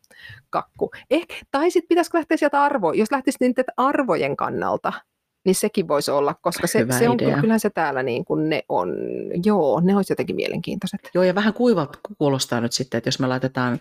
[0.49, 0.91] kakku.
[1.09, 4.93] Eh, tai sitten pitäisikö lähteä sieltä arvo, jos lähtisi niiden arvojen kannalta,
[5.45, 8.95] niin sekin voisi olla, koska se, se on, kyllähän se täällä niin kuin ne on,
[9.45, 10.99] joo, ne olisi jotenkin mielenkiintoiset.
[11.13, 13.80] Joo, ja vähän kuivalta kuulostaa nyt sitten, että jos me laitetaan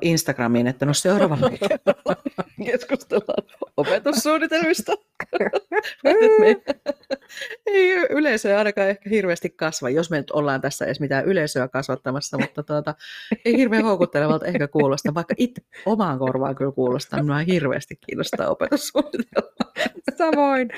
[0.00, 1.50] Instagramiin, että no seuraavalla
[2.66, 3.42] keskustellaan
[3.76, 4.92] opetussuunnitelmista.
[6.04, 6.56] me
[7.66, 12.38] ei yleisöä ainakaan ehkä hirveästi kasva, jos me nyt ollaan tässä edes mitään yleisöä kasvattamassa,
[12.38, 12.94] mutta tuota,
[13.44, 19.48] ei hirveän houkuttelevalta ehkä kuulosta, vaikka itse omaan korvaan kyllä kuulostaa, minua hirveästi kiinnostaa opetussuunnitelma.
[20.18, 20.68] Samoin.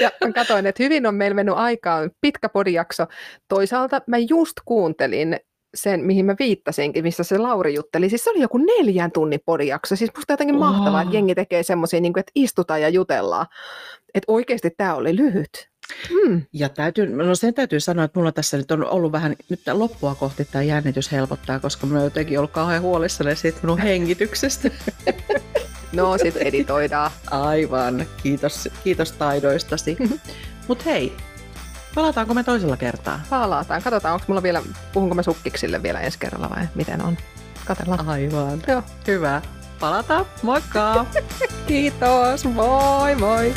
[0.00, 3.06] Ja katsoin, että hyvin on meillä mennyt aikaa, pitkä podijakso.
[3.48, 5.36] Toisaalta mä just kuuntelin
[5.74, 8.08] sen, mihin mä viittasinkin, missä se Lauri jutteli.
[8.08, 9.96] Siis se oli joku neljän tunnin podijakso.
[9.96, 10.60] Siis musta jotenkin oh.
[10.60, 13.46] mahtavaa, että jengi tekee semmoisia, niin että istutaan ja jutellaan.
[14.14, 15.68] Että oikeasti tämä oli lyhyt.
[16.08, 16.42] Hmm.
[16.52, 20.14] Ja täytyy, no sen täytyy sanoa, että mulla tässä nyt on ollut vähän, nyt loppua
[20.14, 24.70] kohti tämä jännitys helpottaa, koska mä oon jotenkin ollut kauhean huolissani siitä minun hengityksestä.
[25.92, 27.10] no, sitten editoidaan.
[27.30, 29.96] Aivan, kiitos, kiitos taidoistasi.
[30.68, 31.16] Mutta hei,
[31.94, 33.20] Palataanko me toisella kertaa?
[33.30, 33.82] Palataan.
[33.82, 34.62] Katsotaan, onko mulla vielä,
[34.92, 37.16] puhunko mä sukkiksille vielä ensi kerralla vai miten on.
[37.64, 38.08] Katellaan.
[38.08, 38.62] Aivan.
[38.66, 38.82] Joo.
[39.06, 39.42] Hyvä.
[39.80, 40.26] Palataan.
[40.42, 41.06] Moikka!
[41.66, 42.44] Kiitos.
[42.44, 43.54] Moi moi.